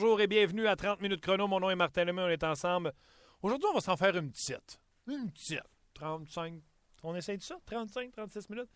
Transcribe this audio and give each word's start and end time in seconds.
bonjour 0.00 0.20
et 0.20 0.28
bienvenue 0.28 0.68
à 0.68 0.76
30 0.76 1.00
minutes 1.00 1.20
chrono. 1.20 1.48
Mon 1.48 1.58
nom 1.58 1.70
est 1.70 1.74
Martin 1.74 2.04
Lemay, 2.04 2.22
on 2.22 2.28
est 2.28 2.44
ensemble. 2.44 2.92
Aujourd'hui, 3.42 3.66
on 3.68 3.74
va 3.74 3.80
s'en 3.80 3.96
faire 3.96 4.16
une 4.16 4.30
petite. 4.30 4.78
Une 5.08 5.28
petite. 5.28 5.58
35. 5.94 6.62
On 7.02 7.16
essaye 7.16 7.36
de 7.36 7.42
ça? 7.42 7.56
35, 7.66 8.12
36 8.12 8.48
minutes? 8.48 8.70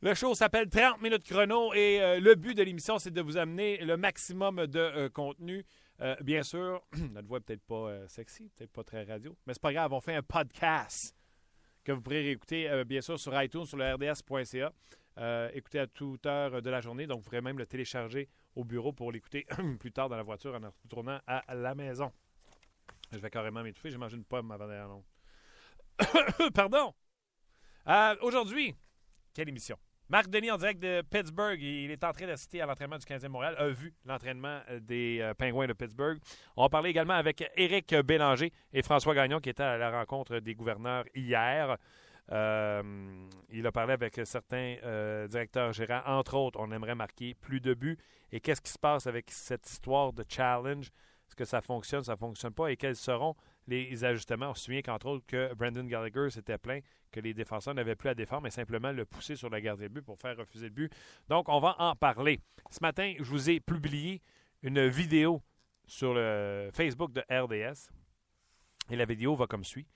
Le 0.00 0.12
show 0.14 0.34
s'appelle 0.34 0.68
30 0.68 1.00
minutes 1.00 1.22
chrono 1.22 1.72
et 1.74 2.02
euh, 2.02 2.18
le 2.18 2.34
but 2.34 2.56
de 2.56 2.64
l'émission, 2.64 2.98
c'est 2.98 3.12
de 3.12 3.20
vous 3.20 3.36
amener 3.36 3.76
le 3.84 3.96
maximum 3.96 4.66
de 4.66 4.80
euh, 4.80 5.08
contenu. 5.10 5.64
Euh, 6.00 6.16
bien 6.22 6.42
sûr, 6.42 6.82
notre 7.12 7.28
voix 7.28 7.38
peut-être 7.38 7.62
pas 7.62 8.08
sexy, 8.08 8.50
peut-être 8.56 8.72
pas 8.72 8.82
très 8.82 9.04
radio, 9.04 9.36
mais 9.46 9.52
c'est 9.52 9.62
pas 9.62 9.72
grave, 9.72 9.92
on 9.92 10.00
fait 10.00 10.16
un 10.16 10.24
podcast 10.24 11.14
que 11.84 11.92
vous 11.92 12.00
pourrez 12.00 12.22
réécouter, 12.22 12.82
bien 12.84 13.00
sûr, 13.00 13.16
sur 13.16 13.40
iTunes, 13.40 13.64
sur 13.64 13.76
le 13.76 13.94
rds.ca. 13.94 14.72
Euh, 15.20 15.50
écouter 15.52 15.78
à 15.78 15.86
toute 15.86 16.24
heure 16.24 16.62
de 16.62 16.70
la 16.70 16.80
journée, 16.80 17.06
donc 17.06 17.18
vous 17.18 17.24
pourrez 17.24 17.42
même 17.42 17.58
le 17.58 17.66
télécharger 17.66 18.28
au 18.56 18.64
bureau 18.64 18.92
pour 18.92 19.12
l'écouter 19.12 19.46
plus 19.78 19.92
tard 19.92 20.08
dans 20.08 20.16
la 20.16 20.22
voiture 20.22 20.54
en 20.54 20.70
retournant 20.82 21.20
à 21.26 21.54
la 21.54 21.74
maison. 21.74 22.10
Je 23.12 23.18
vais 23.18 23.30
carrément 23.30 23.62
m'étouffer, 23.62 23.90
j'ai 23.90 23.98
mangé 23.98 24.16
une 24.16 24.24
pomme 24.24 24.50
avant 24.50 24.66
d'aller 24.66 24.80
Londres. 24.80 25.04
Pardon! 26.54 26.94
Euh, 27.88 28.16
Aujourd'hui, 28.22 28.74
quelle 29.34 29.48
émission? 29.48 29.76
Marc 30.08 30.28
Denis 30.28 30.50
en 30.50 30.56
direct 30.56 30.80
de 30.80 31.02
Pittsburgh. 31.02 31.62
Il 31.62 31.90
est 31.90 32.02
en 32.02 32.12
train 32.12 32.26
d'assister 32.26 32.60
à 32.60 32.66
l'entraînement 32.66 32.98
du 32.98 33.06
15e 33.06 33.28
Montréal, 33.28 33.54
a 33.58 33.68
vu 33.68 33.94
l'entraînement 34.04 34.60
euh, 34.68 34.80
des 34.80 35.20
euh, 35.20 35.34
Pingouins 35.34 35.66
de 35.66 35.72
Pittsburgh. 35.72 36.18
On 36.56 36.68
parler 36.68 36.90
également 36.90 37.14
avec 37.14 37.48
Éric 37.56 37.94
Bélanger 37.94 38.52
et 38.72 38.82
François 38.82 39.14
Gagnon 39.14 39.38
qui 39.38 39.50
étaient 39.50 39.62
à 39.62 39.76
la 39.76 39.90
rencontre 39.90 40.38
des 40.38 40.54
gouverneurs 40.54 41.04
hier. 41.14 41.76
Euh, 42.32 42.82
il 43.50 43.66
a 43.66 43.72
parlé 43.72 43.92
avec 43.92 44.20
certains 44.24 44.76
euh, 44.84 45.26
directeurs 45.26 45.72
gérants. 45.72 46.02
Entre 46.06 46.34
autres, 46.34 46.60
on 46.60 46.70
aimerait 46.70 46.94
marquer 46.94 47.34
plus 47.34 47.60
de 47.60 47.74
buts. 47.74 47.98
Et 48.32 48.40
qu'est-ce 48.40 48.60
qui 48.60 48.70
se 48.70 48.78
passe 48.78 49.06
avec 49.06 49.30
cette 49.30 49.68
histoire 49.68 50.12
de 50.12 50.24
challenge? 50.28 50.86
Est-ce 51.28 51.36
que 51.36 51.44
ça 51.44 51.60
fonctionne, 51.60 52.04
ça 52.04 52.12
ne 52.12 52.18
fonctionne 52.18 52.52
pas? 52.52 52.70
Et 52.70 52.76
quels 52.76 52.96
seront 52.96 53.36
les 53.66 54.04
ajustements? 54.04 54.50
On 54.50 54.54
se 54.54 54.64
souvient 54.64 54.82
qu'entre 54.82 55.06
autres, 55.06 55.26
que 55.26 55.54
Brandon 55.54 55.84
Gallagher 55.84 56.30
s'était 56.30 56.58
plaint 56.58 56.82
que 57.12 57.20
les 57.20 57.34
défenseurs 57.34 57.74
n'avaient 57.74 57.96
plus 57.96 58.08
à 58.08 58.14
défendre, 58.14 58.42
mais 58.42 58.50
simplement 58.50 58.92
le 58.92 59.04
pousser 59.04 59.36
sur 59.36 59.50
la 59.50 59.60
gardien 59.60 59.88
de 59.88 59.92
but 59.92 60.02
pour 60.02 60.18
faire 60.18 60.36
refuser 60.36 60.66
le 60.66 60.74
but. 60.74 60.92
Donc, 61.28 61.48
on 61.48 61.60
va 61.60 61.74
en 61.78 61.96
parler. 61.96 62.40
Ce 62.70 62.78
matin, 62.80 63.14
je 63.18 63.24
vous 63.24 63.50
ai 63.50 63.60
publié 63.60 64.22
une 64.62 64.86
vidéo 64.88 65.42
sur 65.86 66.14
le 66.14 66.70
Facebook 66.72 67.12
de 67.12 67.22
RDS. 67.30 67.90
Et 68.90 68.96
la 68.96 69.04
vidéo 69.04 69.34
va 69.34 69.46
comme 69.46 69.64
suit. 69.64 69.86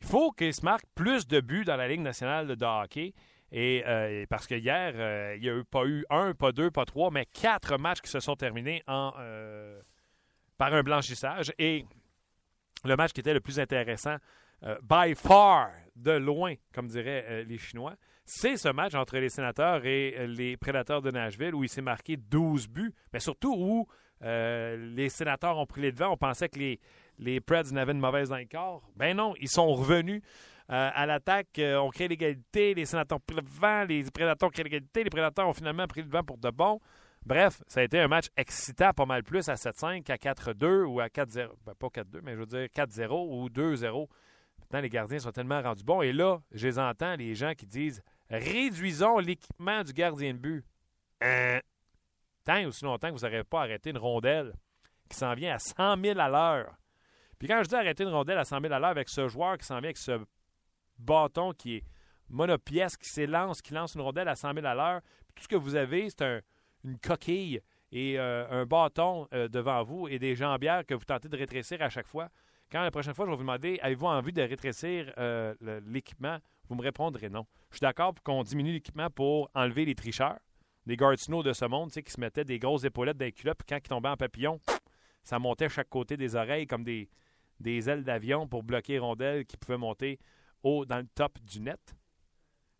Il 0.00 0.06
faut 0.06 0.30
qu'il 0.32 0.52
se 0.54 0.64
marque 0.64 0.84
plus 0.94 1.26
de 1.26 1.40
buts 1.40 1.64
dans 1.64 1.76
la 1.76 1.88
Ligue 1.88 2.00
nationale 2.00 2.56
de 2.56 2.64
hockey. 2.64 3.14
Et 3.52 3.82
euh, 3.86 4.26
parce 4.30 4.46
que 4.46 4.54
hier, 4.54 4.92
euh, 4.94 5.34
il 5.36 5.42
n'y 5.42 5.48
a 5.48 5.56
eu, 5.56 5.64
pas 5.64 5.84
eu 5.84 6.04
un, 6.08 6.34
pas 6.34 6.52
deux, 6.52 6.70
pas 6.70 6.84
trois, 6.84 7.10
mais 7.10 7.26
quatre 7.26 7.78
matchs 7.78 8.00
qui 8.00 8.10
se 8.10 8.20
sont 8.20 8.36
terminés 8.36 8.82
euh, 8.88 9.80
par 10.56 10.72
un 10.72 10.82
blanchissage. 10.82 11.52
Et 11.58 11.84
le 12.84 12.96
match 12.96 13.12
qui 13.12 13.20
était 13.20 13.34
le 13.34 13.40
plus 13.40 13.58
intéressant, 13.58 14.16
by 14.82 15.14
far, 15.14 15.70
de 15.96 16.12
loin, 16.12 16.54
comme 16.72 16.86
diraient 16.86 17.44
les 17.44 17.58
Chinois, 17.58 17.94
c'est 18.24 18.56
ce 18.56 18.68
match 18.68 18.94
entre 18.94 19.16
les 19.16 19.30
sénateurs 19.30 19.84
et 19.84 20.26
les 20.26 20.56
prédateurs 20.56 21.02
de 21.02 21.10
Nashville 21.10 21.54
où 21.54 21.64
il 21.64 21.68
s'est 21.68 21.82
marqué 21.82 22.16
12 22.16 22.68
buts, 22.68 22.92
mais 23.12 23.20
surtout 23.20 23.54
où 23.58 23.88
les 24.22 25.08
sénateurs 25.08 25.58
ont 25.58 25.66
pris 25.66 25.80
les 25.80 25.92
devants. 25.92 26.12
On 26.12 26.16
pensait 26.16 26.48
que 26.48 26.58
les, 26.58 26.78
les 27.20 27.40
Preds 27.40 27.70
n'avaient 27.72 27.92
une 27.92 28.00
mauvaise 28.00 28.30
dans 28.30 28.42
corps. 28.50 28.82
Ben 28.96 29.16
non, 29.16 29.34
ils 29.40 29.48
sont 29.48 29.68
revenus. 29.74 30.22
Euh, 30.70 30.90
à 30.94 31.04
l'attaque, 31.04 31.58
euh, 31.58 31.76
on 31.78 31.90
crée 31.90 32.08
l'égalité, 32.08 32.74
les 32.74 32.86
sénateurs 32.86 33.20
pris 33.20 33.36
le 33.36 33.42
vent, 33.44 33.84
les 33.84 34.04
prédateurs 34.04 34.50
créé 34.52 34.64
l'égalité, 34.64 35.04
les 35.04 35.10
prédateurs 35.10 35.48
ont 35.48 35.52
finalement 35.52 35.86
pris 35.86 36.02
le 36.02 36.08
vent 36.08 36.22
pour 36.22 36.38
de 36.38 36.48
bon. 36.50 36.80
Bref, 37.26 37.60
ça 37.66 37.80
a 37.80 37.82
été 37.82 37.98
un 37.98 38.08
match 38.08 38.26
excitant 38.36 38.92
pas 38.92 39.04
mal 39.04 39.22
plus 39.22 39.48
à 39.48 39.54
7-5 39.54 40.04
qu'à 40.04 40.16
4-2 40.16 40.84
ou 40.84 41.00
à 41.00 41.08
4-0. 41.08 41.48
Ben, 41.66 41.74
pas 41.74 41.88
4-2, 41.88 42.20
mais 42.22 42.34
je 42.34 42.38
veux 42.38 42.46
dire 42.46 42.66
4-0 42.66 43.10
ou 43.10 43.48
2-0. 43.48 44.08
Maintenant, 44.60 44.80
les 44.80 44.88
gardiens 44.88 45.18
sont 45.18 45.32
tellement 45.32 45.60
rendus 45.60 45.84
bons. 45.84 46.02
Et 46.02 46.12
là, 46.12 46.40
je 46.52 46.66
les 46.68 46.78
entends, 46.78 47.16
les 47.16 47.34
gens 47.34 47.52
qui 47.54 47.66
disent 47.66 48.00
réduisons 48.30 49.18
l'équipement 49.18 49.82
du 49.82 49.92
gardien 49.92 50.32
de 50.32 50.38
but. 50.38 50.64
Hein? 51.20 51.58
Tant 52.44 52.56
et 52.56 52.66
aussi 52.66 52.84
longtemps 52.84 53.08
que 53.08 53.18
vous 53.18 53.26
n'aurez 53.26 53.44
pas 53.44 53.62
arrêté 53.62 53.90
une 53.90 53.98
rondelle 53.98 54.54
qui 55.10 55.16
s'en 55.16 55.34
vient 55.34 55.56
à 55.56 55.58
100 55.58 56.00
000 56.02 56.18
à 56.18 56.28
l'heure. 56.28 56.79
Puis 57.40 57.48
quand 57.48 57.60
je 57.64 57.68
dis 57.68 57.74
arrêter 57.74 58.04
une 58.04 58.10
rondelle 58.10 58.38
à 58.38 58.44
100 58.44 58.60
000 58.60 58.72
à 58.72 58.78
l'heure 58.78 58.90
avec 58.90 59.08
ce 59.08 59.26
joueur 59.26 59.58
qui 59.58 59.64
s'en 59.66 59.76
vient 59.80 59.84
avec 59.88 59.96
ce 59.96 60.20
bâton 60.98 61.52
qui 61.52 61.76
est 61.76 61.84
monopièce, 62.28 62.96
qui 62.96 63.08
s'élance, 63.08 63.60
qui 63.62 63.74
lance 63.74 63.94
une 63.94 64.02
rondelle 64.02 64.28
à 64.28 64.36
100 64.36 64.54
000 64.54 64.66
à 64.66 64.74
l'heure, 64.74 65.00
tout 65.34 65.42
ce 65.44 65.48
que 65.48 65.56
vous 65.56 65.74
avez, 65.74 66.08
c'est 66.10 66.22
un- 66.22 66.40
une 66.84 66.98
coquille 66.98 67.60
et 67.92 68.18
euh, 68.20 68.46
un 68.50 68.66
bâton 68.66 69.26
euh, 69.32 69.48
devant 69.48 69.82
vous 69.82 70.06
et 70.06 70.18
des 70.18 70.36
jambières 70.36 70.84
que 70.86 70.94
vous 70.94 71.04
tentez 71.04 71.28
de 71.28 71.36
rétrécir 71.36 71.82
à 71.82 71.88
chaque 71.88 72.06
fois. 72.06 72.28
Quand 72.70 72.82
la 72.82 72.90
prochaine 72.90 73.14
fois, 73.14 73.24
je 73.24 73.30
vais 73.30 73.36
vous 73.36 73.42
demander, 73.42 73.80
avez-vous 73.82 74.06
envie 74.06 74.32
de 74.32 74.42
rétrécir 74.42 75.12
euh, 75.18 75.54
l'équipement? 75.86 76.38
Vous 76.68 76.76
me 76.76 76.82
répondrez 76.82 77.28
non. 77.28 77.46
Je 77.70 77.76
suis 77.78 77.80
d'accord 77.80 78.14
pour 78.14 78.22
qu'on 78.22 78.44
diminue 78.44 78.72
l'équipement 78.72 79.10
pour 79.10 79.50
enlever 79.54 79.84
les 79.84 79.96
tricheurs, 79.96 80.38
les 80.86 80.96
guard 80.96 81.18
snow 81.18 81.42
de 81.42 81.52
ce 81.52 81.64
monde, 81.64 81.90
qui 81.90 82.12
se 82.12 82.20
mettaient 82.20 82.44
des 82.44 82.60
grosses 82.60 82.84
épaulettes 82.84 83.16
dans 83.16 83.24
les 83.24 83.32
culottes, 83.32 83.58
puis 83.58 83.66
quand 83.68 83.78
ils 83.84 83.88
tombaient 83.88 84.08
en 84.10 84.16
papillon, 84.16 84.60
ça 85.24 85.38
montait 85.40 85.64
à 85.64 85.68
chaque 85.68 85.88
côté 85.88 86.16
des 86.16 86.36
oreilles 86.36 86.66
comme 86.68 86.84
des, 86.84 87.08
des 87.60 87.88
ailes 87.88 88.04
d'avion 88.04 88.48
pour 88.48 88.62
bloquer 88.62 88.94
les 88.94 88.98
rondelles 88.98 89.44
qui 89.44 89.56
pouvaient 89.56 89.78
monter 89.78 90.18
haut 90.62 90.84
dans 90.84 90.98
le 90.98 91.06
top 91.14 91.38
du 91.42 91.60
net. 91.60 91.94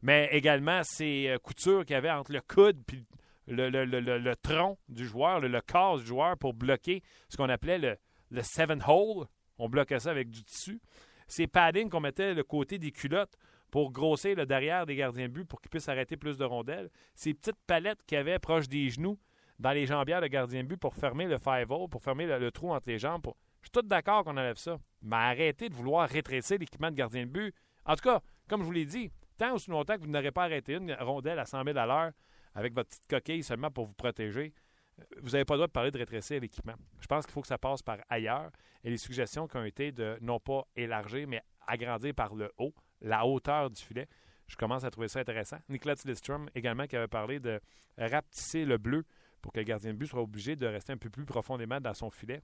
Mais 0.03 0.29
également, 0.33 0.83
ces 0.83 1.29
euh, 1.29 1.39
coutures 1.39 1.85
qu'il 1.85 1.95
y 1.95 1.97
avait 1.97 2.11
entre 2.11 2.33
le 2.33 2.41
coude 2.41 2.83
puis 2.87 3.07
le, 3.47 4.35
tronc 4.35 4.79
du 4.89 5.07
joueur, 5.07 5.41
le, 5.41 5.61
corps 5.61 5.99
du 5.99 6.07
joueur 6.07 6.37
pour 6.39 6.55
bloquer 6.55 7.03
ce 7.29 7.37
qu'on 7.37 7.49
appelait 7.49 7.79
le, 7.79 7.97
le 8.31 8.43
seven 8.43 8.83
hole. 8.87 9.27
On 9.59 9.69
bloquait 9.69 10.01
ça 10.01 10.11
avec 10.11 10.31
du 10.31 10.43
tissu. 10.43 10.81
Ces 11.27 11.47
paddings 11.47 11.91
qu'on 11.91 12.01
mettait 12.01 12.35
le 12.35 12.43
côté 12.43 12.79
des 12.79 12.93
culottes 12.93 13.37
pour 13.71 13.93
grossir 13.93 14.37
le 14.37 14.47
derrière 14.47 14.87
des 14.87 14.97
gardiens 14.97 15.29
de 15.29 15.33
but 15.33 15.45
pour 15.45 15.61
qu'ils 15.61 15.71
puissent 15.71 15.89
arrêter 15.89 16.17
plus 16.17 16.37
de 16.37 16.45
rondelles. 16.45 16.91
Ces 17.15 17.35
petites 17.35 17.61
palettes 17.67 18.03
qu'il 18.07 18.17
y 18.17 18.21
avait 18.21 18.39
proche 18.39 18.69
des 18.69 18.91
genoux 18.91 19.19
dans 19.59 19.73
les 19.73 19.87
jambières 19.87 20.21
de 20.21 20.27
gardien 20.27 20.63
de 20.63 20.69
but 20.69 20.77
pour 20.77 20.95
fermer 20.95 21.27
le 21.27 21.39
five 21.39 21.71
hole, 21.71 21.89
pour 21.89 22.03
fermer 22.03 22.27
le, 22.27 22.51
trou 22.51 22.73
entre 22.73 22.89
les 22.89 22.99
jambes. 22.99 23.33
Je 23.63 23.67
suis 23.67 23.73
tout 23.73 23.83
d'accord 23.83 24.25
qu'on 24.25 24.37
enlève 24.37 24.57
ça. 24.57 24.79
Mais 25.03 25.17
arrêtez 25.17 25.69
de 25.69 25.75
vouloir 25.75 26.09
rétrécir 26.09 26.59
l'équipement 26.59 26.91
de 26.91 26.97
gardien 26.97 27.27
de 27.27 27.31
but. 27.31 27.55
En 27.85 27.95
tout 27.95 28.03
cas, 28.03 28.21
comme 28.49 28.61
je 28.61 28.67
vous 28.67 28.73
l'ai 28.73 28.85
dit, 28.85 29.11
tant 29.39 29.55
aussi 29.55 29.71
longtemps 29.71 29.97
que 29.97 30.01
vous 30.01 30.09
n'aurez 30.09 30.31
pas 30.31 30.45
arrêté 30.45 30.75
une 30.75 30.93
rondelle 31.01 31.39
à 31.39 31.47
100 31.47 31.65
000 31.65 31.79
à 31.79 31.87
l'heure 31.87 32.13
avec 32.55 32.75
votre 32.75 32.91
petite 32.91 33.07
coquille 33.07 33.43
seulement 33.43 33.71
pour 33.71 33.87
vous 33.87 33.95
protéger, 33.95 34.53
euh, 34.99 35.05
vous 35.23 35.31
n'avez 35.31 35.45
pas 35.45 35.55
le 35.55 35.59
droit 35.59 35.67
de 35.69 35.73
parler 35.73 35.91
de 35.91 35.99
rétrécir 35.99 36.41
l'équipement. 36.41 36.75
Je 37.01 37.07
pense 37.07 37.25
qu'il 37.25 37.33
faut 37.33 37.43
que 37.43 37.47
ça 37.47 37.59
passe 37.59 37.83
par 37.83 37.99
ailleurs. 38.09 38.51
Et 38.83 38.91
les 38.91 38.99
suggestions 38.99 39.47
qui 39.47 39.57
ont 39.57 39.65
été 39.65 39.93
de 39.93 40.19
non 40.21 40.41
pas 40.41 40.67
élargir, 40.75 41.29
mais 41.29 41.43
agrandir 41.67 42.15
par 42.15 42.35
le 42.35 42.51
haut, 42.59 42.75
la 43.01 43.25
hauteur 43.27 43.71
du 43.71 43.81
filet, 43.81 44.09
je 44.47 44.57
commence 44.57 44.85
à 44.85 44.91
trouver 44.91 45.09
ça 45.09 45.21
intéressant. 45.21 45.59
Nicolas 45.69 45.95
Lidstrom 46.05 46.49
également 46.55 46.87
qui 46.87 46.97
avait 46.97 47.09
parlé 47.09 47.39
de 47.39 47.61
rapetisser 47.97 48.65
le 48.65 48.79
bleu 48.79 49.05
pour 49.41 49.53
que 49.53 49.59
le 49.59 49.65
gardien 49.65 49.93
de 49.93 49.97
but 49.97 50.07
soit 50.07 50.21
obligé 50.21 50.57
de 50.57 50.67
rester 50.67 50.93
un 50.93 50.97
peu 50.97 51.09
plus 51.09 51.25
profondément 51.25 51.81
dans 51.81 51.95
son 51.95 52.11
filet. 52.11 52.43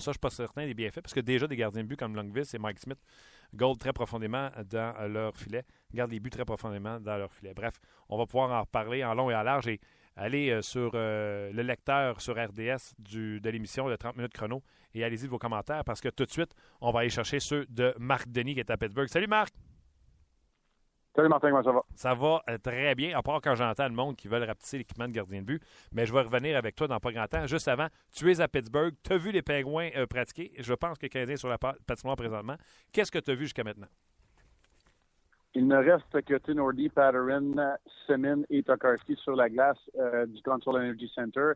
Ça, 0.00 0.06
je 0.06 0.10
ne 0.10 0.12
suis 0.14 0.18
pas 0.20 0.30
certain 0.30 0.66
des 0.66 0.74
bienfaits, 0.74 1.02
parce 1.02 1.14
que 1.14 1.20
déjà 1.20 1.46
des 1.46 1.56
gardiens 1.56 1.82
de 1.82 1.88
but 1.88 1.98
comme 1.98 2.16
Longvis 2.16 2.50
et 2.54 2.58
Mike 2.58 2.80
Smith 2.80 2.98
gold 3.54 3.78
très 3.78 3.92
profondément 3.92 4.50
dans 4.70 4.94
leur 5.08 5.36
filet, 5.36 5.64
gardent 5.92 6.12
les 6.12 6.20
buts 6.20 6.30
très 6.30 6.44
profondément 6.44 7.00
dans 7.00 7.16
leur 7.16 7.32
filet. 7.32 7.52
Bref, 7.54 7.80
on 8.08 8.16
va 8.16 8.26
pouvoir 8.26 8.50
en 8.50 8.60
reparler 8.60 9.04
en 9.04 9.14
long 9.14 9.30
et 9.30 9.34
en 9.34 9.42
large 9.42 9.68
et 9.68 9.80
aller 10.16 10.50
euh, 10.50 10.62
sur 10.62 10.92
euh, 10.94 11.52
le 11.52 11.62
lecteur 11.62 12.20
sur 12.20 12.34
RDS 12.34 12.94
du, 12.98 13.40
de 13.40 13.50
l'émission 13.50 13.88
de 13.88 13.96
30 13.96 14.16
minutes 14.16 14.32
chrono 14.32 14.62
et 14.94 15.04
allez-y 15.04 15.24
de 15.24 15.30
vos 15.30 15.38
commentaires 15.38 15.84
parce 15.84 16.00
que 16.00 16.08
tout 16.08 16.24
de 16.24 16.30
suite, 16.30 16.54
on 16.80 16.90
va 16.90 17.00
aller 17.00 17.10
chercher 17.10 17.40
ceux 17.40 17.66
de 17.68 17.94
Marc 17.98 18.28
Denis 18.30 18.54
qui 18.54 18.60
est 18.60 18.70
à 18.70 18.76
Pittsburgh. 18.76 19.08
Salut 19.08 19.28
Marc! 19.28 19.54
Salut 21.14 21.28
Martin, 21.28 21.50
comment 21.50 21.62
ça 21.64 21.72
va? 21.72 21.82
Ça 21.96 22.14
va 22.14 22.42
euh, 22.48 22.58
très 22.58 22.94
bien, 22.94 23.18
à 23.18 23.22
part 23.22 23.40
quand 23.40 23.56
j'entends 23.56 23.88
le 23.88 23.94
monde 23.94 24.16
qui 24.16 24.28
veulent 24.28 24.44
rapetisser 24.44 24.78
l'équipement 24.78 25.08
de 25.08 25.12
gardien 25.12 25.40
de 25.40 25.46
but. 25.46 25.62
Mais 25.92 26.06
je 26.06 26.12
vais 26.12 26.20
revenir 26.20 26.56
avec 26.56 26.76
toi 26.76 26.86
dans 26.86 27.00
pas 27.00 27.10
grand 27.10 27.26
temps. 27.26 27.46
Juste 27.46 27.66
avant, 27.66 27.88
tu 28.12 28.30
es 28.30 28.40
à 28.40 28.46
Pittsburgh, 28.46 28.94
tu 29.02 29.12
as 29.12 29.16
vu 29.16 29.32
les 29.32 29.42
Pingouins 29.42 29.90
euh, 29.96 30.06
pratiquer? 30.06 30.52
Je 30.58 30.72
pense 30.72 30.98
que 30.98 31.08
Canadien 31.08 31.34
est 31.34 31.38
sur 31.38 31.48
la 31.48 31.58
pa- 31.58 31.74
patinoire 31.84 32.16
présentement. 32.16 32.54
Qu'est-ce 32.92 33.10
que 33.10 33.18
tu 33.18 33.32
as 33.32 33.34
vu 33.34 33.44
jusqu'à 33.44 33.64
maintenant? 33.64 33.88
Il 35.54 35.66
ne 35.66 35.76
reste 35.76 36.22
que 36.22 36.34
Tinordi, 36.38 36.88
Patterin, 36.90 37.76
Semin 38.06 38.42
et 38.48 38.62
Tokarski 38.62 39.16
sur 39.16 39.34
la 39.34 39.48
glace 39.48 39.78
euh, 39.98 40.24
du 40.26 40.40
Console 40.42 40.76
Energy 40.76 41.10
Center. 41.12 41.54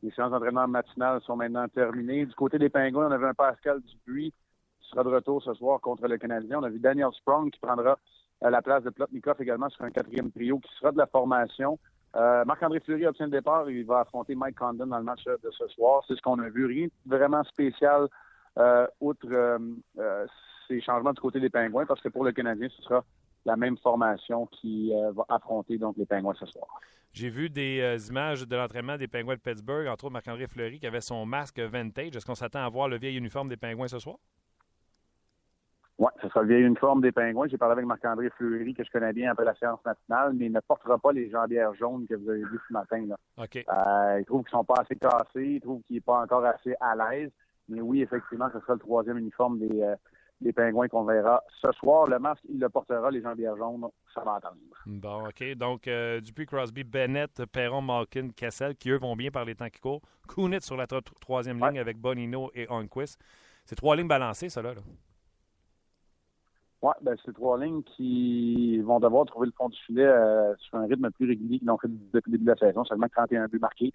Les 0.00 0.12
séances 0.12 0.30
d'entraînement 0.30 0.68
matinales 0.68 1.20
sont 1.22 1.34
maintenant 1.34 1.66
terminées. 1.66 2.24
Du 2.24 2.34
côté 2.34 2.56
des 2.56 2.68
Pingouins, 2.68 3.08
on 3.08 3.10
avait 3.10 3.26
un 3.26 3.34
Pascal 3.34 3.80
Dubuis 3.80 4.32
qui 4.80 4.88
sera 4.90 5.02
de 5.02 5.08
retour 5.08 5.42
ce 5.42 5.54
soir 5.54 5.80
contre 5.80 6.06
le 6.06 6.18
Canadien. 6.18 6.60
On 6.60 6.62
a 6.62 6.68
vu 6.68 6.78
Daniel 6.78 7.08
Sprong 7.14 7.50
qui 7.50 7.58
prendra 7.58 7.98
euh, 8.44 8.50
la 8.50 8.62
place 8.62 8.82
de 8.82 8.90
Plotnikov 8.90 9.40
également 9.40 9.68
sur 9.68 9.84
un 9.84 9.90
quatrième 9.90 10.30
trio 10.30 10.58
qui 10.58 10.72
sera 10.74 10.92
de 10.92 10.98
la 10.98 11.06
formation. 11.06 11.78
Euh, 12.14 12.44
Marc-André 12.44 12.80
Fleury 12.80 13.06
obtient 13.06 13.26
le 13.26 13.32
départ. 13.32 13.68
Il 13.70 13.86
va 13.86 14.00
affronter 14.00 14.34
Mike 14.34 14.56
Condon 14.56 14.86
dans 14.86 14.98
le 14.98 15.04
match 15.04 15.24
de 15.24 15.50
ce 15.50 15.66
soir. 15.68 16.02
C'est 16.06 16.14
ce 16.14 16.22
qu'on 16.22 16.38
a 16.40 16.48
vu. 16.48 16.66
Rien 16.66 16.86
de 16.86 17.16
vraiment 17.16 17.42
spécial 17.44 18.08
euh, 18.58 18.86
outre 19.00 19.26
euh, 19.30 20.26
ces 20.68 20.80
changements 20.80 21.12
du 21.12 21.20
côté 21.20 21.40
des 21.40 21.48
Pingouins 21.48 21.86
parce 21.86 22.00
que 22.00 22.08
pour 22.08 22.24
le 22.24 22.32
Canadien, 22.32 22.68
ce 22.76 22.82
sera 22.82 23.04
la 23.44 23.56
même 23.56 23.76
formation 23.78 24.46
qui 24.46 24.92
va 25.16 25.24
affronter 25.28 25.76
donc 25.76 25.96
les 25.96 26.06
Pingouins 26.06 26.34
ce 26.38 26.46
soir. 26.46 26.68
J'ai 27.12 27.28
vu 27.28 27.50
des 27.50 28.08
images 28.08 28.46
de 28.46 28.54
l'entraînement 28.54 28.96
des 28.96 29.08
Pingouins 29.08 29.34
de 29.34 29.40
Pittsburgh, 29.40 29.88
entre 29.88 30.04
autres 30.04 30.12
Marc-André 30.12 30.46
Fleury 30.46 30.78
qui 30.78 30.86
avait 30.86 31.00
son 31.00 31.26
masque 31.26 31.58
vintage. 31.58 32.14
Est-ce 32.14 32.24
qu'on 32.24 32.36
s'attend 32.36 32.64
à 32.64 32.68
voir 32.68 32.88
le 32.88 32.98
vieil 32.98 33.16
uniforme 33.16 33.48
des 33.48 33.56
Pingouins 33.56 33.88
ce 33.88 33.98
soir? 33.98 34.18
Oui, 36.02 36.10
ce 36.20 36.28
sera 36.30 36.42
le 36.42 36.48
vieil 36.48 36.64
uniforme 36.64 37.00
des 37.00 37.12
Pingouins. 37.12 37.46
J'ai 37.46 37.58
parlé 37.58 37.74
avec 37.74 37.86
Marc-André 37.86 38.28
Fleury, 38.30 38.74
que 38.74 38.82
je 38.82 38.90
connais 38.90 39.12
bien 39.12 39.30
après 39.30 39.44
la 39.44 39.54
séance 39.54 39.78
matinale, 39.84 40.32
mais 40.34 40.46
il 40.46 40.52
ne 40.52 40.58
portera 40.58 40.98
pas 40.98 41.12
les 41.12 41.30
jambières 41.30 41.72
jaunes 41.74 42.08
que 42.08 42.16
vous 42.16 42.28
avez 42.28 42.42
vues 42.42 42.58
ce 42.66 42.72
matin. 42.72 43.06
Là. 43.06 43.16
Euh, 43.38 44.18
il 44.18 44.24
trouve 44.24 44.42
qu'ils 44.42 44.50
sont 44.50 44.64
pas 44.64 44.80
assez 44.80 44.96
cassés, 44.96 45.46
il 45.46 45.60
trouve 45.60 45.80
qu'il 45.82 45.94
n'est 45.94 46.00
pas 46.00 46.20
encore 46.20 46.44
assez 46.44 46.74
à 46.80 46.96
l'aise. 46.96 47.30
Mais 47.68 47.80
oui, 47.80 48.02
effectivement, 48.02 48.48
ce 48.52 48.58
sera 48.58 48.72
le 48.72 48.80
troisième 48.80 49.18
uniforme 49.18 49.60
des, 49.60 49.80
euh, 49.80 49.94
des 50.40 50.52
Pingouins 50.52 50.88
qu'on 50.88 51.04
verra 51.04 51.40
ce 51.60 51.70
soir. 51.70 52.08
Le 52.08 52.18
masque, 52.18 52.42
il 52.48 52.58
le 52.58 52.68
portera, 52.68 53.08
les 53.12 53.22
jambières 53.22 53.56
jaunes, 53.56 53.86
ça 54.12 54.22
va 54.22 54.34
attendre. 54.34 54.56
Bon, 54.86 55.28
OK. 55.28 55.54
Donc, 55.54 55.86
euh, 55.86 56.20
Dupuis, 56.20 56.46
Crosby, 56.46 56.82
Bennett, 56.82 57.44
Perron, 57.52 57.80
Malkin, 57.80 58.30
Kessel, 58.34 58.74
qui 58.74 58.90
eux 58.90 58.98
vont 58.98 59.14
bien 59.14 59.30
par 59.30 59.44
les 59.44 59.54
temps 59.54 59.70
qui 59.70 59.78
courent. 59.78 60.02
Kunitz 60.26 60.64
sur 60.64 60.76
la 60.76 60.88
troisième 60.88 61.64
ligne 61.64 61.78
avec 61.78 61.96
Bonino 61.96 62.50
et 62.56 62.68
Onquist. 62.68 63.20
C'est 63.64 63.76
trois 63.76 63.94
lignes 63.94 64.08
balancées, 64.08 64.48
ça, 64.48 64.62
là. 64.62 64.72
Oui, 66.82 66.92
ben, 67.02 67.16
c'est 67.24 67.32
trois 67.32 67.58
lignes 67.58 67.82
qui 67.82 68.78
vont 68.80 68.98
devoir 68.98 69.24
trouver 69.26 69.46
le 69.46 69.52
fond 69.52 69.68
du 69.68 69.78
filet 69.86 70.04
euh, 70.04 70.52
sur 70.56 70.78
un 70.78 70.86
rythme 70.86 71.10
plus 71.12 71.28
régulier 71.28 71.58
qu'ils 71.60 71.68
l'ont 71.68 71.78
fait 71.78 71.88
depuis 71.88 72.32
le 72.32 72.38
début 72.38 72.44
de 72.44 72.50
la 72.50 72.56
saison. 72.56 72.84
Seulement 72.84 73.08
31 73.08 73.46
buts 73.46 73.60
marqués. 73.60 73.92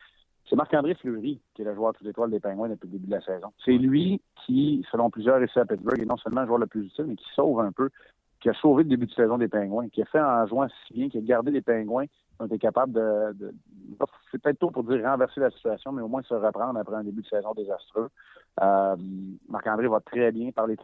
C'est 0.49 0.55
Marc-André 0.55 0.95
Fleury 0.95 1.41
qui 1.53 1.61
est 1.61 1.65
le 1.65 1.75
joueur 1.75 1.93
toutes 1.93 2.07
étoiles 2.07 2.31
des 2.31 2.39
Pingouins 2.39 2.69
depuis 2.69 2.87
le 2.87 2.93
début 2.93 3.07
de 3.07 3.11
la 3.11 3.21
saison. 3.21 3.51
C'est 3.65 3.73
lui 3.73 4.21
qui, 4.45 4.85
selon 4.89 5.09
plusieurs 5.09 5.43
ici 5.43 5.59
à 5.59 5.65
Pittsburgh, 5.65 5.99
est 5.99 6.05
non 6.05 6.15
seulement 6.15 6.41
le 6.41 6.47
joueur 6.47 6.59
le 6.59 6.67
plus 6.67 6.85
utile, 6.85 7.05
mais 7.07 7.15
qui 7.17 7.27
sauve 7.35 7.59
un 7.59 7.73
peu, 7.73 7.89
qui 8.39 8.47
a 8.49 8.53
sauvé 8.53 8.83
le 8.83 8.89
début 8.89 9.07
de 9.07 9.11
saison 9.11 9.37
des 9.37 9.49
Pingouins, 9.49 9.89
qui 9.89 10.01
a 10.01 10.05
fait 10.05 10.21
en 10.21 10.47
jouant 10.47 10.67
si 10.87 10.93
bien, 10.93 11.09
qui 11.09 11.17
a 11.17 11.21
gardé 11.21 11.51
les 11.51 11.61
Pingouins, 11.61 12.05
qui 12.05 12.13
ont 12.39 12.45
été 12.45 12.57
capables 12.57 12.93
de, 12.93 13.33
de 13.33 13.53
c'est 14.31 14.41
peut-être 14.41 14.59
tôt 14.59 14.71
pour 14.71 14.85
dire 14.85 15.03
renverser 15.03 15.41
la 15.41 15.49
situation, 15.49 15.91
mais 15.91 16.01
au 16.01 16.07
moins 16.07 16.21
se 16.23 16.33
reprendre 16.33 16.79
après 16.79 16.95
un 16.95 17.03
début 17.03 17.21
de 17.21 17.27
saison 17.27 17.53
désastreux. 17.53 18.09
Euh, 18.61 18.95
Marc-André 19.49 19.87
va 19.87 19.99
très 19.99 20.31
bien 20.31 20.51
par 20.51 20.67
les 20.67 20.77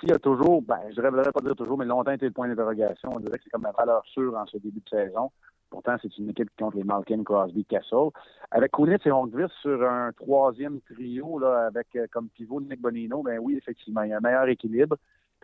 qui 0.00 0.12
a 0.12 0.18
toujours, 0.18 0.62
ben, 0.62 0.80
je 0.94 1.00
ne 1.00 1.06
devrais 1.06 1.32
pas 1.32 1.40
dire 1.40 1.56
toujours, 1.56 1.78
mais 1.78 1.84
longtemps 1.84 2.12
été 2.12 2.26
le 2.26 2.32
point 2.32 2.48
d'interrogation. 2.48 3.10
On 3.12 3.20
dirait 3.20 3.38
que 3.38 3.44
c'est 3.44 3.50
comme 3.50 3.62
la 3.62 3.72
valeur 3.72 4.04
sûre 4.06 4.36
en 4.36 4.46
ce 4.46 4.56
début 4.58 4.80
de 4.80 4.88
saison. 4.88 5.30
Pourtant, 5.70 5.96
c'est 6.00 6.16
une 6.18 6.30
équipe 6.30 6.50
qui 6.50 6.62
compte 6.62 6.74
les 6.74 6.84
Malkin, 6.84 7.24
Crosby, 7.24 7.64
Castle. 7.64 8.10
Avec 8.50 8.70
Kunitz 8.72 9.04
et 9.06 9.10
Hongvis 9.10 9.52
sur 9.60 9.82
un 9.82 10.12
troisième 10.12 10.80
trio, 10.82 11.38
là, 11.38 11.66
avec 11.66 11.88
euh, 11.96 12.06
comme 12.12 12.28
pivot 12.28 12.60
Nick 12.60 12.80
Bonino, 12.80 13.22
ben 13.22 13.38
oui, 13.40 13.56
effectivement, 13.56 14.02
il 14.02 14.10
y 14.10 14.12
a 14.12 14.18
un 14.18 14.20
meilleur 14.20 14.46
équilibre. 14.46 14.96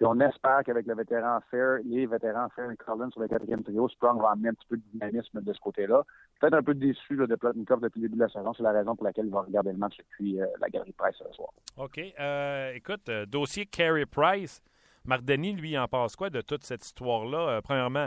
On 0.02 0.18
espère 0.20 0.62
qu'avec 0.64 0.86
le 0.86 0.94
vétéran 0.94 1.40
Fair, 1.50 1.78
les 1.84 2.06
vétérans 2.06 2.48
Fair 2.56 2.70
et 2.70 2.76
Collins 2.76 3.10
sur 3.10 3.20
le 3.20 3.28
quatrième 3.28 3.62
trio, 3.62 3.86
Sprung 3.88 4.20
va 4.20 4.30
amener 4.30 4.48
un 4.48 4.54
petit 4.54 4.66
peu 4.68 4.76
de 4.76 4.82
dynamisme 4.94 5.42
de 5.42 5.52
ce 5.52 5.60
côté-là. 5.60 6.02
Peut-être 6.40 6.54
un 6.54 6.62
peu 6.62 6.74
déçu 6.74 7.16
de 7.16 7.36
Plotnikov 7.36 7.80
depuis 7.80 8.00
le 8.00 8.08
début 8.08 8.18
de 8.18 8.24
la 8.24 8.30
saison. 8.30 8.54
C'est 8.54 8.62
la 8.62 8.72
raison 8.72 8.96
pour 8.96 9.04
laquelle 9.04 9.26
il 9.26 9.32
va 9.32 9.42
regarder 9.42 9.72
le 9.72 9.78
match 9.78 9.98
depuis 9.98 10.40
euh, 10.40 10.46
la 10.58 10.70
galerie 10.70 10.92
Price 10.92 11.16
ce 11.18 11.30
soir. 11.34 11.50
OK. 11.76 12.00
Euh, 12.18 12.72
écoute, 12.72 13.08
euh, 13.10 13.26
dossier 13.26 13.66
Carey 13.66 14.06
Price. 14.06 14.62
Marc 15.04 15.22
Denis, 15.22 15.52
lui, 15.52 15.76
en 15.78 15.86
passe 15.86 16.16
quoi 16.16 16.30
de 16.30 16.40
toute 16.40 16.62
cette 16.64 16.84
histoire-là? 16.84 17.60
premièrement, 17.62 18.06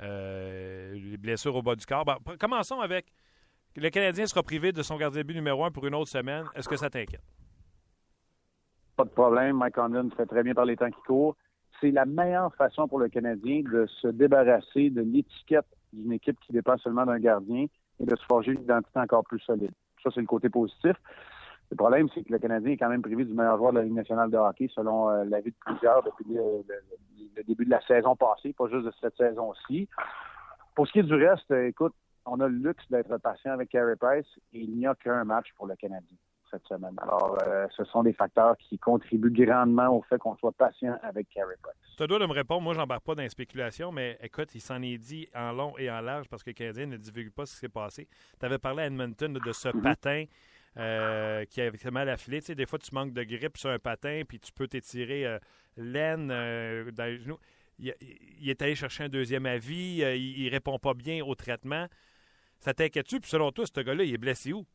les 0.00 1.16
blessures 1.18 1.56
au 1.56 1.62
bas 1.62 1.74
du 1.74 1.86
corps. 1.86 2.04
commençons 2.38 2.80
avec 2.80 3.06
le 3.74 3.88
Canadien 3.88 4.26
sera 4.26 4.42
privé 4.42 4.72
de 4.72 4.82
son 4.82 4.96
gardien 4.96 5.22
de 5.22 5.26
but 5.26 5.34
numéro 5.34 5.64
un 5.64 5.70
pour 5.70 5.86
une 5.86 5.94
autre 5.94 6.10
semaine. 6.10 6.44
Est-ce 6.54 6.68
que 6.68 6.76
ça 6.76 6.90
t'inquiète? 6.90 7.22
Pas 8.96 9.04
de 9.04 9.10
problème. 9.10 9.56
Mike 9.56 9.74
Condon 9.74 10.10
fait 10.16 10.26
très 10.26 10.42
bien 10.42 10.54
par 10.54 10.64
les 10.64 10.76
temps 10.76 10.90
qui 10.90 11.00
courent. 11.06 11.36
C'est 11.80 11.90
la 11.90 12.06
meilleure 12.06 12.54
façon 12.54 12.88
pour 12.88 12.98
le 12.98 13.08
Canadien 13.08 13.62
de 13.70 13.86
se 13.86 14.08
débarrasser 14.08 14.90
de 14.90 15.02
l'étiquette 15.02 15.66
d'une 15.92 16.12
équipe 16.12 16.38
qui 16.40 16.52
dépend 16.52 16.78
seulement 16.78 17.04
d'un 17.04 17.18
gardien 17.18 17.66
et 18.00 18.04
de 18.04 18.16
se 18.16 18.24
forger 18.24 18.52
une 18.52 18.62
identité 18.62 18.98
encore 18.98 19.24
plus 19.24 19.40
solide. 19.40 19.72
Ça, 20.02 20.10
c'est 20.14 20.20
le 20.20 20.26
côté 20.26 20.48
positif. 20.48 20.96
Le 21.70 21.76
problème, 21.76 22.08
c'est 22.14 22.22
que 22.22 22.32
le 22.32 22.38
Canadien 22.38 22.72
est 22.72 22.76
quand 22.76 22.88
même 22.88 23.02
privé 23.02 23.24
du 23.24 23.34
meilleur 23.34 23.58
joueur 23.58 23.72
de 23.72 23.78
la 23.78 23.84
Ligue 23.84 23.94
nationale 23.94 24.30
de 24.30 24.36
hockey, 24.36 24.68
selon 24.74 25.10
euh, 25.10 25.24
l'avis 25.24 25.50
de 25.50 25.56
plusieurs 25.58 26.02
depuis 26.02 26.24
le, 26.28 27.42
début 27.42 27.64
de 27.64 27.70
la 27.70 27.80
saison 27.82 28.14
passée, 28.16 28.52
pas 28.52 28.68
juste 28.68 28.86
de 28.86 28.92
cette 29.00 29.16
saison-ci. 29.16 29.88
Pour 30.74 30.86
ce 30.86 30.92
qui 30.92 31.00
est 31.00 31.02
du 31.02 31.14
reste, 31.14 31.50
euh, 31.50 31.66
écoute, 31.66 31.94
on 32.24 32.40
a 32.40 32.48
le 32.48 32.56
luxe 32.56 32.84
d'être 32.88 33.16
patient 33.18 33.52
avec 33.52 33.70
Carey 33.70 33.96
Price 33.96 34.26
et 34.52 34.60
il 34.60 34.76
n'y 34.76 34.86
a 34.86 34.94
qu'un 34.94 35.24
match 35.24 35.48
pour 35.56 35.66
le 35.66 35.74
Canadien 35.76 36.16
cette 36.56 36.66
semaine. 36.66 36.94
Alors, 37.02 37.38
euh, 37.46 37.66
ce 37.76 37.84
sont 37.84 38.02
des 38.02 38.12
facteurs 38.12 38.56
qui 38.56 38.78
contribuent 38.78 39.30
grandement 39.30 39.88
au 39.88 40.02
fait 40.02 40.18
qu'on 40.18 40.36
soit 40.36 40.52
patient 40.52 40.98
avec 41.02 41.28
Carey 41.28 41.56
Price. 41.62 41.96
Tu 41.96 42.06
dois 42.06 42.18
de 42.18 42.26
me 42.26 42.32
répondre. 42.32 42.62
Moi, 42.62 42.74
j'embarque 42.74 43.04
pas 43.04 43.14
dans 43.14 43.22
les 43.22 43.28
spéculations, 43.28 43.92
mais 43.92 44.18
écoute, 44.22 44.54
il 44.54 44.60
s'en 44.60 44.80
est 44.82 44.98
dit 44.98 45.28
en 45.34 45.52
long 45.52 45.74
et 45.78 45.90
en 45.90 46.00
large 46.00 46.28
parce 46.28 46.42
que 46.42 46.50
le 46.50 46.54
Canadien 46.54 46.86
ne 46.86 46.96
divulgue 46.96 47.32
pas 47.32 47.46
ce 47.46 47.54
qui 47.54 47.60
s'est 47.60 47.68
passé. 47.68 48.08
Tu 48.38 48.46
avais 48.46 48.58
parlé 48.58 48.84
à 48.84 48.86
Edmonton 48.86 49.32
de 49.32 49.52
ce 49.52 49.68
mhm. 49.68 49.82
patin. 49.82 50.24
Euh, 50.78 51.46
qui 51.46 51.62
avait 51.62 51.90
mal 51.90 52.06
affilé. 52.10 52.40
Tu 52.40 52.48
sais, 52.48 52.54
des 52.54 52.66
fois, 52.66 52.78
tu 52.78 52.94
manques 52.94 53.14
de 53.14 53.22
grippe 53.22 53.56
sur 53.56 53.70
un 53.70 53.78
patin, 53.78 54.24
puis 54.28 54.38
tu 54.38 54.52
peux 54.52 54.68
t'étirer 54.68 55.24
euh, 55.24 55.38
l'aine 55.78 56.28
dans 56.28 57.04
les 57.04 57.16
genoux. 57.16 57.38
Il, 57.78 57.94
est 58.46 58.60
allé 58.60 58.74
chercher 58.74 59.04
un 59.04 59.08
deuxième 59.08 59.46
avis. 59.46 60.02
il, 60.02 60.38
il 60.38 60.50
répond 60.50 60.78
pas 60.78 60.92
bien 60.92 61.24
au 61.24 61.34
traitement. 61.34 61.86
Ça 62.60 62.74
t'inquiète-tu? 62.74 63.20
Puis 63.20 63.30
selon 63.30 63.52
toi, 63.52 63.64
ce 63.66 63.80
gars-là, 63.80 64.04
il 64.04 64.12
est 64.12 64.18
blessé 64.18 64.52
où? 64.52 64.66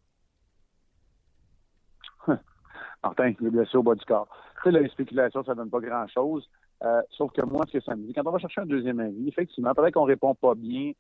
Martin, 3.04 3.34
il 3.40 3.48
est 3.48 3.50
blessé 3.50 3.78
au 3.78 3.84
bas 3.84 3.96
du 3.96 4.06
corps. 4.06 4.28
Tu 4.64 4.72
sais, 4.72 4.80
les 4.80 4.90
spéculations, 4.90 5.44
ça 5.44 5.56
donne 5.56 5.70
pas 5.70 5.80
grand-chose. 5.80 6.48
Euh, 6.84 7.02
sauf 7.12 7.32
que 7.32 7.42
moi, 7.44 7.64
ce 7.68 7.78
que 7.78 7.84
ça 7.84 7.96
me 7.96 8.06
dit, 8.06 8.14
quand 8.14 8.26
on 8.26 8.32
va 8.32 8.40
chercher 8.40 8.62
un 8.62 8.66
deuxième 8.66 9.00
avis, 9.00 9.28
effectivement, 9.28 9.74
peut-être 9.74 9.94
qu'on 9.94 10.04
répond 10.04 10.34
pas 10.34 10.56
bien 10.56 10.92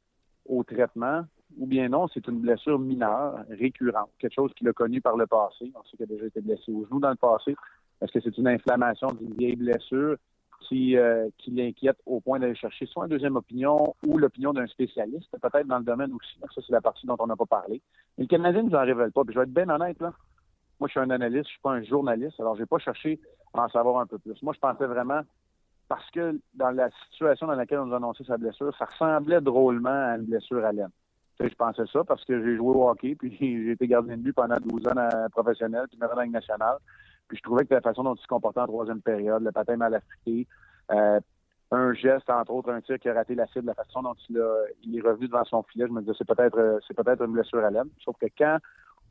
au 0.46 0.64
traitement, 0.64 1.24
ou 1.58 1.66
bien 1.66 1.90
non, 1.90 2.08
c'est 2.08 2.28
une 2.28 2.40
blessure 2.40 2.80
mineure, 2.80 3.40
récurrente, 3.50 4.10
quelque 4.20 4.34
chose 4.34 4.54
qu'il 4.56 4.68
a 4.70 4.74
connu 4.74 5.02
par 5.02 5.18
le 5.18 5.28
passé. 5.28 5.72
On 5.76 5.84
sait 5.84 5.98
qu'il 5.98 6.04
a 6.04 6.08
déjà 6.08 6.26
été 6.26 6.42
blessé 6.42 6.72
au 6.72 6.86
genou 6.86 7.00
dans 7.00 7.10
le 7.10 7.16
passé. 7.16 7.56
Est-ce 8.02 8.12
que 8.12 8.20
c'est 8.22 8.38
une 8.38 8.48
inflammation 8.48 9.10
d'une 9.12 9.34
vieille 9.34 9.56
blessure 9.56 10.18
qui, 10.62 10.98
euh, 10.98 11.28
qui 11.38 11.52
l'inquiète 11.52 11.98
au 12.06 12.20
point 12.20 12.40
d'aller 12.40 12.56
chercher 12.56 12.86
soit 12.86 13.06
une 13.06 13.10
deuxième 13.10 13.36
opinion 13.36 13.96
ou 14.06 14.18
l'opinion 14.18 14.54
d'un 14.54 14.68
spécialiste, 14.68 15.30
peut-être 15.42 15.68
dans 15.68 15.80
le 15.80 15.84
domaine 15.84 16.14
aussi? 16.14 16.40
Ça, 16.40 16.62
c'est 16.66 16.72
la 16.72 16.82
partie 16.82 17.06
dont 17.06 17.18
on 17.20 17.28
n'a 17.28 17.36
pas 17.36 17.46
parlé. 17.46 17.82
Mais 18.18 18.24
le 18.24 18.28
Canadien 18.28 18.64
ne 18.64 18.70
nous 18.70 18.76
en 18.76 18.86
révèle 18.86 19.12
pas. 19.12 19.24
Puis 19.24 19.34
je 19.34 19.40
vais 19.40 19.46
être 19.46 19.54
bien 19.54 19.70
honnête, 19.70 20.00
là. 20.00 20.14
Moi, 20.82 20.88
je 20.88 20.94
suis 20.94 21.00
un 21.00 21.12
analyste, 21.12 21.46
je 21.46 21.52
suis 21.52 21.62
pas 21.62 21.74
un 21.74 21.84
journaliste, 21.84 22.40
alors 22.40 22.56
j'ai 22.56 22.66
pas 22.66 22.80
cherché 22.80 23.20
à 23.54 23.66
en 23.66 23.70
savoir 23.70 24.00
un 24.02 24.08
peu 24.08 24.18
plus. 24.18 24.42
Moi, 24.42 24.52
je 24.56 24.60
pensais 24.60 24.88
vraiment, 24.88 25.22
parce 25.88 26.10
que 26.10 26.40
dans 26.56 26.72
la 26.72 26.90
situation 27.12 27.46
dans 27.46 27.54
laquelle 27.54 27.78
on 27.78 27.86
nous 27.86 27.94
a 27.94 27.98
annoncé 27.98 28.24
sa 28.24 28.36
blessure, 28.38 28.76
ça 28.76 28.86
ressemblait 28.86 29.42
drôlement 29.42 29.92
à 29.92 30.16
une 30.18 30.24
blessure 30.24 30.66
à 30.66 30.72
l'aine. 30.72 30.90
je 31.40 31.54
pensais 31.54 31.84
ça 31.94 32.04
parce 32.04 32.26
que 32.26 32.44
j'ai 32.44 32.56
joué 32.58 32.76
au 32.76 32.90
hockey, 32.90 33.14
puis 33.20 33.38
j'ai 33.40 33.74
été 33.74 33.88
gardien 33.88 34.18
de 34.18 34.24
but 34.24 34.34
pendant 34.34 34.58
12 34.60 34.88
ans 34.88 35.30
professionnel, 35.32 35.86
puis 35.88 36.00
dans 36.00 36.08
la 36.08 36.26
nationale. 36.26 36.78
Puis 37.28 37.38
je 37.38 37.44
trouvais 37.44 37.64
que 37.64 37.76
la 37.76 37.82
façon 37.82 38.02
dont 38.02 38.16
il 38.16 38.22
se 38.22 38.28
comportait 38.28 38.62
en 38.62 38.66
troisième 38.66 39.04
période, 39.04 39.44
le 39.44 39.52
patin 39.52 39.78
mal 39.78 39.94
affecté, 39.94 40.48
euh, 40.90 41.20
un 41.70 41.94
geste, 41.94 42.28
entre 42.32 42.54
autres, 42.54 42.72
un 42.72 42.82
tir 42.82 42.98
qui 42.98 43.08
a 43.08 43.14
raté 43.14 43.36
la 43.36 43.46
cible, 43.46 43.68
la 43.68 43.76
façon 43.76 44.02
dont 44.02 44.16
il, 44.30 44.44
il 44.82 44.98
est 44.98 45.02
revenu 45.02 45.28
devant 45.28 45.46
son 45.46 45.62
filet, 45.62 45.86
je 45.88 45.94
me 45.94 46.02
disais 46.02 46.14
c'est 46.18 46.28
peut-être 46.28 46.80
c'est 46.88 46.96
peut-être 46.96 47.24
une 47.24 47.34
blessure 47.34 47.64
à 47.64 47.70
l'aine. 47.70 47.90
Sauf 48.04 48.18
que 48.18 48.26
quand 48.36 48.58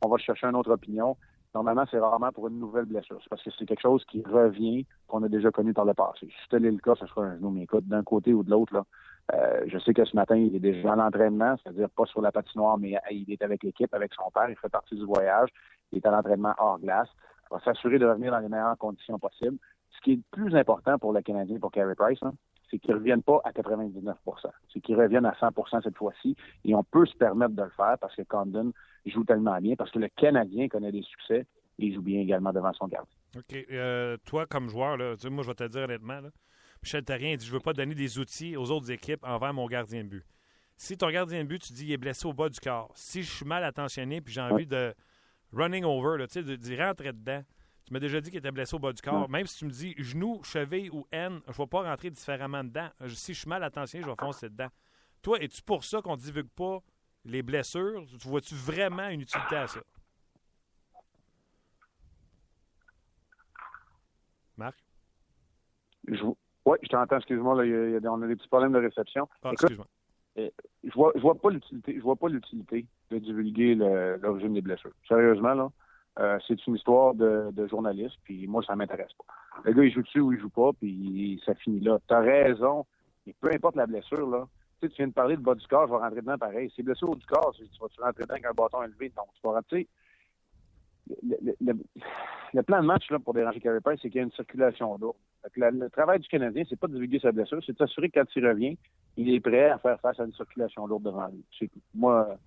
on 0.03 0.09
va 0.09 0.17
chercher 0.17 0.47
une 0.47 0.57
autre 0.57 0.71
opinion, 0.71 1.15
Normalement, 1.53 1.83
c'est 1.91 1.99
rarement 1.99 2.31
pour 2.31 2.47
une 2.47 2.59
nouvelle 2.59 2.85
blessure. 2.85 3.19
C'est 3.21 3.29
parce 3.29 3.43
que 3.43 3.49
c'est 3.57 3.65
quelque 3.65 3.81
chose 3.81 4.05
qui 4.05 4.23
revient, 4.23 4.85
qu'on 5.07 5.21
a 5.23 5.27
déjà 5.27 5.51
connu 5.51 5.73
par 5.73 5.85
le 5.85 5.93
passé. 5.93 6.27
Si 6.27 6.33
c'était 6.43 6.59
le 6.59 6.77
cas, 6.77 6.95
ce 6.95 7.05
serait 7.07 7.27
un 7.27 7.35
genou. 7.35 7.49
Mais 7.49 7.63
écoute, 7.63 7.85
d'un 7.87 8.03
côté 8.03 8.33
ou 8.33 8.43
de 8.43 8.49
l'autre, 8.49 8.73
là, 8.73 8.85
euh, 9.33 9.63
je 9.67 9.77
sais 9.79 9.93
que 9.93 10.05
ce 10.05 10.15
matin, 10.15 10.35
il 10.35 10.55
est 10.55 10.59
déjà 10.59 10.93
à 10.93 10.95
l'entraînement, 10.95 11.55
c'est-à-dire 11.61 11.89
pas 11.89 12.05
sur 12.05 12.21
la 12.21 12.31
patinoire, 12.31 12.77
mais 12.77 12.95
il 13.11 13.31
est 13.31 13.41
avec 13.41 13.63
l'équipe, 13.63 13.93
avec 13.93 14.13
son 14.13 14.29
père, 14.31 14.49
il 14.49 14.55
fait 14.55 14.69
partie 14.69 14.95
du 14.95 15.05
voyage, 15.05 15.49
il 15.91 15.97
est 15.97 16.05
à 16.05 16.11
l'entraînement 16.11 16.53
hors 16.57 16.79
glace. 16.79 17.09
Il 17.49 17.55
va 17.55 17.59
s'assurer 17.59 17.99
de 17.99 18.05
revenir 18.05 18.31
dans 18.31 18.39
les 18.39 18.47
meilleures 18.47 18.77
conditions 18.77 19.19
possibles. 19.19 19.57
Ce 19.91 20.01
qui 20.01 20.13
est 20.13 20.15
le 20.15 20.23
plus 20.31 20.55
important 20.55 20.97
pour 20.97 21.11
le 21.11 21.21
Canadien, 21.21 21.59
pour 21.59 21.71
Carey 21.71 21.95
Price, 21.95 22.19
c'est 22.71 22.79
qu'il 22.79 22.91
ne 22.91 22.95
revienne 22.95 23.21
pas 23.21 23.41
à 23.43 23.51
99% 23.51 24.15
c'est 24.73 24.79
qu'il 24.79 24.95
revienne 24.95 25.25
à 25.25 25.33
100% 25.33 25.83
cette 25.83 25.97
fois-ci. 25.97 26.35
Et 26.65 26.73
on 26.73 26.83
peut 26.83 27.05
se 27.05 27.15
permettre 27.15 27.53
de 27.53 27.63
le 27.63 27.69
faire 27.69 27.97
parce 27.99 28.15
que 28.15 28.23
Condon 28.23 28.71
joue 29.05 29.23
tellement 29.23 29.59
bien, 29.59 29.75
parce 29.75 29.91
que 29.91 29.99
le 29.99 30.09
Canadien 30.09 30.67
connaît 30.67 30.91
des 30.91 31.03
succès 31.03 31.45
et 31.79 31.85
il 31.85 31.93
joue 31.93 32.01
bien 32.01 32.21
également 32.21 32.53
devant 32.53 32.73
son 32.73 32.87
gardien. 32.87 33.13
OK. 33.37 33.65
Euh, 33.71 34.17
toi, 34.25 34.45
comme 34.45 34.69
joueur, 34.69 34.97
là, 34.97 35.15
moi, 35.29 35.43
je 35.43 35.47
vais 35.47 35.55
te 35.55 35.67
dire 35.67 35.83
honnêtement, 35.83 36.21
là, 36.21 36.29
Michel 36.83 37.03
Therrien 37.03 37.35
dit 37.35 37.45
Je 37.45 37.51
ne 37.51 37.57
veux 37.57 37.63
pas 37.63 37.73
donner 37.73 37.95
des 37.95 38.19
outils 38.19 38.55
aux 38.57 38.71
autres 38.71 38.91
équipes 38.91 39.23
envers 39.23 39.53
mon 39.53 39.67
gardien 39.67 40.03
de 40.03 40.09
but. 40.09 40.25
Si 40.77 40.97
ton 40.97 41.09
gardien 41.11 41.43
de 41.43 41.47
but, 41.47 41.61
tu 41.61 41.73
dis 41.73 41.85
il 41.85 41.91
est 41.91 41.97
blessé 41.97 42.25
au 42.25 42.33
bas 42.33 42.49
du 42.49 42.59
corps, 42.59 42.91
si 42.95 43.21
je 43.21 43.29
suis 43.29 43.45
mal 43.45 43.63
attentionné 43.63 44.19
puis 44.19 44.33
j'ai 44.33 44.41
envie 44.41 44.65
de 44.65 44.95
running 45.53 45.83
over, 45.83 46.17
là, 46.17 46.25
d'y 46.25 46.75
rentrer 46.75 47.13
dedans, 47.13 47.43
tu 47.91 47.95
m'as 47.95 47.99
déjà 47.99 48.21
dit 48.21 48.29
qu'il 48.29 48.39
était 48.39 48.51
blessé 48.51 48.73
au 48.73 48.79
bas 48.79 48.93
du 48.93 49.01
corps. 49.01 49.29
Même 49.29 49.45
si 49.45 49.57
tu 49.57 49.65
me 49.65 49.69
dis 49.69 49.93
genou, 49.97 50.41
cheville 50.43 50.89
ou 50.91 51.05
haine, 51.11 51.41
je 51.45 51.51
ne 51.51 51.57
vais 51.57 51.67
pas 51.67 51.81
rentrer 51.81 52.09
différemment 52.09 52.63
dedans. 52.63 52.87
Si 53.07 53.33
je 53.33 53.39
suis 53.39 53.49
mal 53.49 53.61
attentionné, 53.65 54.05
je 54.05 54.09
vais 54.09 54.15
foncer 54.17 54.47
dedans. 54.47 54.69
Toi, 55.21 55.39
es-tu 55.41 55.61
pour 55.61 55.83
ça 55.83 56.01
qu'on 56.01 56.15
ne 56.15 56.21
divulgue 56.21 56.47
pas 56.55 56.79
les 57.25 57.43
blessures? 57.43 58.05
Tu 58.17 58.29
vois-tu 58.29 58.55
vraiment 58.55 59.09
une 59.09 59.19
utilité 59.19 59.57
à 59.57 59.67
ça? 59.67 59.81
Je, 66.07 66.23
Oui, 66.65 66.77
je 66.81 66.87
t'entends, 66.87 67.17
excuse-moi, 67.17 67.55
on 67.55 68.21
a 68.21 68.27
des 68.27 68.35
petits 68.37 68.47
problèmes 68.47 68.71
de 68.71 68.79
réception. 68.79 69.27
Ah, 69.43 69.51
excuse-moi. 69.51 69.87
Eh, 70.37 70.53
je 70.85 70.93
vois, 70.93 71.11
je 71.15 71.19
vois 71.19 71.35
pas 71.35 71.49
l'utilité, 71.49 71.95
je 71.97 72.01
vois 72.01 72.15
pas 72.15 72.29
l'utilité 72.29 72.85
de 73.09 73.17
divulguer 73.17 73.75
l'origine 73.75 74.53
des 74.53 74.61
blessures. 74.61 74.93
Sérieusement, 75.09 75.55
là, 75.55 75.69
euh, 76.19 76.37
c'est 76.47 76.65
une 76.67 76.75
histoire 76.75 77.13
de, 77.13 77.51
de, 77.51 77.67
journaliste, 77.67 78.17
puis 78.23 78.45
moi, 78.47 78.61
ça 78.63 78.75
m'intéresse 78.75 79.13
pas. 79.17 79.61
Le 79.63 79.73
gars, 79.73 79.83
il 79.83 79.93
joue 79.93 80.01
dessus 80.01 80.19
ou 80.19 80.33
il 80.33 80.39
joue 80.39 80.49
pas, 80.49 80.71
puis 80.73 81.41
ça 81.45 81.55
finit 81.55 81.79
là. 81.79 81.99
T'as 82.07 82.19
raison, 82.19 82.85
et 83.27 83.33
peu 83.39 83.49
importe 83.53 83.75
la 83.75 83.85
blessure, 83.85 84.29
là, 84.29 84.47
tu, 84.81 84.87
sais, 84.87 84.89
tu 84.89 84.97
viens 84.97 85.07
de 85.07 85.13
parler 85.13 85.37
de 85.37 85.41
bas 85.41 85.55
du 85.55 85.65
corps, 85.67 85.87
je 85.87 85.93
vais 85.93 85.99
rentrer 85.99 86.21
dedans 86.21 86.37
pareil. 86.37 86.71
C'est 86.75 86.83
blessure 86.83 87.15
du 87.15 87.25
corps, 87.25 87.53
tu 87.55 87.63
vas-tu 87.79 88.01
rentrer 88.01 88.23
dedans 88.23 88.33
avec 88.33 88.45
un 88.45 88.53
bâton 88.53 88.83
élevé, 88.83 89.09
donc 89.15 89.27
tu 89.35 89.41
vas 89.43 89.53
rentrer. 89.53 89.87
Le, 91.23 91.37
le, 91.59 91.73
le, 92.53 92.63
plan 92.63 92.81
de 92.81 92.85
match 92.85 93.09
là, 93.09 93.19
pour 93.19 93.33
déranger 93.33 93.59
Carey 93.59 93.81
Price, 93.81 93.99
c'est 94.01 94.09
qu'il 94.09 94.19
y 94.19 94.21
a 94.21 94.25
une 94.25 94.31
circulation 94.31 94.97
d'eau. 94.97 95.15
Le, 95.55 95.89
travail 95.89 96.19
du 96.19 96.27
Canadien, 96.27 96.63
c'est 96.69 96.79
pas 96.79 96.87
de 96.87 96.93
divulguer 96.93 97.19
sa 97.19 97.31
blessure, 97.31 97.61
c'est 97.65 97.73
de 97.73 97.77
s'assurer 97.77 98.09
que 98.09 98.19
quand 98.19 98.35
il 98.35 98.47
revient, 98.47 98.77
il 99.17 99.33
est 99.33 99.39
prêt 99.39 99.69
à 99.69 99.77
faire 99.79 99.99
face 99.99 100.19
à 100.19 100.23
une 100.23 100.33
circulation 100.33 100.85
lourde 100.87 101.03
devant 101.03 101.27
lui. 101.27 101.43
Moi, 101.93 102.37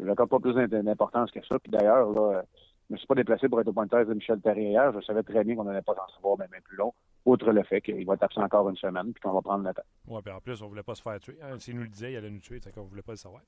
je 0.00 0.04
n'accorde 0.04 0.30
pas 0.30 0.40
plus 0.40 0.54
d'importance 0.54 1.30
que 1.30 1.44
ça. 1.46 1.58
Puis 1.58 1.70
d'ailleurs, 1.70 2.10
là, 2.10 2.44
je 2.88 2.92
ne 2.92 2.96
me 2.96 2.98
suis 2.98 3.06
pas 3.06 3.14
déplacé 3.14 3.48
pour 3.48 3.60
être 3.60 3.68
au 3.68 3.72
pointeur 3.72 4.04
de 4.04 4.12
Michel 4.12 4.40
Terrier 4.40 4.70
hier. 4.70 4.92
Je 4.92 5.00
savais 5.06 5.22
très 5.22 5.42
bien 5.42 5.56
qu'on 5.56 5.64
n'allait 5.64 5.80
pas 5.80 5.92
en 5.92 6.14
savoir 6.14 6.38
même 6.38 6.50
plus 6.62 6.76
long, 6.76 6.92
outre 7.24 7.50
le 7.50 7.62
fait 7.62 7.80
qu'il 7.80 8.04
va 8.04 8.14
être 8.14 8.22
absent 8.22 8.42
encore 8.42 8.68
une 8.68 8.76
semaine 8.76 9.12
puis 9.12 9.22
qu'on 9.22 9.32
va 9.32 9.40
prendre 9.40 9.66
le 9.66 9.72
temps. 9.72 9.82
Oui, 10.06 10.20
puis 10.22 10.32
en 10.32 10.40
plus, 10.40 10.60
on 10.60 10.64
ne 10.64 10.68
voulait 10.70 10.82
pas 10.82 10.94
se 10.94 11.02
faire 11.02 11.18
tuer. 11.18 11.38
Hein, 11.42 11.58
S'il 11.58 11.76
nous 11.76 11.82
le 11.82 11.88
disait, 11.88 12.12
il 12.12 12.16
allait 12.16 12.30
nous 12.30 12.40
tuer, 12.40 12.60
c'est 12.62 12.72
qu'on 12.72 12.84
ne 12.84 12.88
voulait 12.88 13.02
pas 13.02 13.12
le 13.12 13.18
savoir. 13.18 13.40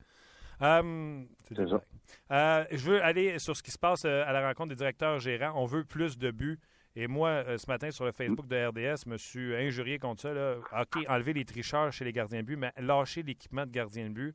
Euh, 0.63 1.23
c'est 1.49 1.69
ça. 1.69 1.83
Euh, 2.31 2.65
je 2.71 2.91
veux 2.91 3.03
aller 3.03 3.39
sur 3.39 3.55
ce 3.55 3.63
qui 3.63 3.71
se 3.71 3.79
passe 3.79 4.07
euh, 4.07 4.25
à 4.27 4.33
la 4.33 4.47
rencontre 4.47 4.71
des 4.71 4.77
directeurs 4.77 5.19
gérants. 5.19 5.53
On 5.55 5.67
veut 5.67 5.85
plus 5.85 6.17
de 6.17 6.31
buts. 6.31 6.59
Et 6.99 7.09
moi, 7.09 7.45
ce 7.59 7.67
matin, 7.71 7.91
sur 7.91 8.07
le 8.07 8.13
Facebook 8.13 8.47
de 8.47 8.69
RDS, 8.69 9.03
je 9.05 9.11
me 9.11 9.19
suis 9.19 9.55
injurié 9.55 9.99
contre 9.99 10.23
ça. 10.23 10.33
Là. 10.33 10.57
OK, 10.81 11.05
enlever 11.09 11.35
les 11.35 11.45
tricheurs 11.45 11.93
chez 11.93 12.07
les 12.07 12.13
gardiens 12.13 12.41
de 12.41 12.47
but, 12.47 12.57
mais 12.57 12.73
lâcher 12.79 13.23
l'équipement 13.23 13.67
de 13.67 13.71
gardien 13.71 14.09
de 14.09 14.15
but. 14.15 14.35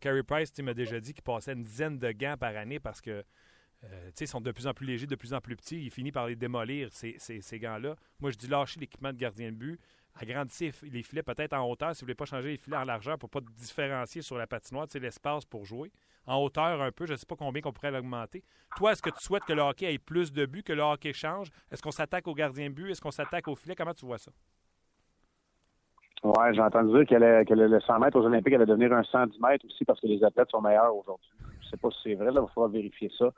Carey 0.00 0.22
Price 0.22 0.58
m'a 0.62 0.72
déjà 0.72 1.00
dit 1.00 1.12
qu'il 1.12 1.22
passait 1.22 1.52
une 1.52 1.64
dizaine 1.64 1.98
de 1.98 2.12
gants 2.12 2.36
par 2.40 2.56
année 2.56 2.80
parce 2.80 3.02
que 3.02 3.22
euh, 3.92 4.26
sont 4.26 4.40
de 4.40 4.52
plus 4.52 4.66
en 4.66 4.74
plus 4.74 4.86
légers, 4.86 5.06
de 5.06 5.14
plus 5.14 5.34
en 5.34 5.40
plus 5.40 5.56
petits. 5.56 5.82
Il 5.82 5.90
finit 5.90 6.12
par 6.12 6.26
les 6.26 6.36
démolir, 6.36 6.88
ces, 6.92 7.16
ces, 7.18 7.58
gants-là. 7.58 7.96
Moi, 8.20 8.30
je 8.30 8.36
dis 8.36 8.48
lâcher 8.48 8.80
l'équipement 8.80 9.12
de 9.12 9.18
gardien 9.18 9.50
de 9.50 9.56
but, 9.56 9.80
agrandissez 10.20 10.72
les 10.82 11.02
filets 11.02 11.22
peut-être 11.22 11.52
en 11.52 11.68
hauteur 11.68 11.94
si 11.94 12.00
vous 12.00 12.06
voulez 12.06 12.14
pas 12.14 12.24
changer 12.24 12.50
les 12.50 12.56
filets 12.56 12.76
en 12.76 12.84
largeur 12.84 13.18
pour 13.18 13.28
pas 13.28 13.40
différencier 13.40 14.22
sur 14.22 14.38
la 14.38 14.46
patinoire, 14.46 14.86
c'est 14.88 14.98
l'espace 14.98 15.44
pour 15.44 15.64
jouer. 15.64 15.90
En 16.26 16.42
hauteur 16.42 16.80
un 16.80 16.90
peu, 16.90 17.06
je 17.06 17.12
ne 17.12 17.16
sais 17.16 17.26
pas 17.26 17.36
combien 17.36 17.62
qu'on 17.62 17.72
pourrait 17.72 17.92
l'augmenter. 17.92 18.42
Toi, 18.76 18.92
est-ce 18.92 19.02
que 19.02 19.10
tu 19.10 19.22
souhaites 19.22 19.44
que 19.44 19.52
le 19.52 19.62
hockey 19.62 19.94
ait 19.94 19.98
plus 19.98 20.32
de 20.32 20.44
buts, 20.44 20.62
que 20.62 20.72
le 20.72 20.82
hockey 20.82 21.12
change? 21.12 21.50
Est-ce 21.70 21.82
qu'on 21.82 21.92
s'attaque 21.92 22.26
au 22.26 22.34
gardien 22.34 22.68
de 22.68 22.74
but? 22.74 22.90
Est-ce 22.90 23.00
qu'on 23.00 23.12
s'attaque 23.12 23.46
au 23.46 23.54
filet? 23.54 23.76
Comment 23.76 23.94
tu 23.94 24.06
vois 24.06 24.18
ça? 24.18 24.32
Oui, 26.24 26.54
j'ai 26.54 26.60
entendu 26.60 26.92
dire 26.92 27.06
que 27.06 27.54
le 27.54 27.80
100 27.80 27.98
mètres 28.00 28.18
aux 28.18 28.24
Olympiques 28.24 28.54
allait 28.54 28.66
devenir 28.66 28.92
un 28.92 29.04
110 29.04 29.38
mètres 29.40 29.64
aussi 29.66 29.84
parce 29.84 30.00
que 30.00 30.08
les 30.08 30.24
athlètes 30.24 30.50
sont 30.50 30.60
meilleurs 30.60 30.94
aujourd'hui. 30.96 31.30
Je 31.66 31.70
sais 31.70 31.76
pas 31.76 31.90
si 31.90 31.98
c'est 32.04 32.14
vrai, 32.14 32.26
là, 32.26 32.32
il 32.36 32.40
va 32.40 32.46
falloir 32.46 32.70
vérifier 32.70 33.10
ça. 33.18 33.30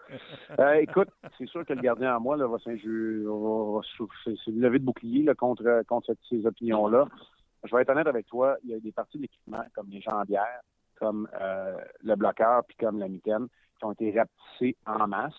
Euh, 0.59 0.75
écoute, 0.75 1.09
c'est 1.39 1.49
sûr 1.49 1.65
que 1.65 1.73
le 1.73 1.81
gardien 1.81 2.15
en 2.17 2.21
moi 2.21 2.37
là, 2.37 2.47
va, 2.47 2.57
va, 2.57 2.59
se 2.59 4.51
lever 4.51 4.79
de 4.79 4.85
bouclier 4.85 5.23
là, 5.23 5.35
contre, 5.35 5.83
contre 5.89 6.15
ces 6.29 6.45
opinions-là. 6.45 7.07
Je 7.65 7.75
vais 7.75 7.83
être 7.83 7.91
honnête 7.91 8.07
avec 8.07 8.27
toi, 8.27 8.57
il 8.65 8.71
y 8.71 8.75
a 8.75 8.81
des 8.81 8.93
parties 8.93 9.17
de 9.17 9.23
l'équipement, 9.23 9.65
comme 9.75 9.89
les 9.89 10.01
jambières, 10.01 10.61
comme 10.97 11.29
euh, 11.41 11.77
le 12.03 12.17
bloqueur, 12.17 12.65
puis 12.67 12.77
comme 12.77 12.99
la 12.99 13.09
mitaine, 13.09 13.49
qui 13.79 13.85
ont 13.85 13.93
été 13.93 14.17
rapetissées 14.17 14.77
en 14.87 15.07
masse. 15.09 15.35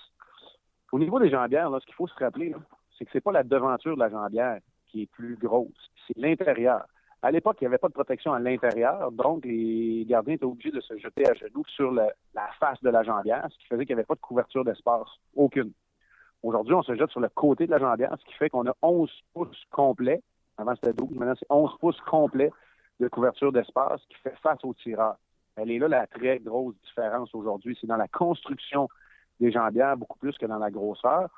Au 0.92 1.00
niveau 1.00 1.20
des 1.20 1.30
jambières, 1.30 1.70
là, 1.70 1.80
ce 1.80 1.86
qu'il 1.86 1.96
faut 1.96 2.08
se 2.08 2.16
rappeler, 2.16 2.56
c'est 2.98 3.06
que 3.06 3.12
c'est 3.14 3.22
pas 3.22 3.32
la 3.32 3.44
devanture 3.44 3.96
de 3.96 4.00
la 4.00 4.10
jambière 4.10 4.60
qui 4.88 5.04
est 5.04 5.12
plus 5.12 5.38
grosse, 5.38 5.92
c'est 6.08 6.18
l'intérieur. 6.18 6.86
À 7.22 7.32
l'époque, 7.32 7.58
il 7.60 7.66
n'y 7.66 7.68
avait 7.68 7.78
pas 7.78 7.90
de 7.90 7.94
protection 7.94 8.32
à 8.32 8.40
l'intérieur, 8.40 9.12
donc 9.12 9.44
les 9.44 10.06
gardiens 10.08 10.36
étaient 10.36 10.46
obligés 10.46 10.72
de 10.72 10.80
se 10.80 10.98
jeter 10.98 11.28
à 11.30 11.34
genoux 11.34 11.64
sur 11.68 11.92
la 11.92 12.14
face 12.60 12.82
de 12.82 12.90
la 12.90 13.04
jambière, 13.04 13.46
ce 13.52 13.58
qui 13.58 13.66
faisait 13.68 13.86
qu'il 13.86 13.96
n'y 13.96 14.00
avait 14.00 14.06
pas 14.06 14.16
de 14.16 14.22
couverture 14.22 14.64
d'espace, 14.64 15.08
aucune. 15.36 15.74
Aujourd'hui, 16.42 16.74
on 16.74 16.84
se 16.84 16.96
jette 16.96 17.10
sur 17.10 17.20
le 17.20 17.28
côté 17.28 17.66
de 17.66 17.72
la 17.72 17.80
jambière, 17.80 18.16
ce 18.18 18.26
qui 18.26 18.34
fait 18.34 18.50
qu'on 18.50 18.66
a 18.66 18.74
11 18.82 19.12
pouces 19.34 19.66
complets. 19.72 20.22
Avant, 20.58 20.74
c'était 20.76 20.94
12, 20.94 21.12
maintenant, 21.12 21.36
c'est 21.38 21.52
11 21.52 21.78
pouces 21.80 22.00
complets 22.02 22.52
de 23.00 23.08
couverture 23.10 23.52
d'espace 23.52 24.02
qui 24.10 24.16
fait 24.24 24.36
face 24.42 24.64
au 24.64 24.74
tireur. 24.74 25.16
Elle 25.58 25.72
est 25.72 25.80
là 25.80 25.90
la 25.90 26.08
très 26.08 26.40
grosse 26.40 26.76
différence 26.86 27.36
aujourd'hui. 27.36 27.78
C'est 27.80 27.88
dans 27.88 27.98
la 27.98 28.08
construction 28.08 28.88
des 29.42 29.52
jambières 29.52 29.98
beaucoup 29.98 30.18
plus 30.18 30.38
que 30.38 30.46
dans 30.46 30.58
la 30.58 30.72
grosseur. 30.72 31.30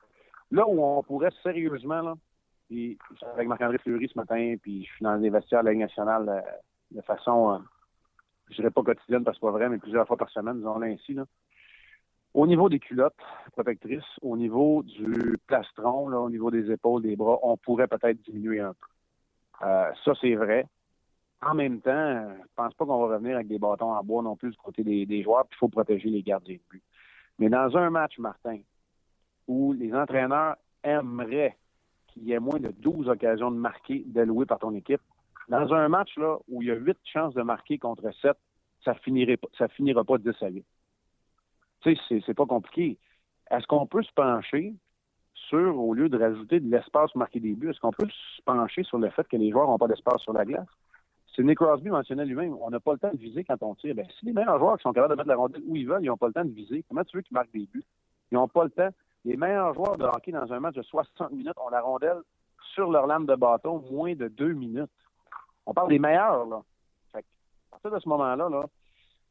Là 0.51 0.67
où 0.67 0.83
on 0.83 1.01
pourrait 1.01 1.31
sérieusement 1.41 2.01
là, 2.01 2.13
puis, 2.71 2.97
avec 3.33 3.49
Marc-André 3.49 3.79
Fleury 3.79 4.07
ce 4.07 4.17
matin, 4.17 4.55
puis 4.61 4.85
je 4.85 4.91
suis 4.93 5.03
dans 5.03 5.15
les 5.15 5.29
vestiaires 5.29 5.59
de 5.59 5.65
la 5.65 5.71
Ligue 5.71 5.81
nationale 5.81 6.29
euh, 6.29 6.41
de 6.91 7.01
façon, 7.01 7.51
euh, 7.51 7.57
je 8.49 8.55
dirais 8.55 8.71
pas 8.71 8.81
quotidienne 8.81 9.25
parce 9.25 9.37
que 9.37 9.41
c'est 9.45 9.51
pas 9.51 9.57
vrai, 9.57 9.67
mais 9.67 9.77
plusieurs 9.77 10.07
fois 10.07 10.15
par 10.15 10.29
semaine, 10.29 10.55
disons-le 10.55 10.87
ainsi. 10.87 11.13
Là. 11.13 11.25
Au 12.33 12.47
niveau 12.47 12.69
des 12.69 12.79
culottes 12.79 13.19
protectrices, 13.51 14.05
au 14.21 14.37
niveau 14.37 14.83
du 14.83 15.37
plastron, 15.47 16.07
au 16.13 16.29
niveau 16.29 16.49
des 16.49 16.71
épaules, 16.71 17.01
des 17.01 17.17
bras, 17.17 17.39
on 17.43 17.57
pourrait 17.57 17.89
peut-être 17.89 18.21
diminuer 18.21 18.61
un 18.61 18.73
peu. 18.73 19.65
Euh, 19.67 19.91
ça, 20.05 20.13
c'est 20.21 20.35
vrai. 20.35 20.65
En 21.41 21.53
même 21.53 21.81
temps, 21.81 22.29
je 22.41 22.53
pense 22.55 22.73
pas 22.75 22.85
qu'on 22.85 23.05
va 23.05 23.15
revenir 23.15 23.35
avec 23.35 23.49
des 23.49 23.59
bâtons 23.59 23.91
en 23.91 24.01
bois 24.01 24.23
non 24.23 24.37
plus 24.37 24.51
du 24.51 24.57
côté 24.57 24.85
des, 24.85 25.05
des 25.05 25.23
joueurs, 25.23 25.45
puis 25.45 25.57
il 25.57 25.59
faut 25.59 25.67
protéger 25.67 26.07
les 26.07 26.23
gardiens 26.23 26.55
de 26.55 26.61
but. 26.69 26.83
Mais 27.37 27.49
dans 27.49 27.75
un 27.75 27.89
match, 27.89 28.17
Martin, 28.17 28.59
où 29.45 29.73
les 29.73 29.93
entraîneurs 29.93 30.55
aimeraient 30.85 31.57
qu'il 32.11 32.23
y 32.23 32.33
ait 32.33 32.39
moins 32.39 32.59
de 32.59 32.69
12 32.69 33.09
occasions 33.09 33.51
de 33.51 33.57
marquer 33.57 34.03
délouées 34.07 34.45
par 34.45 34.59
ton 34.59 34.73
équipe. 34.73 35.01
Dans 35.49 35.73
un 35.73 35.87
match 35.89 36.15
là, 36.17 36.37
où 36.47 36.61
il 36.61 36.67
y 36.69 36.71
a 36.71 36.75
8 36.75 36.97
chances 37.03 37.33
de 37.33 37.41
marquer 37.41 37.77
contre 37.77 38.09
7, 38.21 38.37
ça 38.85 38.93
finirait 38.95 39.39
ça 39.57 39.67
finira 39.67 40.03
pas 40.03 40.17
10 40.17 40.29
à 40.41 40.47
8. 40.47 40.65
Tu 41.81 41.95
sais, 41.95 42.21
c'est 42.25 42.33
pas 42.33 42.45
compliqué. 42.45 42.97
Est-ce 43.49 43.65
qu'on 43.67 43.85
peut 43.85 44.03
se 44.03 44.13
pencher 44.13 44.75
sur, 45.33 45.77
au 45.77 45.93
lieu 45.93 46.09
de 46.09 46.17
rajouter 46.17 46.59
de 46.59 46.69
l'espace 46.69 47.13
marquer 47.15 47.39
des 47.39 47.53
buts, 47.53 47.69
est-ce 47.69 47.79
qu'on 47.79 47.91
peut 47.91 48.07
se 48.07 48.41
pencher 48.43 48.83
sur 48.83 48.97
le 48.97 49.09
fait 49.09 49.27
que 49.27 49.37
les 49.37 49.51
joueurs 49.51 49.67
n'ont 49.67 49.77
pas 49.77 49.87
d'espace 49.87 50.21
sur 50.21 50.33
la 50.33 50.45
glace? 50.45 50.67
C'est 51.35 51.43
Nick 51.43 51.57
Crosby 51.57 51.89
mentionnait 51.89 52.25
lui-même, 52.25 52.55
on 52.61 52.69
n'a 52.69 52.79
pas 52.79 52.93
le 52.93 52.99
temps 52.99 53.11
de 53.11 53.17
viser 53.17 53.43
quand 53.43 53.61
on 53.61 53.73
tire. 53.75 53.95
Ben, 53.95 54.05
si 54.19 54.25
les 54.25 54.33
meilleurs 54.33 54.59
joueurs 54.59 54.77
qui 54.77 54.83
sont 54.83 54.91
capables 54.91 55.13
de 55.13 55.17
mettre 55.17 55.29
la 55.29 55.35
rondelle 55.35 55.61
où 55.65 55.75
ils 55.75 55.87
veulent, 55.87 56.03
ils 56.03 56.07
n'ont 56.07 56.17
pas 56.17 56.27
le 56.27 56.33
temps 56.33 56.45
de 56.45 56.51
viser, 56.51 56.83
comment 56.87 57.03
tu 57.03 57.15
veux 57.15 57.23
qu'ils 57.23 57.35
marquent 57.35 57.53
des 57.53 57.65
buts? 57.65 57.83
Ils 58.31 58.35
n'ont 58.35 58.47
pas 58.47 58.65
le 58.65 58.69
temps 58.69 58.89
les 59.25 59.37
meilleurs 59.37 59.73
joueurs 59.73 59.97
de 59.97 60.05
hockey 60.05 60.31
dans 60.31 60.51
un 60.51 60.59
match 60.59 60.75
de 60.75 60.81
60 60.81 61.31
minutes 61.31 61.57
ont 61.57 61.69
la 61.69 61.81
rondelle 61.81 62.21
sur 62.73 62.89
leur 62.89 63.07
lame 63.07 63.25
de 63.25 63.35
bâton 63.35 63.83
moins 63.91 64.15
de 64.15 64.27
deux 64.27 64.53
minutes. 64.53 64.89
On 65.65 65.73
parle 65.73 65.89
des 65.89 65.99
meilleurs, 65.99 66.45
là. 66.45 66.61
Fait 67.11 67.19
à 67.19 67.71
partir 67.71 67.91
de 67.91 67.99
ce 67.99 68.09
moment-là, 68.09 68.49
là, 68.49 68.65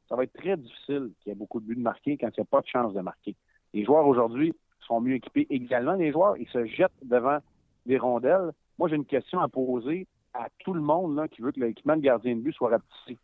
ça 0.08 0.16
va 0.16 0.24
être 0.24 0.32
très 0.32 0.56
difficile 0.56 1.12
qu'il 1.20 1.30
y 1.30 1.32
ait 1.32 1.38
beaucoup 1.38 1.60
de 1.60 1.66
buts 1.66 1.76
de 1.76 1.80
marquer 1.80 2.16
quand 2.18 2.28
il 2.28 2.40
n'y 2.40 2.42
a 2.42 2.50
pas 2.50 2.60
de 2.60 2.66
chance 2.66 2.92
de 2.92 3.00
marquer. 3.00 3.34
Les 3.72 3.84
joueurs 3.84 4.06
aujourd'hui 4.06 4.54
sont 4.80 5.00
mieux 5.00 5.14
équipés 5.14 5.46
également. 5.50 5.94
Les 5.94 6.12
joueurs, 6.12 6.36
ils 6.36 6.48
se 6.48 6.64
jettent 6.66 6.90
devant 7.02 7.38
les 7.86 7.98
rondelles. 7.98 8.52
Moi, 8.78 8.88
j'ai 8.88 8.96
une 8.96 9.06
question 9.06 9.40
à 9.40 9.48
poser 9.48 10.06
à 10.34 10.48
tout 10.58 10.74
le 10.74 10.80
monde 10.80 11.16
là, 11.16 11.28
qui 11.28 11.42
veut 11.42 11.52
que 11.52 11.60
l'équipement 11.60 11.96
de 11.96 12.02
gardien 12.02 12.36
de 12.36 12.40
but 12.40 12.52
soit 12.52 12.70
rapetissé. 12.70 13.18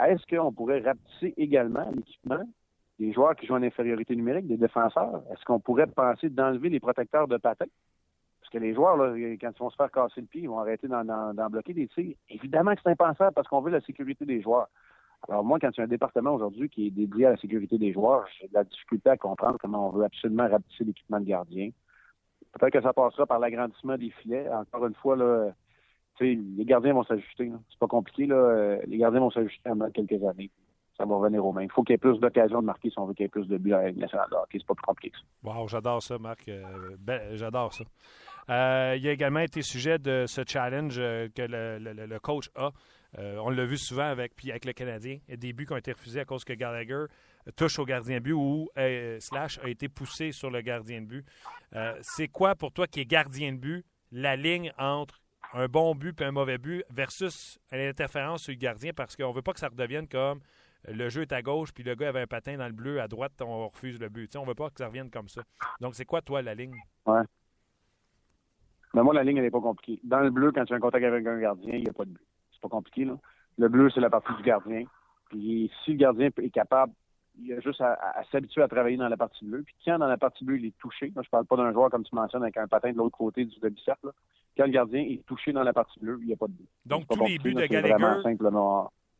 Est-ce 0.00 0.26
qu'on 0.26 0.52
pourrait 0.52 0.80
rapetisser 0.80 1.34
également 1.36 1.90
l'équipement 1.90 2.44
des 2.98 3.12
joueurs 3.12 3.36
qui 3.36 3.46
jouent 3.46 3.54
en 3.54 3.62
infériorité 3.62 4.16
numérique, 4.16 4.46
des 4.46 4.56
défenseurs, 4.56 5.22
est-ce 5.30 5.44
qu'on 5.44 5.60
pourrait 5.60 5.86
penser 5.86 6.30
d'enlever 6.30 6.70
les 6.70 6.80
protecteurs 6.80 7.28
de 7.28 7.36
patins? 7.36 7.66
Parce 8.40 8.50
que 8.50 8.58
les 8.58 8.74
joueurs, 8.74 8.96
là, 8.96 9.14
quand 9.40 9.50
ils 9.50 9.58
vont 9.58 9.70
se 9.70 9.76
faire 9.76 9.90
casser 9.90 10.20
le 10.20 10.26
pied, 10.26 10.42
ils 10.42 10.48
vont 10.48 10.60
arrêter 10.60 10.88
d'en 10.88 11.50
bloquer 11.50 11.74
des 11.74 11.88
tirs. 11.88 12.14
Évidemment 12.30 12.74
que 12.74 12.80
c'est 12.82 12.90
impensable 12.90 13.34
parce 13.34 13.48
qu'on 13.48 13.60
veut 13.60 13.72
la 13.72 13.80
sécurité 13.80 14.24
des 14.24 14.40
joueurs. 14.40 14.68
Alors 15.28 15.44
moi, 15.44 15.58
quand 15.58 15.70
il 15.72 15.78
y 15.78 15.80
a 15.80 15.84
un 15.84 15.88
département 15.88 16.32
aujourd'hui 16.32 16.68
qui 16.68 16.86
est 16.86 16.90
dédié 16.90 17.26
à 17.26 17.30
la 17.30 17.36
sécurité 17.36 17.76
des 17.76 17.92
joueurs, 17.92 18.24
j'ai 18.38 18.46
de 18.48 18.54
la 18.54 18.64
difficulté 18.64 19.10
à 19.10 19.16
comprendre 19.16 19.58
comment 19.60 19.88
on 19.88 19.90
veut 19.90 20.04
absolument 20.04 20.48
rapetisser 20.48 20.84
l'équipement 20.84 21.18
de 21.18 21.24
gardien. 21.24 21.70
Peut-être 22.52 22.72
que 22.72 22.82
ça 22.82 22.92
passera 22.92 23.26
par 23.26 23.40
l'agrandissement 23.40 23.98
des 23.98 24.10
filets. 24.10 24.48
Encore 24.50 24.86
une 24.86 24.94
fois, 24.94 25.16
là, 25.16 25.50
les 26.20 26.64
gardiens 26.64 26.94
vont 26.94 27.04
s'ajuster. 27.04 27.52
C'est 27.68 27.78
pas 27.78 27.88
compliqué. 27.88 28.26
Là. 28.26 28.78
Les 28.86 28.96
gardiens 28.96 29.20
vont 29.20 29.30
s'ajuster 29.30 29.68
en 29.68 29.90
quelques 29.90 30.22
années 30.24 30.50
ça 30.96 31.04
va 31.04 31.16
revenir 31.16 31.44
aux 31.44 31.52
mains. 31.52 31.62
Il 31.62 31.70
faut 31.70 31.82
qu'il 31.82 31.92
y 31.92 31.96
ait 31.96 31.98
plus 31.98 32.18
d'occasions 32.18 32.60
de 32.60 32.66
marquer 32.66 32.90
si 32.90 32.98
on 32.98 33.06
veut 33.06 33.14
qu'il 33.14 33.24
y 33.24 33.26
ait 33.26 33.30
plus 33.30 33.46
de 33.46 33.58
buts 33.58 33.72
à 33.72 33.82
la 33.82 33.92
nationale 33.92 34.28
de 34.30 34.36
C'est 34.52 34.66
pas 34.66 34.74
plus 34.74 34.82
compliqué 34.82 35.10
que 35.10 35.18
ça. 35.18 35.24
Wow, 35.42 35.68
j'adore 35.68 36.02
ça, 36.02 36.18
Marc. 36.18 36.48
Euh, 36.48 36.96
ben, 36.98 37.36
j'adore 37.36 37.72
ça. 37.72 37.84
Euh, 38.48 38.96
il 38.96 39.06
a 39.08 39.12
également 39.12 39.40
été 39.40 39.62
sujet 39.62 39.98
de 39.98 40.24
ce 40.26 40.42
challenge 40.46 40.96
euh, 40.98 41.28
que 41.34 41.42
le, 41.42 42.18
coach 42.20 42.48
a. 42.54 42.70
on 43.18 43.50
l'a 43.50 43.64
vu 43.64 43.76
souvent 43.76 44.04
avec, 44.04 44.34
puis 44.36 44.50
avec 44.50 44.64
le 44.64 44.72
Canadien. 44.72 45.18
Des 45.28 45.52
buts 45.52 45.66
qui 45.66 45.72
ont 45.72 45.78
été 45.78 45.92
refusés 45.92 46.20
à 46.20 46.24
cause 46.24 46.44
que 46.44 46.52
Gallagher 46.52 47.04
touche 47.56 47.78
au 47.78 47.84
gardien 47.84 48.18
de 48.18 48.22
but 48.22 48.32
ou 48.32 48.68
Slash 49.20 49.58
a 49.62 49.68
été 49.68 49.88
poussé 49.88 50.32
sur 50.32 50.50
le 50.50 50.60
gardien 50.60 51.00
de 51.00 51.06
but. 51.06 51.26
C'est 52.00 52.28
quoi 52.28 52.54
pour 52.54 52.72
toi 52.72 52.86
qui 52.86 53.00
est 53.00 53.06
gardien 53.06 53.52
de 53.52 53.58
but 53.58 53.84
la 54.12 54.36
ligne 54.36 54.72
entre 54.78 55.20
un 55.52 55.66
bon 55.66 55.94
but 55.94 56.20
et 56.20 56.24
un 56.24 56.32
mauvais 56.32 56.58
but 56.58 56.84
versus 56.90 57.58
l'interférence 57.72 58.44
sur 58.44 58.52
le 58.52 58.58
gardien? 58.58 58.92
Parce 58.94 59.16
qu'on 59.16 59.30
ne 59.30 59.34
veut 59.34 59.42
pas 59.42 59.52
que 59.52 59.60
ça 59.60 59.68
redevienne 59.68 60.06
comme 60.08 60.40
le 60.88 61.08
jeu 61.08 61.22
est 61.22 61.32
à 61.32 61.42
gauche, 61.42 61.72
puis 61.72 61.84
le 61.84 61.94
gars 61.94 62.08
avait 62.08 62.22
un 62.22 62.26
patin 62.26 62.56
dans 62.56 62.66
le 62.66 62.72
bleu, 62.72 63.00
à 63.00 63.08
droite, 63.08 63.32
on 63.42 63.68
refuse 63.68 64.00
le 64.00 64.08
but. 64.08 64.34
On 64.36 64.42
on 64.42 64.44
veut 64.44 64.54
pas 64.54 64.70
que 64.70 64.78
ça 64.78 64.86
revienne 64.86 65.10
comme 65.10 65.28
ça. 65.28 65.42
Donc, 65.80 65.94
c'est 65.94 66.04
quoi, 66.04 66.22
toi, 66.22 66.40
la 66.42 66.54
ligne? 66.54 66.74
Ouais. 67.06 67.22
Mais 68.94 69.02
moi, 69.02 69.12
la 69.12 69.24
ligne, 69.24 69.38
elle 69.38 69.42
n'est 69.42 69.50
pas 69.50 69.60
compliquée. 69.60 70.00
Dans 70.04 70.20
le 70.20 70.30
bleu, 70.30 70.52
quand 70.52 70.64
tu 70.64 70.72
as 70.72 70.76
un 70.76 70.80
contact 70.80 71.04
avec 71.04 71.26
un 71.26 71.38
gardien, 71.38 71.74
il 71.74 71.82
n'y 71.82 71.90
a 71.90 71.92
pas 71.92 72.04
de 72.04 72.10
but. 72.10 72.26
C'est 72.52 72.60
pas 72.60 72.68
compliqué, 72.68 73.04
là. 73.04 73.18
Le 73.58 73.68
bleu, 73.68 73.90
c'est 73.90 74.00
la 74.00 74.10
partie 74.10 74.32
du 74.34 74.42
gardien. 74.42 74.84
Puis 75.28 75.70
si 75.84 75.92
le 75.92 75.96
gardien 75.96 76.28
est 76.36 76.50
capable, 76.50 76.92
il 77.38 77.52
a 77.52 77.60
juste 77.60 77.80
à, 77.80 78.22
s'habituer 78.30 78.62
à 78.62 78.68
travailler 78.68 78.96
dans 78.96 79.08
la 79.08 79.16
partie 79.16 79.44
bleue. 79.44 79.62
Puis 79.62 79.74
quand 79.84 79.98
dans 79.98 80.06
la 80.06 80.16
partie 80.16 80.44
bleue, 80.44 80.58
il 80.58 80.66
est 80.66 80.78
touché, 80.78 81.12
moi 81.14 81.22
je 81.22 81.28
parle 81.28 81.44
pas 81.46 81.56
d'un 81.56 81.72
joueur 81.72 81.90
comme 81.90 82.04
tu 82.04 82.14
mentionnes 82.14 82.42
avec 82.42 82.56
un 82.56 82.66
patin 82.66 82.92
de 82.92 82.96
l'autre 82.96 83.16
côté 83.16 83.44
du 83.44 83.58
demi-cercle, 83.58 84.10
quand 84.56 84.64
le 84.64 84.70
gardien 84.70 85.02
est 85.02 85.24
touché 85.26 85.52
dans 85.52 85.62
la 85.62 85.72
partie 85.72 85.98
bleue, 86.00 86.18
il 86.22 86.28
n'y 86.28 86.32
a 86.32 86.36
pas 86.36 86.46
de 86.46 86.52
but. 86.52 86.68
Donc 86.86 87.06
tous 87.08 87.24
les 87.26 87.38
buts 87.38 87.54
de 87.54 87.66
Gallagher. 87.66 88.22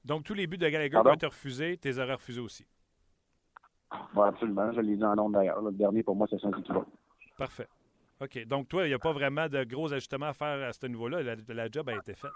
Donc 0.07 0.23
tous 0.23 0.35
les 0.35 0.47
buts 0.47 0.57
de 0.57 0.69
Gallagher 0.69 0.97
vont 1.03 1.15
être 1.15 1.27
refusés, 1.27 1.77
tes 1.77 1.99
aurais 1.99 2.15
refusés 2.15 2.41
aussi. 2.41 2.65
Oui, 4.15 4.27
absolument. 4.27 4.73
Je 4.73 4.81
l'ai 4.81 4.97
dit 4.97 5.05
en 5.05 5.17
nom 5.17 5.31
d'ailleurs. 5.31 5.61
Le 5.61 5.73
dernier, 5.73 6.03
pour 6.05 6.15
moi, 6.15 6.29
c'est 6.31 6.41
saint 6.41 6.51
Parfait. 7.37 7.67
OK. 8.21 8.47
Donc, 8.47 8.69
toi, 8.69 8.85
il 8.85 8.89
n'y 8.89 8.95
a 8.95 8.99
pas 8.99 9.13
vraiment 9.13 9.49
de 9.49 9.65
gros 9.65 9.93
ajustements 9.93 10.27
à 10.27 10.33
faire 10.33 10.69
à 10.69 10.73
ce 10.73 10.87
niveau-là. 10.87 11.23
La, 11.49 11.71
job 11.71 11.89
a 11.89 11.97
été 11.97 12.15
faite. 12.15 12.31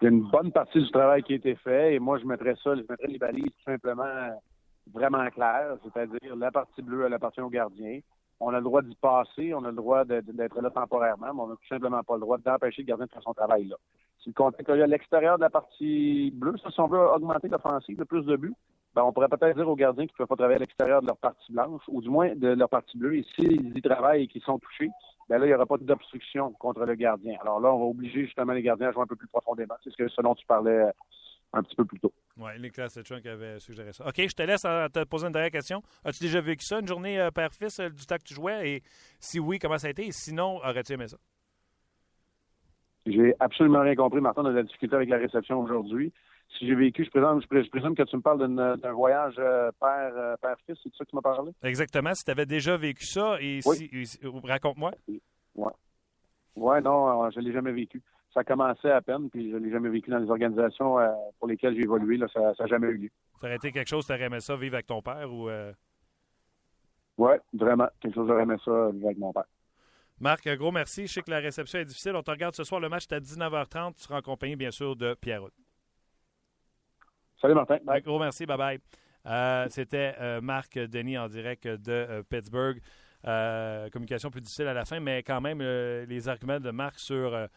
Il 0.00 0.04
y 0.04 0.06
a 0.06 0.10
une 0.10 0.28
bonne 0.28 0.50
partie 0.50 0.80
du 0.80 0.90
travail 0.90 1.22
qui 1.22 1.34
a 1.34 1.36
été 1.36 1.54
fait 1.56 1.94
et 1.94 1.98
moi, 1.98 2.18
je 2.18 2.24
mettrais 2.24 2.56
ça, 2.62 2.74
je 2.74 2.80
mettrais 2.88 3.06
les 3.06 3.18
balises 3.18 3.44
tout 3.44 3.64
simplement 3.64 4.40
vraiment 4.92 5.28
claires, 5.30 5.76
c'est-à-dire 5.84 6.36
la 6.36 6.50
partie 6.50 6.82
bleue, 6.82 7.04
elle 7.06 7.14
appartient 7.14 7.40
au 7.40 7.50
gardien. 7.50 8.00
On 8.40 8.48
a 8.48 8.58
le 8.58 8.64
droit 8.64 8.82
d'y 8.82 8.94
passer, 8.96 9.54
on 9.54 9.64
a 9.64 9.68
le 9.68 9.76
droit 9.76 10.04
d'être 10.04 10.60
là 10.60 10.70
temporairement, 10.70 11.34
mais 11.34 11.40
on 11.40 11.48
n'a 11.48 11.54
tout 11.54 11.68
simplement 11.68 12.02
pas 12.02 12.14
le 12.14 12.20
droit 12.20 12.38
d'empêcher 12.38 12.82
le 12.82 12.86
gardien 12.86 13.06
de 13.06 13.10
faire 13.10 13.22
son 13.22 13.34
travail 13.34 13.66
là. 13.66 13.76
Si 14.22 14.28
le 14.28 14.34
contexte 14.34 14.68
est 14.68 14.82
à 14.82 14.86
l'extérieur 14.86 15.36
de 15.36 15.42
la 15.42 15.50
partie 15.50 16.30
bleue, 16.34 16.56
ça, 16.62 16.70
si 16.70 16.80
on 16.80 16.88
veut 16.88 17.00
augmenter 17.00 17.48
l'offensive, 17.48 18.04
plus 18.04 18.24
de 18.24 18.36
buts, 18.36 18.54
ben, 18.94 19.02
on 19.02 19.12
pourrait 19.12 19.28
peut-être 19.28 19.56
dire 19.56 19.68
aux 19.68 19.76
gardiens 19.76 20.04
qu'ils 20.04 20.14
ne 20.14 20.18
peuvent 20.18 20.26
pas 20.26 20.36
travailler 20.36 20.56
à 20.56 20.60
l'extérieur 20.60 21.00
de 21.00 21.06
leur 21.06 21.16
partie 21.16 21.52
blanche, 21.52 21.82
ou 21.88 22.02
du 22.02 22.10
moins 22.10 22.34
de 22.34 22.48
leur 22.48 22.68
partie 22.68 22.98
bleue. 22.98 23.16
Et 23.16 23.26
s'ils 23.34 23.76
y 23.76 23.82
travaillent 23.82 24.24
et 24.24 24.26
qu'ils 24.26 24.42
sont 24.42 24.58
touchés, 24.58 24.90
ben 25.28 25.38
là, 25.38 25.46
il 25.46 25.48
n'y 25.48 25.54
aura 25.54 25.64
pas 25.64 25.76
d'obstruction 25.78 26.52
contre 26.54 26.84
le 26.84 26.94
gardien. 26.96 27.36
Alors 27.40 27.60
là, 27.60 27.72
on 27.72 27.78
va 27.78 27.84
obliger 27.84 28.24
justement 28.24 28.52
les 28.52 28.62
gardiens 28.62 28.88
à 28.88 28.92
jouer 28.92 29.02
un 29.02 29.06
peu 29.06 29.16
plus 29.16 29.28
profondément. 29.28 29.76
C'est 29.84 29.90
ce, 29.90 29.96
que, 29.96 30.34
tu 30.34 30.46
parlais 30.46 30.70
euh, 30.70 30.90
un 31.52 31.62
petit 31.62 31.76
peu 31.76 31.84
plus 31.84 32.00
tôt. 32.00 32.12
Oui, 32.36 32.50
Nicolas 32.60 32.88
qui 32.88 33.28
avait 33.28 33.58
suggéré 33.60 33.92
ça. 33.92 34.06
OK, 34.06 34.16
je 34.16 34.34
te 34.34 34.42
laisse 34.42 34.62
te 34.62 35.04
poser 35.04 35.26
une 35.26 35.32
dernière 35.32 35.50
question. 35.50 35.82
As-tu 36.04 36.24
déjà 36.24 36.40
vécu 36.40 36.64
ça, 36.64 36.80
une 36.80 36.88
journée 36.88 37.20
euh, 37.20 37.30
père-fils, 37.30 37.78
euh, 37.78 37.90
du 37.90 38.04
temps 38.06 38.16
que 38.16 38.24
tu 38.24 38.34
jouais? 38.34 38.70
Et 38.70 38.82
si 39.20 39.38
oui, 39.38 39.58
comment 39.58 39.78
ça 39.78 39.86
a 39.86 39.90
été? 39.90 40.06
Et 40.06 40.12
sinon, 40.12 40.56
aurais-tu 40.56 40.92
aimé 40.92 41.06
ça? 41.08 41.16
J'ai 43.06 43.34
absolument 43.40 43.80
rien 43.80 43.94
compris. 43.94 44.20
Martin, 44.20 44.42
on 44.42 44.46
a 44.46 44.50
de 44.50 44.56
la 44.56 44.62
difficulté 44.62 44.94
avec 44.96 45.08
la 45.08 45.16
réception 45.16 45.60
aujourd'hui 45.60 46.12
si 46.58 46.66
j'ai 46.66 46.74
vécu, 46.74 47.04
je 47.04 47.10
présume, 47.10 47.40
je, 47.40 47.70
présume 47.70 47.94
que 47.94 48.02
tu 48.02 48.16
me 48.16 48.22
parles 48.22 48.54
d'un 48.54 48.92
voyage 48.92 49.34
euh, 49.38 49.70
père, 49.80 50.12
euh, 50.16 50.36
père-fils, 50.40 50.76
c'est 50.82 50.90
de 50.90 50.94
ça 50.94 51.04
que 51.04 51.10
tu 51.10 51.16
m'as 51.16 51.22
parlé? 51.22 51.52
Exactement. 51.62 52.14
Si 52.14 52.24
tu 52.24 52.30
avais 52.30 52.46
déjà 52.46 52.76
vécu 52.76 53.06
ça, 53.06 53.36
et 53.40 53.60
si, 53.62 54.18
raconte-moi. 54.44 54.92
Oui. 55.08 55.20
Ouais, 56.56 56.80
non, 56.80 57.24
euh, 57.24 57.30
je 57.30 57.40
ne 57.40 57.44
l'ai 57.44 57.52
jamais 57.52 57.72
vécu. 57.72 58.02
Ça 58.34 58.44
commençait 58.44 58.90
à 58.90 59.00
peine, 59.00 59.30
puis 59.30 59.50
je 59.50 59.56
ne 59.56 59.64
l'ai 59.64 59.70
jamais 59.70 59.88
vécu 59.88 60.10
dans 60.10 60.18
les 60.18 60.30
organisations 60.30 60.96
pour 61.38 61.48
lesquelles 61.48 61.74
j'ai 61.74 61.82
évolué. 61.82 62.16
Là, 62.16 62.26
ça 62.32 62.52
n'a 62.58 62.66
jamais 62.66 62.88
eu 62.88 62.96
lieu. 62.96 63.10
Ça 63.40 63.46
aurait 63.46 63.56
été 63.56 63.72
quelque 63.72 63.88
chose, 63.88 64.06
tu 64.06 64.12
aurais 64.12 64.24
aimé 64.24 64.40
ça, 64.40 64.56
vivre 64.56 64.74
avec 64.74 64.86
ton 64.86 65.02
père 65.02 65.32
ou. 65.32 65.48
Oui, 67.18 67.32
vraiment. 67.52 67.88
Quelque 68.00 68.14
chose, 68.14 68.28
j'aurais 68.28 68.42
aimé 68.42 68.56
ça, 68.64 68.90
vivre 68.92 69.06
avec 69.06 69.18
mon 69.18 69.32
père. 69.32 69.46
Marc, 70.20 70.46
un 70.46 70.56
gros 70.56 70.70
merci. 70.70 71.06
Je 71.06 71.12
sais 71.14 71.22
que 71.22 71.30
la 71.30 71.38
réception 71.38 71.78
est 71.78 71.86
difficile. 71.86 72.14
On 72.14 72.22
te 72.22 72.30
regarde 72.30 72.54
ce 72.54 72.62
soir. 72.62 72.80
Le 72.80 72.90
match 72.90 73.04
est 73.10 73.14
à 73.14 73.20
19h30. 73.20 73.94
Tu 73.94 74.02
seras 74.02 74.18
en 74.18 74.22
compagnie, 74.22 74.54
bien 74.54 74.70
sûr, 74.70 74.94
de 74.94 75.14
Pierre. 75.14 75.42
Salut 77.40 77.54
Martin. 77.54 77.78
Un 77.88 78.00
gros 78.00 78.18
merci. 78.18 78.44
Bye 78.44 78.58
bye. 78.58 78.78
Euh, 79.26 79.66
c'était 79.70 80.14
euh, 80.20 80.40
Marc 80.42 80.78
Denis 80.78 81.16
en 81.16 81.28
direct 81.28 81.66
de 81.66 81.92
euh, 81.92 82.22
Pittsburgh. 82.22 82.80
communication 83.92 84.30
plus 84.30 84.42
difficile 84.42 84.66
à 84.66 84.74
la 84.74 84.84
fin, 84.84 85.00
mais 85.00 85.22
quand 85.22 85.40
même, 85.40 85.60
les 85.60 86.28
arguments 86.28 86.60
de 86.60 86.70
Marc 86.70 86.98
sur 86.98 87.48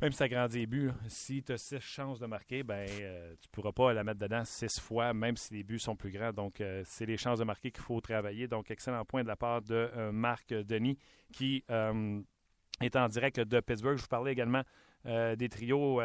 même 0.00 0.12
si 0.12 0.18
tu 0.18 0.22
as 0.24 0.28
grand 0.28 0.48
début, 0.48 0.90
si 1.08 1.42
tu 1.42 1.52
as 1.52 1.58
six 1.58 1.80
chances 1.80 2.18
de 2.18 2.26
marquer, 2.26 2.62
ben 2.62 2.86
tu 2.86 3.02
ne 3.02 3.50
pourras 3.52 3.72
pas 3.72 3.92
la 3.92 4.04
mettre 4.04 4.20
dedans 4.20 4.44
six 4.44 4.78
fois, 4.78 5.14
même 5.14 5.36
si 5.36 5.54
les 5.54 5.62
buts 5.62 5.78
sont 5.78 5.96
plus 5.96 6.10
grands. 6.10 6.32
Donc, 6.32 6.62
c'est 6.84 7.06
les 7.06 7.16
chances 7.16 7.38
de 7.38 7.44
marquer 7.44 7.70
qu'il 7.70 7.82
faut 7.82 8.00
travailler. 8.00 8.46
Donc, 8.48 8.70
excellent 8.70 9.04
point 9.04 9.22
de 9.22 9.28
la 9.28 9.36
part 9.36 9.62
de 9.62 10.10
Marc 10.10 10.52
Denis, 10.52 10.98
qui 11.32 11.64
est 11.68 12.96
en 12.96 13.08
direct 13.08 13.40
de 13.40 13.60
Pittsburgh. 13.60 13.96
Je 13.96 14.02
vous 14.02 14.08
parlais 14.08 14.32
également 14.32 14.62
des 15.04 15.48
trios 15.48 16.00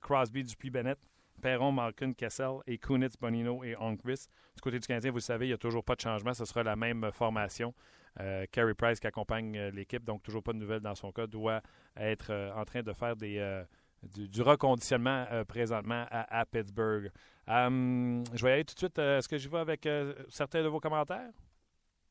Crosby, 0.00 0.42
Dupuis, 0.42 0.70
Bennett. 0.70 0.98
Perron, 1.40 1.72
Malkin, 1.72 2.12
Kessel 2.12 2.58
et 2.66 2.78
Kunitz, 2.78 3.16
Bonino 3.16 3.62
et 3.64 3.76
Onquist. 3.76 4.30
Du 4.54 4.60
côté 4.60 4.78
du 4.78 4.86
Canadien, 4.86 5.10
vous 5.10 5.18
le 5.18 5.22
savez, 5.22 5.46
il 5.46 5.50
n'y 5.50 5.54
a 5.54 5.58
toujours 5.58 5.84
pas 5.84 5.94
de 5.94 6.00
changement. 6.00 6.34
Ce 6.34 6.44
sera 6.44 6.62
la 6.62 6.76
même 6.76 7.10
formation. 7.12 7.74
Euh, 8.20 8.46
Carey 8.50 8.74
Price 8.74 8.98
qui 8.98 9.06
accompagne 9.06 9.56
euh, 9.56 9.70
l'équipe, 9.70 10.04
donc 10.04 10.22
toujours 10.22 10.42
pas 10.42 10.52
de 10.52 10.58
nouvelles 10.58 10.80
dans 10.80 10.94
son 10.94 11.12
cas, 11.12 11.26
doit 11.26 11.60
être 11.96 12.30
euh, 12.30 12.52
en 12.54 12.64
train 12.64 12.82
de 12.82 12.92
faire 12.92 13.14
du, 13.14 14.42
reconditionnement 14.42 15.26
présentement 15.46 16.06
à, 16.10 16.44
Pittsburgh. 16.46 17.10
Hum, 17.46 18.24
je 18.32 18.44
vais 18.44 18.50
y 18.50 18.52
aller 18.54 18.64
tout 18.64 18.74
de 18.74 18.78
suite. 18.78 18.98
Est-ce 18.98 19.28
que 19.28 19.36
j'y 19.36 19.48
vais 19.48 19.58
avec 19.58 19.88
certains 20.28 20.62
de 20.62 20.68
vos 20.68 20.80
commentaires? 20.80 21.30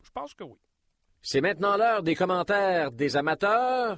Je 0.04 0.12
pense 0.12 0.34
que 0.34 0.44
oui. 0.44 0.60
C'est 1.22 1.42
maintenant 1.42 1.78
l'heure 1.78 2.04
des 2.04 2.16
commentaires 2.16 2.92
des 2.92 3.18
amateurs. 3.18 3.98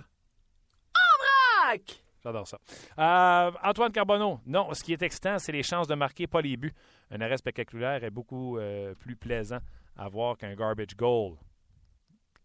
En 0.95 1.65
vrac! 1.65 2.06
J'adore 2.23 2.47
ça. 2.47 2.59
Euh, 2.97 3.51
Antoine 3.63 3.91
Carbonneau, 3.91 4.39
non, 4.45 4.73
ce 4.73 4.83
qui 4.83 4.93
est 4.93 5.01
excitant, 5.01 5.37
c'est 5.39 5.51
les 5.51 5.63
chances 5.63 5.87
de 5.87 5.95
marquer, 5.95 6.27
pas 6.27 6.41
les 6.41 6.57
buts. 6.57 6.73
Un 7.11 7.21
arrêt 7.21 7.37
spectaculaire 7.37 8.03
est 8.03 8.09
beaucoup 8.09 8.57
euh, 8.57 8.93
plus 8.95 9.15
plaisant 9.15 9.59
à 9.95 10.09
voir 10.09 10.37
qu'un 10.37 10.55
garbage 10.55 10.95
goal. 10.95 11.35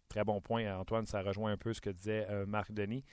Très 0.08 0.24
bon 0.24 0.40
point, 0.40 0.78
Antoine. 0.78 1.06
Ça 1.06 1.22
rejoint 1.22 1.52
un 1.52 1.56
peu 1.56 1.72
ce 1.72 1.80
que 1.80 1.90
disait 1.90 2.26
euh, 2.28 2.44
Marc 2.46 2.72
Denis. 2.72 3.04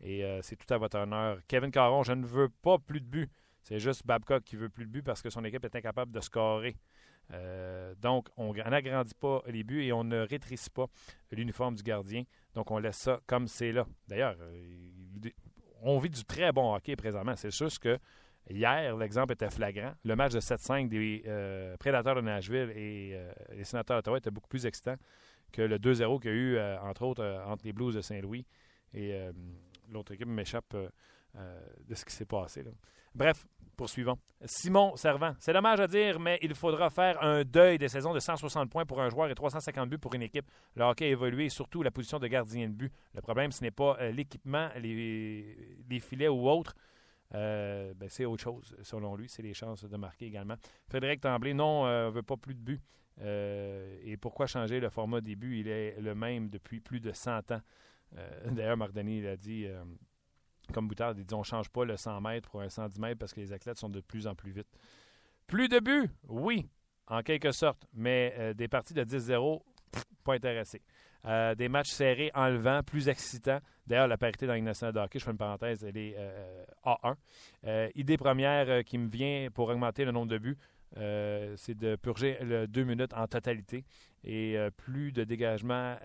Et 0.00 0.22
c'est 0.42 0.54
tout 0.54 0.72
à 0.72 0.78
votre 0.78 0.96
honneur. 0.96 1.40
Kevin 1.48 1.72
Caron, 1.72 2.04
je 2.04 2.12
ne 2.12 2.24
veux 2.24 2.48
pas 2.48 2.78
plus 2.78 3.00
de 3.00 3.06
buts. 3.06 3.28
C'est 3.62 3.80
juste 3.80 4.06
Babcock 4.06 4.44
qui 4.44 4.54
veut 4.54 4.68
plus 4.68 4.86
de 4.86 4.90
buts 4.90 5.02
parce 5.02 5.20
que 5.20 5.28
son 5.28 5.42
équipe 5.42 5.64
est 5.64 5.74
incapable 5.74 6.12
de 6.12 6.20
scorer. 6.20 6.76
donc, 8.00 8.28
on 8.36 8.54
n'agrandit 8.54 9.14
pas 9.18 9.42
les 9.48 9.64
buts 9.64 9.82
et 9.82 9.92
on 9.92 10.04
ne 10.04 10.20
rétrécit 10.20 10.70
pas 10.70 10.86
l'uniforme 11.32 11.74
du 11.74 11.82
gardien. 11.82 12.22
Donc, 12.54 12.70
on 12.70 12.78
laisse 12.78 12.98
ça 12.98 13.18
comme 13.26 13.48
c'est 13.48 13.72
là. 13.72 13.88
D'ailleurs, 14.06 14.36
on 15.82 15.98
vit 15.98 16.10
du 16.10 16.24
très 16.24 16.52
bon 16.52 16.74
hockey 16.74 16.96
présentement. 16.96 17.34
C'est 17.36 17.56
juste 17.56 17.78
que 17.78 17.98
hier, 18.50 18.96
l'exemple 18.96 19.32
était 19.32 19.50
flagrant. 19.50 19.92
Le 20.04 20.16
match 20.16 20.32
de 20.32 20.40
7-5 20.40 20.88
des 20.88 21.22
euh, 21.26 21.76
Prédateurs 21.76 22.16
de 22.16 22.20
Nashville 22.20 22.72
et 22.74 23.12
euh, 23.14 23.32
les 23.54 23.64
Sénateurs 23.64 23.98
d'Ottawa 23.98 24.18
était 24.18 24.30
beaucoup 24.30 24.48
plus 24.48 24.66
excitant 24.66 24.96
que 25.52 25.62
le 25.62 25.78
2-0 25.78 26.20
qu'il 26.20 26.30
y 26.30 26.34
a 26.34 26.36
eu, 26.36 26.56
euh, 26.56 26.80
entre 26.80 27.02
autres, 27.02 27.42
entre 27.46 27.64
les 27.64 27.72
Blues 27.72 27.94
de 27.94 28.00
Saint-Louis. 28.00 28.44
Et 28.94 29.14
l'autre 29.90 30.12
équipe 30.12 30.28
m'échappe 30.28 30.74
de 31.34 31.94
ce 31.94 32.04
qui 32.04 32.14
s'est 32.14 32.24
passé. 32.24 32.64
Bref, 33.14 33.46
poursuivons. 33.78 34.18
Simon 34.44 34.94
Servant. 34.96 35.34
C'est 35.38 35.52
dommage 35.52 35.80
à 35.80 35.86
dire, 35.86 36.20
mais 36.20 36.38
il 36.42 36.54
faudra 36.54 36.90
faire 36.90 37.22
un 37.22 37.44
deuil 37.44 37.78
des 37.78 37.88
saisons 37.88 38.12
de 38.12 38.20
160 38.20 38.68
points 38.68 38.84
pour 38.84 39.00
un 39.00 39.08
joueur 39.08 39.30
et 39.30 39.34
350 39.34 39.88
buts 39.88 39.98
pour 39.98 40.14
une 40.14 40.22
équipe. 40.22 40.50
Le 40.74 40.84
hockey 40.84 41.06
a 41.06 41.08
évolué, 41.08 41.48
surtout 41.48 41.82
la 41.82 41.90
position 41.90 42.18
de 42.18 42.26
gardien 42.26 42.68
de 42.68 42.74
but. 42.74 42.92
Le 43.14 43.22
problème, 43.22 43.52
ce 43.52 43.62
n'est 43.62 43.70
pas 43.70 43.96
l'équipement, 44.10 44.68
les, 44.76 46.00
filets 46.00 46.28
ou 46.28 46.48
autre. 46.48 46.74
Euh, 47.34 47.94
ben, 47.94 48.08
c'est 48.08 48.24
autre 48.24 48.42
chose, 48.42 48.76
selon 48.82 49.16
lui. 49.16 49.28
C'est 49.28 49.42
les 49.42 49.54
chances 49.54 49.84
de 49.84 49.96
marquer 49.96 50.26
également. 50.26 50.56
Frédéric 50.88 51.20
Tremblay, 51.20 51.54
non, 51.54 51.84
ne 51.84 51.90
euh, 51.90 52.10
veut 52.10 52.22
pas 52.22 52.36
plus 52.36 52.54
de 52.54 52.60
buts. 52.60 52.80
Euh, 53.20 53.98
et 54.04 54.16
pourquoi 54.16 54.46
changer 54.46 54.80
le 54.80 54.90
format 54.90 55.20
des 55.20 55.36
buts? 55.36 55.60
Il 55.60 55.68
est 55.68 56.00
le 56.00 56.14
même 56.14 56.50
depuis 56.50 56.80
plus 56.80 57.00
de 57.00 57.12
100 57.12 57.52
ans. 57.52 57.60
D'ailleurs, 58.50 58.76
Marc 58.76 58.92
Denis 58.92 59.26
a 59.26 59.36
dit, 59.36 59.66
comme 60.72 60.88
Boutard, 60.88 61.14
dit 61.14 61.24
on 61.32 61.38
ne 61.38 61.44
change 61.44 61.68
pas 61.70 61.84
le 61.84 61.96
100 61.96 62.20
mètres 62.20 62.48
pour 62.48 62.60
un 62.60 62.68
110 62.68 62.98
mètres 63.00 63.18
parce 63.18 63.32
que 63.32 63.40
les 63.40 63.52
athlètes 63.52 63.78
sont 63.78 63.88
de 63.88 64.00
plus 64.00 64.26
en 64.26 64.34
plus 64.34 64.52
vite. 64.52 64.68
Plus 65.46 65.68
de 65.68 65.80
buts? 65.80 66.10
Oui, 66.28 66.68
en 67.06 67.22
quelque 67.22 67.52
sorte. 67.52 67.86
Mais 67.94 68.54
des 68.54 68.68
parties 68.68 68.94
de 68.94 69.02
10-0, 69.04 69.62
pas 70.24 70.34
intéressé. 70.34 70.82
Euh, 71.24 71.54
des 71.54 71.68
matchs 71.68 71.90
serrés, 71.90 72.30
enlevants, 72.34 72.82
plus 72.82 73.08
excitants. 73.08 73.60
D'ailleurs, 73.86 74.08
la 74.08 74.16
parité 74.16 74.46
dans 74.46 74.54
une 74.54 74.66
de 74.66 74.98
hockey, 74.98 75.18
je 75.18 75.24
fais 75.24 75.30
une 75.30 75.38
parenthèse, 75.38 75.84
elle 75.84 75.96
est 75.96 76.14
euh, 76.16 76.64
A1. 76.84 77.14
Euh, 77.66 77.88
idée 77.94 78.16
première 78.16 78.84
qui 78.84 78.98
me 78.98 79.08
vient 79.08 79.48
pour 79.52 79.68
augmenter 79.68 80.04
le 80.04 80.12
nombre 80.12 80.28
de 80.28 80.38
buts, 80.38 80.56
c'est 80.94 81.74
de 81.74 81.96
purger 81.96 82.38
le 82.40 82.66
deux 82.66 82.84
minutes 82.84 83.12
en 83.14 83.26
totalité 83.26 83.84
et 84.24 84.56
plus 84.76 85.12
de 85.12 85.24
dégagement 85.24 85.96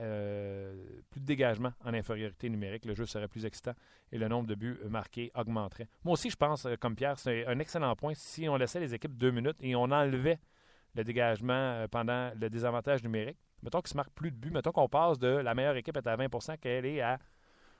plus 1.09 1.19
de 1.19 1.25
dégagement 1.25 1.73
en 1.83 1.93
infériorité 1.93 2.49
numérique. 2.49 2.85
Le 2.85 2.93
jeu 2.93 3.05
serait 3.05 3.27
plus 3.27 3.45
excitant 3.45 3.73
et 4.11 4.17
le 4.17 4.27
nombre 4.27 4.47
de 4.47 4.55
buts 4.55 4.77
marqués 4.89 5.31
augmenterait. 5.35 5.87
Moi 6.03 6.13
aussi, 6.13 6.29
je 6.29 6.35
pense, 6.35 6.67
comme 6.79 6.95
Pierre, 6.95 7.17
c'est 7.17 7.45
un 7.47 7.59
excellent 7.59 7.95
point. 7.95 8.13
Si 8.15 8.47
on 8.47 8.57
laissait 8.57 8.79
les 8.79 8.93
équipes 8.93 9.17
deux 9.17 9.31
minutes 9.31 9.57
et 9.61 9.75
on 9.75 9.83
enlevait 9.83 10.39
le 10.95 11.03
dégagement 11.03 11.85
pendant 11.89 12.31
le 12.39 12.49
désavantage 12.49 13.03
numérique, 13.03 13.37
mettons 13.63 13.81
qu'il 13.81 13.89
se 13.89 13.97
marque 13.97 14.11
plus 14.13 14.31
de 14.31 14.35
buts, 14.35 14.51
mettons 14.51 14.71
qu'on 14.71 14.89
passe 14.89 15.17
de 15.17 15.27
la 15.27 15.55
meilleure 15.55 15.75
équipe 15.75 15.97
est 15.97 16.07
à 16.07 16.15
20% 16.15 16.57
qu'elle 16.57 16.85
est 16.85 17.01
à, 17.01 17.17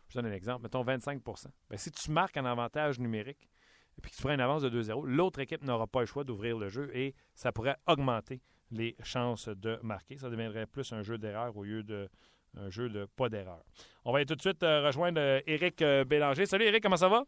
je 0.10 0.18
donne 0.18 0.32
un 0.32 0.34
exemple, 0.34 0.64
mettons 0.64 0.84
25 0.84 1.22
Bien, 1.24 1.78
Si 1.78 1.92
tu 1.92 2.12
marques 2.12 2.38
un 2.38 2.46
avantage 2.46 3.00
numérique 3.00 3.50
et 3.98 4.02
puis 4.02 4.12
que 4.12 4.16
tu 4.16 4.22
prends 4.24 4.34
une 4.34 4.42
avance 4.42 4.62
de 4.62 4.70
2-0, 4.70 5.06
l'autre 5.06 5.40
équipe 5.40 5.64
n'aura 5.64 5.88
pas 5.88 6.00
le 6.02 6.06
choix 6.06 6.24
d'ouvrir 6.24 6.58
le 6.58 6.70
jeu 6.70 6.90
et 6.96 7.14
ça 7.36 7.52
pourrait 7.52 7.78
augmenter 7.88 8.42
les 8.72 8.96
chances 9.04 9.50
de 9.50 9.80
marquer. 9.84 10.18
Ça 10.18 10.30
deviendrait 10.30 10.66
plus 10.66 10.92
un 10.94 11.04
jeu 11.04 11.18
d'erreur 11.18 11.56
au 11.56 11.64
lieu 11.64 11.84
de 11.84 12.10
un 12.56 12.70
jeu 12.70 12.88
de 12.88 13.06
pas 13.16 13.30
d'erreur. 13.30 13.64
On 14.06 14.14
va 14.14 14.24
tout 14.26 14.36
de 14.36 14.42
suite 14.42 14.62
rejoindre 14.62 15.20
Éric 15.48 15.84
Bélanger. 16.08 16.46
Salut 16.46 16.66
Éric, 16.66 16.84
comment 16.84 16.98
ça 16.98 17.10
va? 17.10 17.24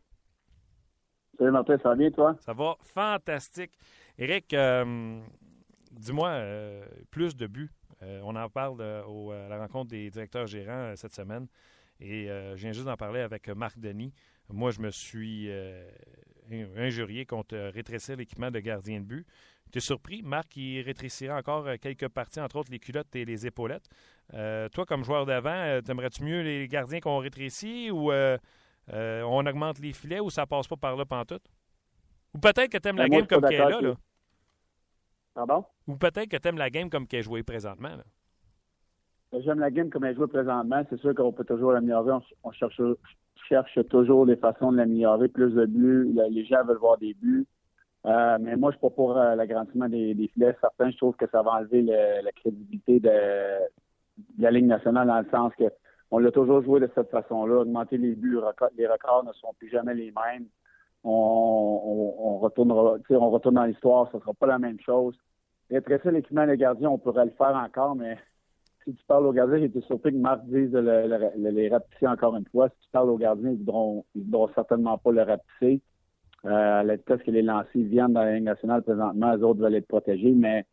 Salut 1.38 1.52
Martin, 1.52 1.78
ça 1.80 1.90
va 1.90 1.96
bien 1.96 2.12
toi? 2.12 2.36
Ça 2.40 2.54
va 2.54 2.76
fantastique. 2.82 3.72
Éric, 4.18 4.56
dis-moi, 5.92 6.42
plus 7.10 7.36
de 7.36 7.48
buts. 7.48 7.72
on 8.02 8.36
en 8.36 8.50
parle 8.50 8.82
à 8.82 9.50
la 9.50 9.58
rencontre 9.60 9.92
des 9.92 10.10
directeurs 10.10 10.48
gérants 10.48 10.94
cette 10.96 11.14
semaine. 11.14 11.48
Et 12.00 12.28
je 12.28 12.56
viens 12.56 12.72
juste 12.72 12.86
d'en 12.86 12.98
parler 12.98 13.22
avec 13.22 13.48
Marc 13.50 13.80
Denis. 13.80 14.14
Moi, 14.50 14.72
je 14.72 14.82
me 14.82 14.92
suis 14.92 15.50
injurié 16.78 17.26
contre 17.26 17.58
rétrécir 17.74 18.18
l'équipement 18.18 18.52
de 18.52 18.60
gardien 18.60 19.00
de 19.00 19.06
but. 19.06 19.28
Tu 19.72 19.80
es 19.80 19.82
surpris, 19.82 20.22
Marc, 20.22 20.56
il 20.58 20.82
rétrécirait 20.82 21.34
encore 21.34 21.68
euh, 21.68 21.76
quelques 21.82 22.08
parties, 22.08 22.40
entre 22.40 22.58
autres 22.58 22.72
les 22.72 22.80
culottes 22.80 23.16
et 23.16 23.26
les 23.26 23.46
épaulettes. 23.48 23.90
Euh, 24.34 24.70
toi, 24.70 24.86
comme 24.86 25.04
joueur 25.04 25.26
d'avant, 25.26 25.50
euh, 25.50 25.82
t'aimerais-tu 25.82 26.24
mieux 26.24 26.42
les 26.42 26.68
gardiens 26.68 27.00
qu'on 27.00 27.18
rétrécit 27.18 27.90
ou 27.92 28.12
on 28.12 29.46
augmente 29.46 29.80
les 29.80 29.94
filets 29.94 30.20
ou 30.20 30.30
ça 30.30 30.46
passe 30.46 30.68
pas 30.68 30.78
par 30.78 30.96
là 30.96 31.06
pantoute? 31.06 31.46
Ou 32.34 32.40
peut-être 32.40 32.70
que 32.70 32.78
tu 32.78 32.88
aimes 32.88 32.98
la 32.98 33.08
ben, 33.08 33.18
game 33.18 33.28
comme 33.28 33.42
qu'elle 33.42 33.54
est 33.62 33.82
là, 33.82 33.96
Pardon? 35.34 35.66
Ou 35.88 35.98
peut-être 35.98 36.30
que 36.30 36.38
tu 36.38 36.48
aimes 36.48 36.58
la 36.58 36.70
game 36.70 36.90
comme 36.90 37.08
qu'elle 37.08 37.20
est 37.20 37.24
jouée 37.24 37.44
présentement. 37.44 37.98
J'aime 39.44 39.60
la 39.60 39.72
game 39.72 39.90
comme 39.90 40.04
elle 40.06 40.12
est 40.12 40.16
jouée 40.16 40.28
présentement. 40.28 40.84
C'est 40.90 41.00
sûr 41.00 41.14
qu'on 41.16 41.32
peut 41.32 41.44
toujours 41.44 41.72
l'améliorer. 41.72 42.14
On, 42.44 42.52
cherche, 42.52 42.82
cherche 43.48 43.80
toujours 43.90 44.26
des 44.26 44.36
façons 44.36 44.72
de 44.72 44.78
l'améliorer. 44.78 45.28
Plus 45.28 45.54
de 45.54 45.66
buts. 45.66 46.14
Les 46.30 46.46
gens 46.46 46.64
veulent 46.64 46.78
voir 46.78 46.98
des 46.98 47.14
buts. 47.14 47.46
Euh, 48.06 48.38
mais 48.40 48.56
moi, 48.56 48.72
je 48.72 48.78
suis 48.78 48.82
pas 48.82 48.92
pour 48.92 49.14
l'agrandissement 49.16 49.90
des, 49.90 50.30
filets. 50.34 50.56
Certains, 50.62 50.92
je 50.92 50.98
trouve 50.98 51.16
que 51.16 51.28
ça 51.32 51.42
va 51.42 51.52
enlever 51.54 51.82
la 51.82 52.32
crédibilité 52.32 53.00
de, 53.00 53.10
la 54.38 54.52
Ligue 54.52 54.68
nationale 54.68 55.08
dans 55.08 55.20
le 55.20 55.30
sens 55.30 55.54
que 55.58 55.66
on 56.12 56.20
l'a 56.20 56.32
toujours 56.32 56.62
joué 56.64 56.80
de 56.80 56.90
cette 56.94 57.10
façon-là. 57.10 57.62
Augmenter 57.62 57.98
les 57.98 58.16
buts, 58.16 58.40
les 58.78 58.88
records 58.88 59.24
ne 59.26 59.34
sont 59.34 59.54
plus 59.58 59.70
jamais 59.70 59.96
les 59.96 60.12
mêmes. 60.12 60.46
On, 61.04 61.12
on, 61.12 62.16
on 62.20 62.38
retournera, 62.38 62.98
on 63.10 63.30
retourne 63.30 63.56
dans 63.56 63.66
l'histoire, 63.66 64.10
ce 64.12 64.18
ne 64.18 64.22
sera 64.22 64.34
pas 64.34 64.48
la 64.48 64.60
même 64.60 64.80
chose. 64.80 65.16
Rétrécir 65.70 66.12
l'équipement 66.12 66.46
des 66.46 66.58
gardiens, 66.58 66.90
on 66.90 67.00
pourrait 67.00 67.26
le 67.26 67.32
faire 67.32 67.56
encore, 67.56 67.96
mais 67.96 68.18
si 68.86 68.94
tu 68.94 69.04
parles 69.06 69.26
aux 69.26 69.34
gardiens, 69.34 69.58
j'ai 69.58 69.66
été 69.66 69.82
surpris 69.82 70.12
que 70.12 70.18
Marc 70.18 70.46
dise 70.46 70.72
de 70.72 71.50
les 71.50 71.70
rapetisser 71.70 72.08
encore 72.08 72.36
une 72.36 72.46
fois. 72.46 72.70
Si 72.70 72.76
tu 72.86 72.90
parles 72.92 73.10
aux 73.10 73.18
gardiens, 73.18 73.50
ils 73.50 73.60
ne 73.60 73.66
voudront, 74.16 74.50
certainement 74.54 74.98
pas 74.98 75.12
le 75.12 75.24
rapetisser. 75.24 75.82
Euh, 76.46 76.80
à 76.82 76.84
la 76.84 76.96
vitesse 76.96 77.24
que 77.24 77.32
les 77.32 77.42
lancers 77.42 77.70
viennent 77.74 78.14
dans 78.14 78.22
la 78.22 78.36
Ligue 78.36 78.44
nationale 78.44 78.84
présentement, 78.84 79.34
les 79.34 79.42
autres 79.42 79.60
veulent 79.62 79.74
être 79.74 79.88
protégés, 79.88 80.32
mais 80.32 80.66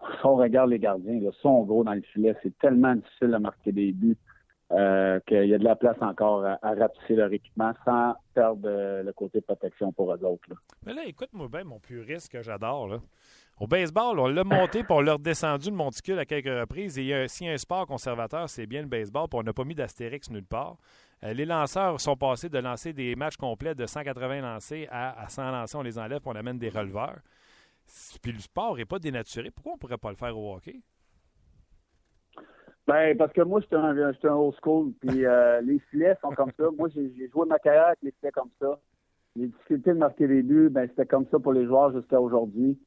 si 0.00 0.26
on 0.26 0.36
regarde 0.36 0.70
les 0.70 0.78
gardiens, 0.78 1.12
ils 1.12 1.30
sont 1.42 1.64
gros 1.64 1.84
dans 1.84 1.92
le 1.92 2.00
filet. 2.00 2.34
C'est 2.42 2.56
tellement 2.58 2.94
difficile 2.94 3.32
de 3.32 3.36
marquer 3.36 3.72
des 3.72 3.92
buts 3.92 4.16
euh, 4.70 5.18
qu'il 5.26 5.46
y 5.46 5.54
a 5.54 5.58
de 5.58 5.64
la 5.64 5.76
place 5.76 5.96
encore 6.00 6.44
à, 6.44 6.58
rapetisser 6.62 7.14
leur 7.14 7.32
équipement 7.32 7.72
sans 7.84 8.14
perdre 8.34 8.68
euh, 8.68 9.02
le 9.02 9.12
côté 9.12 9.40
protection 9.40 9.92
pour 9.92 10.12
eux 10.12 10.24
autres. 10.24 10.48
Mais 10.84 10.92
là, 10.92 11.04
écoute-moi 11.06 11.48
bien 11.48 11.64
mon 11.64 11.78
puriste 11.78 12.30
que 12.30 12.42
j'adore. 12.42 13.00
Au 13.60 13.66
baseball, 13.66 14.20
on 14.20 14.28
l'a 14.28 14.44
monté 14.44 14.84
pour 14.84 14.98
on 14.98 15.00
l'a 15.00 15.14
redescendu 15.14 15.70
le 15.70 15.76
monticule 15.76 16.18
à 16.18 16.26
quelques 16.26 16.46
reprises. 16.46 16.98
Et 16.98 17.26
s'il 17.28 17.46
y 17.46 17.50
a 17.50 17.52
un 17.54 17.58
sport 17.58 17.86
conservateur, 17.86 18.48
c'est 18.48 18.66
bien 18.66 18.82
le 18.82 18.88
baseball, 18.88 19.26
puis 19.28 19.38
on 19.40 19.42
n'a 19.42 19.52
pas 19.52 19.64
mis 19.64 19.74
d'astérix 19.74 20.30
nulle 20.30 20.44
part. 20.44 20.76
Euh, 21.24 21.32
les 21.32 21.44
lanceurs 21.44 22.00
sont 22.00 22.16
passés 22.16 22.48
de 22.48 22.58
lancer 22.58 22.92
des 22.92 23.16
matchs 23.16 23.36
complets 23.36 23.74
de 23.74 23.86
180 23.86 24.40
lancés 24.40 24.86
à, 24.90 25.28
100 25.28 25.50
lancés, 25.50 25.76
on 25.76 25.82
les 25.82 25.98
enlève, 25.98 26.20
puis 26.20 26.30
on 26.30 26.36
amène 26.36 26.58
des 26.58 26.68
releveurs. 26.68 27.18
Puis 28.22 28.32
le 28.32 28.38
sport 28.38 28.76
n'est 28.76 28.84
pas 28.84 28.98
dénaturé. 28.98 29.50
Pourquoi 29.50 29.72
on 29.72 29.76
ne 29.76 29.80
pourrait 29.80 29.98
pas 29.98 30.10
le 30.10 30.16
faire 30.16 30.36
au 30.36 30.54
hockey? 30.54 30.80
Ben, 32.88 33.16
parce 33.18 33.32
que 33.34 33.42
moi, 33.42 33.60
j'étais 33.60 33.76
un, 33.76 33.96
un 33.96 34.34
old 34.34 34.54
school, 34.62 34.92
puis 35.00 35.24
euh, 35.24 35.60
les 35.62 35.78
filets 35.90 36.16
sont 36.22 36.30
comme 36.30 36.50
ça. 36.58 36.64
Moi, 36.76 36.88
j'ai 36.94 37.28
joué 37.28 37.46
ma 37.46 37.58
carrière 37.58 37.88
avec 37.88 37.98
les 38.02 38.12
filets 38.12 38.32
comme 38.32 38.50
ça. 38.60 38.78
Les 39.36 39.46
difficultés 39.46 39.90
de 39.92 39.98
marquer 39.98 40.26
des 40.26 40.42
buts, 40.42 40.70
ben, 40.70 40.88
c'était 40.88 41.06
comme 41.06 41.26
ça 41.30 41.38
pour 41.38 41.52
les 41.52 41.66
joueurs 41.66 41.92
jusqu'à 41.92 42.20
aujourd'hui. 42.20 42.78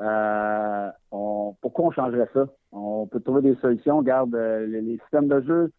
Euh, 0.00 0.90
pourquoi 1.08 1.86
on 1.86 1.90
changerait 1.92 2.28
ça? 2.34 2.46
On 2.72 3.06
peut 3.06 3.20
trouver 3.20 3.42
des 3.42 3.54
solutions. 3.60 3.98
Regarde, 3.98 4.34
les 4.34 4.98
systèmes 4.98 5.28
de 5.28 5.40
jeu, 5.40 5.72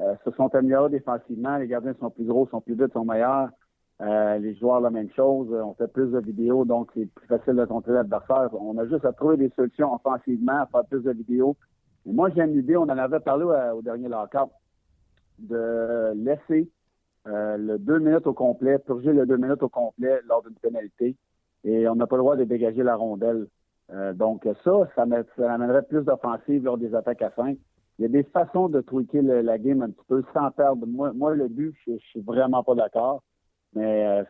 euh, 0.00 0.14
se 0.24 0.30
sont 0.32 0.54
améliorés 0.54 0.90
défensivement. 0.90 1.56
Les 1.58 1.66
gardiens 1.66 1.94
sont 2.00 2.10
plus 2.10 2.24
gros, 2.24 2.48
sont 2.48 2.60
plus 2.60 2.74
vite, 2.74 2.92
sont 2.92 3.04
meilleurs. 3.04 3.50
Euh, 4.00 4.38
les 4.38 4.54
joueurs, 4.54 4.80
la 4.80 4.90
même 4.90 5.10
chose. 5.10 5.48
On 5.52 5.74
fait 5.74 5.92
plus 5.92 6.10
de 6.10 6.18
vidéos, 6.20 6.64
donc 6.64 6.90
c'est 6.94 7.06
plus 7.06 7.26
facile 7.26 7.54
de 7.54 7.64
contrôler 7.66 7.98
l'adversaire. 7.98 8.48
On 8.54 8.78
a 8.78 8.86
juste 8.86 9.04
à 9.04 9.12
trouver 9.12 9.36
des 9.36 9.50
solutions 9.50 9.94
offensivement, 9.94 10.62
à 10.62 10.66
faire 10.66 10.84
plus 10.86 11.02
de 11.02 11.12
vidéos. 11.12 11.56
Moi, 12.06 12.30
j'aime 12.34 12.54
l'idée, 12.54 12.76
on 12.76 12.82
en 12.82 12.88
avait 12.90 13.20
parlé 13.20 13.44
au, 13.44 13.82
dernier 13.82 14.08
lockout, 14.08 14.50
de 15.38 16.12
laisser 16.14 16.70
euh, 17.26 17.56
le 17.56 17.78
deux 17.78 17.98
minutes 17.98 18.26
au 18.26 18.32
complet, 18.32 18.78
purger 18.78 19.12
le 19.12 19.26
deux 19.26 19.36
minutes 19.36 19.62
au 19.62 19.68
complet 19.68 20.20
lors 20.28 20.42
d'une 20.42 20.54
pénalité. 20.54 21.16
Et 21.64 21.86
on 21.88 21.94
n'a 21.94 22.06
pas 22.06 22.16
le 22.16 22.22
droit 22.22 22.36
de 22.36 22.44
dégager 22.44 22.82
la 22.82 22.96
rondelle. 22.96 23.46
donc 24.14 24.48
ça, 24.64 24.88
ça, 24.94 25.02
amènerait 25.52 25.82
plus 25.82 26.02
d'offensive 26.02 26.64
lors 26.64 26.78
des 26.78 26.94
attaques 26.94 27.22
à 27.22 27.30
cinq 27.36 27.58
il 28.00 28.04
y 28.04 28.06
a 28.06 28.08
des 28.08 28.22
façons 28.22 28.70
de 28.70 28.80
tweaker 28.80 29.20
la 29.20 29.58
game 29.58 29.82
un 29.82 29.90
petit 29.90 30.06
peu 30.08 30.24
sans 30.32 30.50
perdre. 30.52 30.86
Moi, 30.86 31.34
le 31.34 31.48
but, 31.48 31.74
je, 31.86 31.98
suis 31.98 32.22
vraiment 32.22 32.64
pas 32.64 32.74
d'accord. 32.74 33.22
Mais 33.74 34.06
euh, 34.06 34.24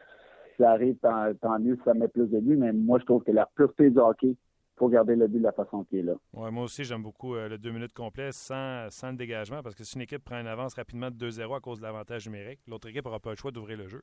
ça 0.58 0.72
arrive, 0.72 0.96
tant, 0.96 1.58
mieux 1.60 1.76
si 1.76 1.82
ça 1.84 1.94
met 1.94 2.08
plus 2.08 2.26
de 2.26 2.40
buts. 2.40 2.56
Mais 2.56 2.72
moi, 2.72 2.98
je 2.98 3.04
trouve 3.04 3.22
que 3.22 3.30
la 3.30 3.46
pureté 3.46 3.90
du 3.90 3.98
hockey, 3.98 4.34
faut 4.80 4.88
garder 4.88 5.14
le 5.14 5.28
but 5.28 5.38
de 5.38 5.44
la 5.44 5.52
façon 5.52 5.84
qu'il 5.84 5.98
est 5.98 6.02
là. 6.02 6.14
Ouais, 6.32 6.50
moi 6.50 6.64
aussi, 6.64 6.84
j'aime 6.84 7.02
beaucoup 7.02 7.34
euh, 7.34 7.50
le 7.50 7.58
deux 7.58 7.70
minutes 7.70 7.92
complet 7.92 8.32
sans, 8.32 8.88
sans 8.88 9.10
le 9.10 9.16
dégagement 9.16 9.62
parce 9.62 9.74
que 9.74 9.84
si 9.84 9.96
une 9.96 10.02
équipe 10.02 10.24
prend 10.24 10.40
une 10.40 10.46
avance 10.46 10.74
rapidement 10.74 11.10
de 11.10 11.16
2-0 11.16 11.54
à 11.54 11.60
cause 11.60 11.80
de 11.80 11.84
l'avantage 11.84 12.26
numérique, 12.26 12.60
l'autre 12.66 12.88
équipe 12.88 13.04
n'aura 13.04 13.20
pas 13.20 13.30
le 13.30 13.36
choix 13.36 13.50
d'ouvrir 13.50 13.76
le 13.76 13.88
jeu. 13.88 14.02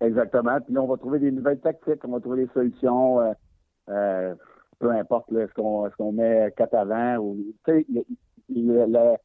Exactement. 0.00 0.60
Puis 0.60 0.72
là, 0.72 0.82
on 0.82 0.86
va 0.86 0.96
trouver 0.96 1.18
des 1.18 1.32
nouvelles 1.32 1.60
tactiques, 1.60 2.04
on 2.04 2.12
va 2.12 2.20
trouver 2.20 2.44
des 2.44 2.52
solutions. 2.52 3.20
Euh, 3.20 3.32
euh 3.88 4.34
peu 4.78 4.90
importe, 4.92 5.30
est-ce 5.32 5.52
qu'on 5.52 5.86
est 5.86 5.94
qu'on 5.96 6.12
met 6.12 6.54
4 6.56 6.74
avant 6.74 7.16
ou 7.18 7.36
la, 8.48 9.18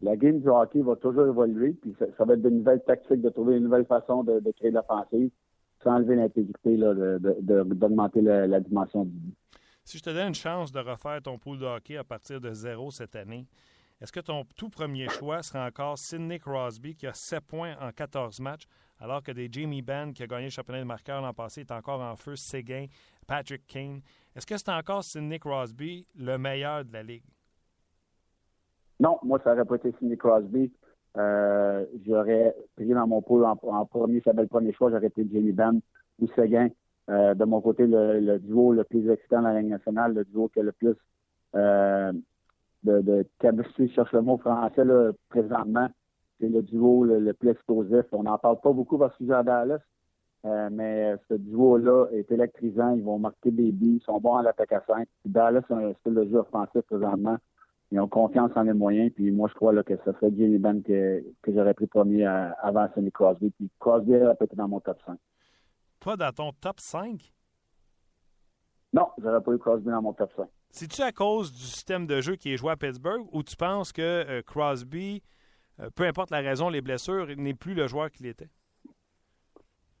la, 0.00 0.16
game 0.16 0.40
du 0.40 0.48
hockey 0.48 0.80
va 0.80 0.96
toujours 0.96 1.26
évoluer, 1.26 1.74
puis 1.82 1.94
ça, 1.98 2.24
va 2.24 2.32
être 2.32 2.40
de 2.40 2.48
nouvelles 2.48 2.82
tactiques, 2.84 3.20
de 3.20 3.28
trouver 3.28 3.58
une 3.58 3.64
nouvelle 3.64 3.84
façon 3.84 4.24
de, 4.24 4.40
de 4.40 4.50
créer 4.52 4.70
l'offensive 4.70 5.30
sans 5.82 5.96
enlever 5.96 6.16
l'intégrité 6.16 6.76
d'augmenter 6.76 8.20
la, 8.20 8.46
la, 8.46 8.60
dimension 8.60 9.04
du 9.04 9.16
but. 9.16 9.34
Si 9.84 9.98
je 9.98 10.02
te 10.02 10.10
donne 10.10 10.28
une 10.28 10.34
chance 10.34 10.70
de 10.70 10.78
refaire 10.78 11.20
ton 11.22 11.38
pool 11.38 11.58
de 11.58 11.66
hockey 11.66 11.96
à 11.96 12.04
partir 12.04 12.40
de 12.40 12.52
zéro 12.52 12.90
cette 12.90 13.16
année, 13.16 13.46
est-ce 14.02 14.10
que 14.10 14.18
ton 14.18 14.44
tout 14.56 14.68
premier 14.68 15.08
choix 15.08 15.44
serait 15.44 15.64
encore 15.64 15.96
Sidney 15.96 16.40
Crosby 16.40 16.96
qui 16.96 17.06
a 17.06 17.14
7 17.14 17.40
points 17.40 17.76
en 17.80 17.92
14 17.92 18.40
matchs, 18.40 18.66
alors 18.98 19.22
que 19.22 19.30
des 19.30 19.48
Jamie 19.50 19.80
Benn 19.80 20.12
qui 20.12 20.24
a 20.24 20.26
gagné 20.26 20.46
le 20.46 20.50
championnat 20.50 20.80
de 20.80 20.86
marqueur 20.86 21.22
l'an 21.22 21.32
passé 21.32 21.60
est 21.60 21.70
encore 21.70 22.00
en 22.00 22.16
feu, 22.16 22.34
Séguin, 22.34 22.86
Patrick 23.28 23.64
Kane? 23.66 24.00
Est-ce 24.34 24.44
que 24.44 24.56
c'est 24.56 24.70
encore 24.70 25.04
Sidney 25.04 25.38
Crosby 25.38 26.04
le 26.16 26.36
meilleur 26.36 26.84
de 26.84 26.92
la 26.92 27.04
Ligue? 27.04 27.22
Non, 28.98 29.18
moi, 29.22 29.40
ça 29.44 29.50
n'aurait 29.50 29.64
pas 29.64 29.76
été 29.76 29.92
Sidney 29.98 30.16
Crosby. 30.16 30.72
Euh, 31.18 31.84
j'aurais 32.06 32.54
pris 32.76 32.88
dans 32.88 33.06
mon 33.06 33.20
pool 33.20 33.44
en, 33.44 33.56
premier, 33.86 34.20
ça 34.22 34.32
le 34.32 34.46
premier 34.46 34.72
choix, 34.72 34.90
j'aurais 34.90 35.06
été 35.06 35.26
Jamie 35.30 35.52
Benn 35.52 35.80
ou 36.18 36.26
Seguin. 36.28 36.68
Euh, 37.10 37.34
de 37.34 37.44
mon 37.44 37.60
côté, 37.60 37.86
le, 37.86 38.38
duo 38.38 38.72
le 38.72 38.84
plus 38.84 39.10
excitant 39.10 39.42
dans 39.42 39.50
la 39.50 39.60
Ligue 39.60 39.70
nationale, 39.70 40.14
le 40.14 40.24
duo 40.24 40.48
qui 40.48 40.60
a 40.60 40.62
le 40.62 40.72
plus 40.72 40.94
euh, 41.54 42.12
de, 42.84 43.00
de 43.00 43.26
je 43.78 43.86
cherche 43.88 44.12
le 44.12 44.22
mot 44.22 44.38
français 44.38 44.84
là, 44.84 45.12
présentement, 45.28 45.88
c'est 46.40 46.48
le 46.48 46.62
duo 46.62 47.04
le, 47.04 47.32
plus 47.34 47.50
explosif. 47.50 48.06
On 48.12 48.22
n'en 48.22 48.38
parle 48.38 48.60
pas 48.60 48.72
beaucoup 48.72 48.98
parce 48.98 49.16
qu'ils 49.16 49.32
à 49.32 49.42
Dallas, 49.42 49.80
euh, 50.44 50.68
mais 50.72 51.14
ce 51.28 51.34
duo-là 51.34 52.06
est 52.12 52.30
électrisant. 52.32 52.94
Ils 52.94 53.02
vont 53.02 53.18
marquer 53.18 53.50
des 53.50 53.70
buts. 53.70 53.98
Ils 54.00 54.04
sont 54.04 54.18
bons 54.18 54.36
à 54.36 54.42
l'attaque 54.42 54.72
à 54.72 54.82
5. 54.86 55.06
Dallas 55.24 55.62
a 55.70 55.74
un 55.74 55.92
style 55.94 56.14
de 56.14 56.24
jeu 56.24 56.38
offensif 56.38 56.82
présentement. 56.82 57.36
Ils 57.92 58.00
ont 58.00 58.08
confiance 58.08 58.50
en 58.56 58.62
les 58.62 58.72
moyens. 58.72 59.12
Puis 59.14 59.30
moi, 59.30 59.48
je 59.48 59.54
crois 59.54 59.72
là, 59.72 59.82
que 59.82 59.94
ce 60.04 60.12
serait 60.12 60.32
Jimmy 60.34 60.58
Ben 60.58 60.82
que, 60.82 61.22
que 61.42 61.52
j'aurais 61.54 61.74
pris 61.74 61.86
premier 61.86 62.24
avant 62.26 62.88
Sonny 62.94 63.12
Crosby. 63.12 63.50
Puis 63.50 63.70
Crosby 63.78 64.14
a 64.16 64.34
peut-être 64.34 64.56
dans 64.56 64.66
mon 64.66 64.80
top 64.80 64.98
5. 65.06 65.18
Pas 66.00 66.16
dans 66.16 66.32
ton 66.32 66.52
top 66.52 66.80
5? 66.80 67.32
Non, 68.94 69.08
j'aurais 69.18 69.42
pas 69.42 69.52
eu 69.52 69.58
Crosby 69.58 69.90
dans 69.90 70.02
mon 70.02 70.12
top 70.12 70.32
5. 70.36 70.48
C'est-tu 70.70 71.02
à 71.02 71.12
cause 71.12 71.52
du 71.52 71.62
système 71.62 72.06
de 72.06 72.20
jeu 72.20 72.36
qui 72.36 72.52
est 72.52 72.56
joué 72.56 72.72
à 72.72 72.76
Pittsburgh 72.76 73.26
ou 73.30 73.42
tu 73.42 73.56
penses 73.56 73.92
que 73.92 74.00
euh, 74.02 74.42
Crosby, 74.42 75.22
euh, 75.78 75.90
peu 75.94 76.04
importe 76.04 76.30
la 76.30 76.40
raison, 76.40 76.70
les 76.70 76.80
blessures, 76.80 77.26
n'est 77.36 77.54
plus 77.54 77.74
le 77.74 77.86
joueur 77.86 78.10
qu'il 78.10 78.26
était? 78.26 78.48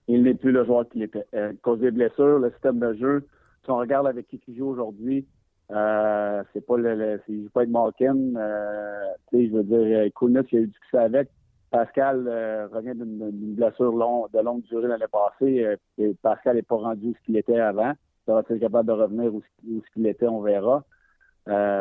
il 0.08 0.22
n'est 0.22 0.34
plus 0.34 0.52
le 0.52 0.64
joueur 0.64 0.88
qu'il 0.88 1.02
était. 1.02 1.24
Euh, 1.34 1.50
à 1.50 1.54
cause 1.54 1.80
des 1.80 1.90
blessures, 1.90 2.38
le 2.38 2.50
système 2.52 2.78
de 2.78 2.92
jeu, 2.94 3.26
si 3.64 3.70
on 3.70 3.76
regarde 3.76 4.06
avec 4.06 4.26
qui 4.28 4.40
il 4.48 4.56
joue 4.56 4.68
aujourd'hui, 4.68 5.26
euh, 5.70 6.42
c'est 6.52 6.66
pas 6.66 6.76
le, 6.76 6.94
le 6.94 7.20
joue 7.28 7.48
pas 7.50 7.60
avec 7.60 7.70
Malkin. 7.70 8.34
Euh, 8.36 9.04
je 9.32 9.50
veux 9.50 9.62
dire, 9.64 10.12
Kounis, 10.14 10.40
il 10.52 10.58
a 10.58 10.60
eu 10.62 10.66
du 10.66 10.72
succès 10.74 10.98
avec. 10.98 11.28
Pascal 11.70 12.26
euh, 12.28 12.68
revient 12.68 12.92
d'une 12.94 13.54
blessure 13.54 13.92
long, 13.92 14.26
de 14.32 14.40
longue 14.40 14.62
durée 14.62 14.88
l'année 14.88 15.06
passée. 15.10 15.78
et 15.96 16.14
Pascal 16.20 16.56
n'est 16.56 16.62
pas 16.62 16.76
rendu 16.76 17.14
ce 17.18 17.24
qu'il 17.24 17.36
était 17.36 17.58
avant. 17.58 17.92
Sera-t-il 18.26 18.60
capable 18.60 18.88
de 18.88 18.92
revenir 18.92 19.34
où, 19.34 19.42
ce 19.64 19.92
qu'il 19.94 20.06
était, 20.06 20.28
on 20.28 20.42
verra. 20.42 20.84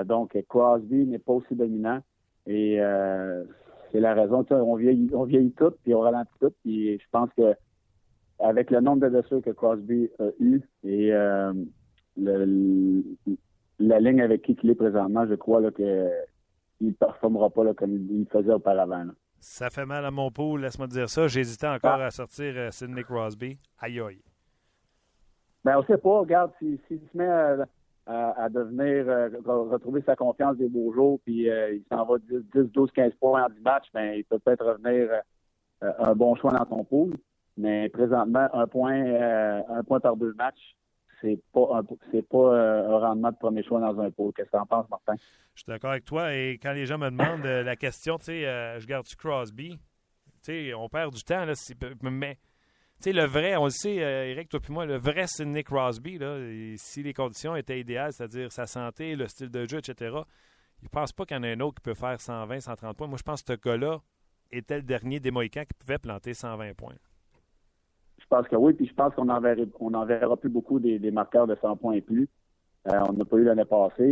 donc, 0.05 0.37
Crosby 0.47 1.05
n'est 1.05 1.19
pas 1.19 1.33
aussi 1.33 1.55
dominant. 1.55 1.99
Et 2.47 2.77
euh, 2.79 3.43
c'est 3.91 3.99
la 3.99 4.13
raison. 4.13 4.45
On 4.49 4.75
vieillit, 4.75 5.09
on 5.13 5.23
vieillit 5.23 5.51
tout, 5.51 5.71
puis 5.83 5.93
on 5.93 5.99
ralentit 5.99 6.31
tout. 6.39 6.53
Puis 6.63 6.97
je 6.97 7.05
pense 7.11 7.29
que 7.37 7.53
avec 8.39 8.71
le 8.71 8.81
nombre 8.81 9.03
de 9.03 9.09
blessures 9.09 9.41
que 9.41 9.51
Crosby 9.51 10.09
a 10.19 10.29
eu 10.39 10.61
et 10.83 11.13
euh, 11.13 11.53
le, 12.17 13.03
la 13.81 13.99
ligne 13.99 14.21
avec 14.21 14.43
qui 14.43 14.57
il 14.63 14.69
est 14.69 14.75
présentement, 14.75 15.25
je 15.27 15.35
crois 15.35 15.61
là, 15.61 15.71
que 15.71 16.09
il 16.81 16.87
ne 16.87 16.93
performera 16.93 17.49
pas 17.49 17.73
comme 17.75 17.93
il 17.93 18.25
faisait 18.31 18.53
auparavant. 18.53 19.05
Ça 19.39 19.69
fait 19.69 19.85
mal 19.85 20.05
à 20.05 20.11
mon 20.11 20.29
pot, 20.29 20.57
laisse-moi 20.57 20.87
dire 20.87 21.09
ça. 21.09 21.27
J'hésitais 21.27 21.67
encore 21.67 21.99
ah. 21.99 22.05
à 22.05 22.11
sortir 22.11 22.53
euh, 22.55 22.71
Sidney 22.71 23.03
Crosby. 23.03 23.57
Aïe 23.79 23.99
aïe. 23.99 24.21
Ben, 25.63 25.77
on 25.77 25.83
sait 25.83 25.97
pas. 25.97 26.19
Regarde, 26.19 26.51
s'il 26.59 26.79
se 26.87 27.17
met 27.17 27.27
à, 28.05 28.49
devenir, 28.49 29.09
euh, 29.09 29.29
retrouver 29.45 30.01
sa 30.05 30.15
confiance 30.15 30.57
des 30.57 30.67
beaux 30.67 30.93
jours, 30.93 31.19
puis 31.23 31.49
euh, 31.49 31.73
il 31.73 31.83
s'en 31.91 32.05
va 32.05 32.17
10, 32.19 32.71
12, 32.71 32.91
15 32.91 33.13
points 33.19 33.43
en 33.43 33.49
10 33.49 33.61
matchs, 33.61 33.87
ben, 33.93 34.13
il 34.13 34.23
peut 34.25 34.39
peut-être 34.39 34.65
revenir 34.65 35.09
un 35.81 36.13
bon 36.13 36.35
choix 36.35 36.51
dans 36.51 36.65
ton 36.65 36.83
pool. 36.83 37.13
Mais 37.57 37.89
présentement, 37.89 38.47
un 38.53 38.67
point, 38.67 39.03
un 39.69 39.83
point 39.83 39.99
par 39.99 40.15
deux 40.15 40.33
matchs, 40.33 40.75
c'est 41.21 41.39
pas 41.53 41.67
un 41.73 41.81
c'est 42.11 42.27
pas 42.27 42.37
euh, 42.37 42.89
un 42.89 42.99
rendement 42.99 43.31
de 43.31 43.37
premier 43.37 43.63
choix 43.63 43.79
dans 43.79 43.99
un 43.99 44.11
pôle. 44.11 44.33
Qu'est-ce 44.33 44.49
que 44.49 44.57
tu 44.57 44.61
en 44.61 44.65
penses, 44.65 44.89
Martin? 44.89 45.15
Je 45.55 45.61
suis 45.61 45.67
d'accord 45.67 45.91
avec 45.91 46.05
toi. 46.05 46.33
Et 46.33 46.59
quand 46.61 46.73
les 46.73 46.85
gens 46.85 46.97
me 46.97 47.09
demandent 47.09 47.45
euh, 47.45 47.63
la 47.63 47.75
question, 47.75 48.17
tu 48.17 48.25
sais, 48.25 48.45
euh, 48.45 48.79
je 48.79 48.87
garde-tu 48.87 49.15
Crosby? 49.15 49.71
Tu 49.71 49.79
sais, 50.41 50.73
on 50.73 50.89
perd 50.89 51.13
du 51.13 51.23
temps, 51.23 51.45
là, 51.45 51.53
mais 52.01 52.35
tu 52.35 53.03
sais, 53.03 53.13
le 53.13 53.25
vrai, 53.25 53.55
on 53.55 53.65
le 53.65 53.69
sait, 53.71 53.95
Eric, 53.95 54.49
toi 54.49 54.59
puis 54.59 54.73
moi, 54.73 54.85
le 54.85 54.97
vrai 54.97 55.27
Sidney 55.27 55.63
Crosby, 55.63 56.19
si 56.77 57.03
les 57.03 57.13
conditions 57.13 57.55
étaient 57.55 57.79
idéales, 57.79 58.13
c'est-à-dire 58.13 58.51
sa 58.51 58.65
santé, 58.65 59.15
le 59.15 59.27
style 59.27 59.49
de 59.49 59.67
jeu, 59.67 59.77
etc., 59.77 60.17
il 60.81 60.85
ne 60.85 60.89
pense 60.89 61.11
pas 61.11 61.25
qu'il 61.25 61.37
y 61.37 61.39
en 61.39 61.43
a 61.43 61.47
un 61.47 61.59
autre 61.59 61.75
qui 61.75 61.83
peut 61.83 61.93
faire 61.93 62.19
120, 62.19 62.59
130 62.59 62.97
points. 62.97 63.07
Moi, 63.07 63.17
je 63.17 63.23
pense 63.23 63.43
que 63.43 63.53
ce 63.53 63.59
gars-là 63.59 64.01
était 64.51 64.77
le 64.77 64.83
dernier 64.83 65.19
des 65.19 65.29
Mohicans 65.29 65.65
qui 65.65 65.73
pouvait 65.75 65.99
planter 65.99 66.33
120 66.33 66.73
points. 66.73 66.95
Pense 68.31 68.47
que 68.47 68.55
oui, 68.55 68.71
puis 68.71 68.87
je 68.87 68.93
pense 68.93 69.13
qu'on 69.13 69.25
n'en 69.25 70.05
verra 70.05 70.37
plus 70.37 70.49
beaucoup 70.49 70.79
des, 70.79 71.11
marqueurs 71.11 71.47
de 71.47 71.57
100 71.61 71.75
points 71.75 71.95
et 71.95 72.01
plus. 72.01 72.29
Euh, 72.87 72.97
on 73.09 73.11
n'a 73.11 73.25
pas 73.25 73.35
eu 73.35 73.43
l'année 73.43 73.65
passée. 73.65 74.09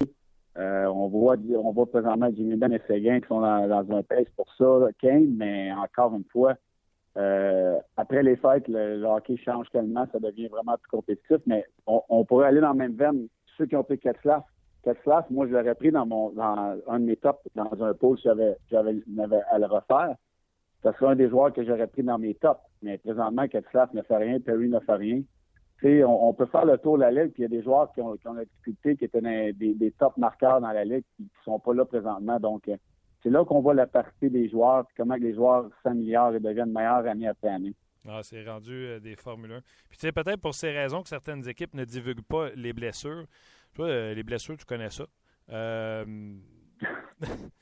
Euh, 0.58 0.88
on 0.88 1.08
voit 1.08 1.38
on 1.55 1.71
voit 1.71 1.86
présentement 1.86 2.27
Jimmy 2.36 2.58
Ben 2.58 2.73
et 2.73 2.82
Séguin 2.86 3.21
qui 3.21 3.29
sont 3.29 3.39
dans, 3.39 3.86
un 3.91 4.03
pace 4.03 4.27
pour 4.36 4.53
ça, 4.58 4.89
Kane, 4.99 5.34
mais 5.38 5.71
encore 5.71 6.13
une 6.13 6.25
fois, 6.25 6.55
euh, 7.15 7.79
après 7.95 8.21
les 8.21 8.36
fêtes, 8.36 8.67
le, 8.67 9.05
hockey 9.05 9.38
change 9.38 9.69
tellement, 9.71 10.05
ça 10.12 10.19
devient 10.19 10.49
vraiment 10.49 10.75
plus 10.75 10.89
compétitif, 10.89 11.38
mais 11.45 11.63
on, 11.88 12.25
pourrait 12.25 12.47
aller 12.47 12.60
dans 12.60 12.73
le 12.73 12.77
même 12.77 12.95
veine. 12.95 13.29
Ceux 13.58 13.67
qui 13.67 13.77
ont 13.77 13.86
pris 13.86 13.99
Ketzlaff, 13.99 14.43
Ketzlaff, 14.84 15.29
moi 15.29 15.47
je 15.47 15.53
l'aurais 15.53 15.75
pris 15.75 15.91
dans 15.91 16.05
mon 16.05 16.32
dans 16.32 16.75
un 16.89 16.99
de 16.99 17.05
mes 17.05 17.15
tops, 17.15 17.39
dans 17.55 17.71
un 17.82 17.93
pôle, 17.93 18.17
j'avais 18.21 18.58
j'avais 18.69 18.99
à 19.49 19.60
le 19.60 19.65
refaire 19.65 20.15
ce 20.83 20.91
serait 20.93 21.11
un 21.11 21.15
des 21.15 21.29
joueurs 21.29 21.53
que 21.53 21.65
j'aurais 21.65 21.87
pris 21.87 22.03
dans 22.03 22.17
mes 22.17 22.35
tops. 22.35 22.59
Mais 22.81 22.97
présentement, 22.97 23.47
Ketslaff 23.47 23.93
ne 23.93 24.01
fait 24.01 24.17
rien, 24.17 24.39
Perry 24.39 24.69
ne 24.69 24.79
fait 24.79 24.95
rien. 24.95 25.21
On, 25.83 26.29
on, 26.29 26.33
peut 26.33 26.45
faire 26.47 26.65
le 26.65 26.77
tour 26.77 26.97
de 26.97 27.03
la 27.03 27.11
Ligue, 27.11 27.31
puis 27.31 27.43
il 27.43 27.43
y 27.43 27.45
a 27.45 27.49
des 27.49 27.63
joueurs 27.63 27.91
qui 27.93 28.01
ont, 28.01 28.17
qui 28.17 28.27
ont 28.27 28.33
la 28.33 28.43
difficulté, 28.43 28.97
qui 28.97 29.05
étaient 29.05 29.21
des, 29.21 29.73
des, 29.73 29.91
top 29.91 30.17
marqueurs 30.17 30.59
dans 30.59 30.71
la 30.71 30.83
Ligue, 30.83 31.05
qui 31.15 31.23
ne 31.23 31.27
sont 31.45 31.59
pas 31.59 31.73
là 31.73 31.85
présentement. 31.85 32.37
Donc, 32.37 32.67
euh, 32.67 32.75
c'est 33.23 33.29
là 33.29 33.45
qu'on 33.45 33.61
voit 33.61 33.73
la 33.73 33.87
partie 33.87 34.29
des 34.29 34.49
joueurs, 34.49 34.85
puis 34.85 34.95
comment 34.97 35.15
les 35.15 35.33
joueurs 35.33 35.69
s'améliorent 35.83 36.35
et 36.35 36.39
deviennent 36.39 36.71
meilleurs 36.71 37.05
année 37.07 37.27
après 37.27 37.49
année. 37.49 37.75
Ah, 38.07 38.21
c'est 38.23 38.43
rendu 38.45 38.73
euh, 38.73 38.99
des 38.99 39.15
Formule 39.15 39.51
1. 39.51 39.61
Puis, 39.89 39.97
tu 39.97 40.07
sais, 40.07 40.11
peut-être 40.11 40.41
pour 40.41 40.55
ces 40.55 40.71
raisons 40.71 41.03
que 41.03 41.09
certaines 41.09 41.47
équipes 41.47 41.73
ne 41.73 41.85
divulguent 41.85 42.23
pas 42.23 42.49
les 42.55 42.73
blessures. 42.73 43.25
Toi, 43.73 43.87
euh, 43.87 44.13
les 44.13 44.23
blessures, 44.23 44.57
tu 44.57 44.65
connais 44.65 44.89
ça. 44.89 45.05
Euh, 45.49 46.05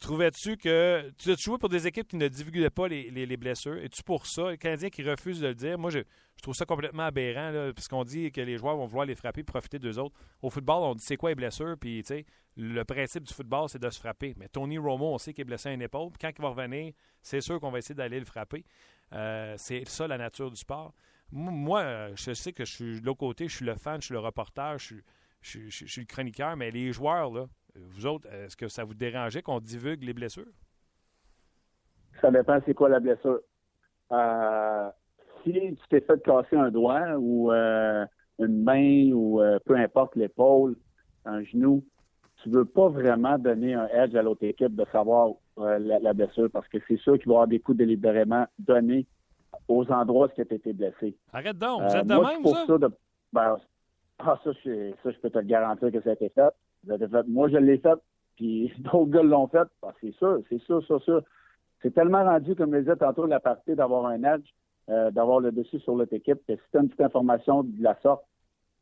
Trouvais-tu 0.00 0.56
que. 0.56 1.12
Tu 1.18 1.30
as 1.30 1.36
joué 1.36 1.58
pour 1.58 1.68
des 1.68 1.86
équipes 1.86 2.08
qui 2.08 2.16
ne 2.16 2.26
divulguaient 2.26 2.70
pas 2.70 2.88
les, 2.88 3.10
les, 3.10 3.36
blessures? 3.36 3.76
Es-tu 3.76 4.02
pour 4.02 4.26
ça? 4.26 4.50
Le 4.50 4.56
Canadien 4.56 4.88
qui 4.88 5.02
refuse 5.02 5.40
de 5.40 5.48
le 5.48 5.54
dire. 5.54 5.78
Moi, 5.78 5.90
je, 5.90 5.98
trouve 6.42 6.54
ça 6.54 6.64
complètement 6.64 7.02
aberrant, 7.02 7.50
là, 7.50 7.70
dit 8.04 8.32
que 8.32 8.40
les 8.40 8.56
joueurs 8.56 8.76
vont 8.76 8.86
vouloir 8.86 9.04
les 9.04 9.14
frapper 9.14 9.42
profiter 9.42 9.78
d'eux 9.78 9.98
autres. 9.98 10.16
Au 10.40 10.48
football, 10.48 10.84
on 10.84 10.94
dit 10.94 11.04
c'est 11.04 11.18
quoi 11.18 11.28
les 11.28 11.34
blessures, 11.34 11.76
puis 11.78 12.02
tu 12.02 12.14
sais, 12.14 12.26
le 12.56 12.82
principe 12.82 13.24
du 13.24 13.34
football, 13.34 13.68
c'est 13.68 13.78
de 13.78 13.90
se 13.90 13.98
frapper. 13.98 14.34
Mais 14.38 14.48
Tony 14.48 14.78
Romo, 14.78 15.12
on 15.12 15.18
sait 15.18 15.34
qu'il 15.34 15.42
est 15.42 15.44
blessé 15.44 15.68
à 15.68 15.72
une 15.72 15.82
épaule, 15.82 16.10
quand 16.18 16.30
il 16.34 16.40
va 16.40 16.48
revenir, 16.48 16.94
c'est 17.20 17.42
sûr 17.42 17.60
qu'on 17.60 17.70
va 17.70 17.78
essayer 17.78 17.94
d'aller 17.94 18.18
le 18.18 18.24
frapper. 18.24 18.64
Euh, 19.12 19.54
c'est 19.58 19.86
ça 19.86 20.08
la 20.08 20.16
nature 20.16 20.50
du 20.50 20.56
sport. 20.56 20.94
Moi, 21.30 22.14
je 22.14 22.32
sais 22.32 22.54
que 22.54 22.64
je 22.64 22.72
suis 22.72 23.00
de 23.02 23.06
l'autre 23.06 23.18
côté, 23.18 23.48
je 23.48 23.56
suis 23.56 23.66
le 23.66 23.74
fan, 23.74 24.00
je 24.00 24.06
suis 24.06 24.14
le 24.14 24.20
reporter, 24.20 24.78
je 24.78 24.94
suis, 25.42 25.70
je 25.70 25.86
suis 25.86 26.00
le 26.00 26.06
chroniqueur, 26.06 26.56
mais 26.56 26.70
les 26.70 26.90
joueurs, 26.90 27.30
là, 27.30 27.46
vous 27.74 28.06
autres, 28.06 28.28
est-ce 28.32 28.56
que 28.56 28.68
ça 28.68 28.84
vous 28.84 28.94
dérangeait 28.94 29.42
qu'on 29.42 29.60
divulgue 29.60 30.02
les 30.02 30.14
blessures? 30.14 30.52
Ça 32.20 32.30
dépend 32.30 32.58
c'est 32.66 32.74
quoi 32.74 32.88
la 32.88 33.00
blessure. 33.00 33.40
Euh, 34.12 34.90
si 35.42 35.52
tu 35.52 35.88
t'es 35.88 36.00
fait 36.00 36.22
casser 36.22 36.56
un 36.56 36.70
doigt 36.70 37.16
ou 37.18 37.52
euh, 37.52 38.04
une 38.38 38.62
main 38.62 39.12
ou 39.12 39.40
euh, 39.40 39.58
peu 39.64 39.76
importe 39.76 40.16
l'épaule, 40.16 40.76
un 41.24 41.42
genou, 41.44 41.84
tu 42.42 42.50
veux 42.50 42.64
pas 42.64 42.88
vraiment 42.88 43.38
donner 43.38 43.74
un 43.74 43.86
edge 43.88 44.14
à 44.14 44.22
l'autre 44.22 44.44
équipe 44.44 44.74
de 44.74 44.84
savoir 44.92 45.30
la, 45.56 46.12
blessure 46.14 46.48
parce 46.50 46.66
que 46.68 46.78
c'est 46.88 46.96
sûr 46.96 47.18
qu'il 47.18 47.26
va 47.26 47.32
y 47.32 47.36
avoir 47.36 47.48
des 47.48 47.60
coups 47.60 47.78
délibérément 47.78 48.46
donnés 48.58 49.06
aux 49.68 49.90
endroits 49.92 50.26
où 50.26 50.30
tu 50.34 50.40
as 50.40 50.54
été 50.54 50.72
blessé. 50.72 51.16
Arrête 51.32 51.58
donc, 51.58 51.82
vous 51.82 51.96
êtes 51.96 52.06
de 52.06 52.14
même, 52.14 52.44
ça? 52.46 52.88
Ben, 53.32 53.56
ah, 54.18 54.38
ça, 54.42 54.50
je, 54.64 54.92
ça, 55.02 55.10
je 55.10 55.18
peux 55.18 55.30
te 55.30 55.38
le 55.38 55.44
garantir 55.44 55.92
que 55.92 56.00
ça 56.00 56.10
a 56.10 56.12
été 56.14 56.28
fait. 56.30 56.52
Moi, 56.84 57.48
je 57.48 57.56
l'ai 57.56 57.78
fait, 57.78 57.98
puis 58.36 58.72
d'autres 58.78 59.10
gars 59.10 59.22
l'ont 59.22 59.48
fait. 59.48 59.68
Ah, 59.82 59.92
c'est 60.00 60.14
sûr, 60.14 60.40
c'est 60.48 60.60
sûr, 60.62 60.82
c'est 60.86 61.02
sûr. 61.02 61.22
C'est 61.82 61.94
tellement 61.94 62.24
rendu, 62.24 62.54
comme 62.54 62.74
je 62.74 62.80
disais 62.80 62.96
tantôt, 62.96 63.26
la 63.26 63.40
partie 63.40 63.74
d'avoir 63.74 64.06
un 64.06 64.22
edge, 64.22 64.46
euh, 64.90 65.10
d'avoir 65.10 65.40
le 65.40 65.52
dessus 65.52 65.78
sur 65.80 65.94
l'autre 65.94 66.14
équipe, 66.14 66.38
que 66.46 66.54
si 66.54 66.62
tu 66.70 66.78
as 66.78 66.80
une 66.80 66.88
petite 66.88 67.00
information 67.00 67.62
de 67.62 67.82
la 67.82 67.96
sorte, 68.02 68.24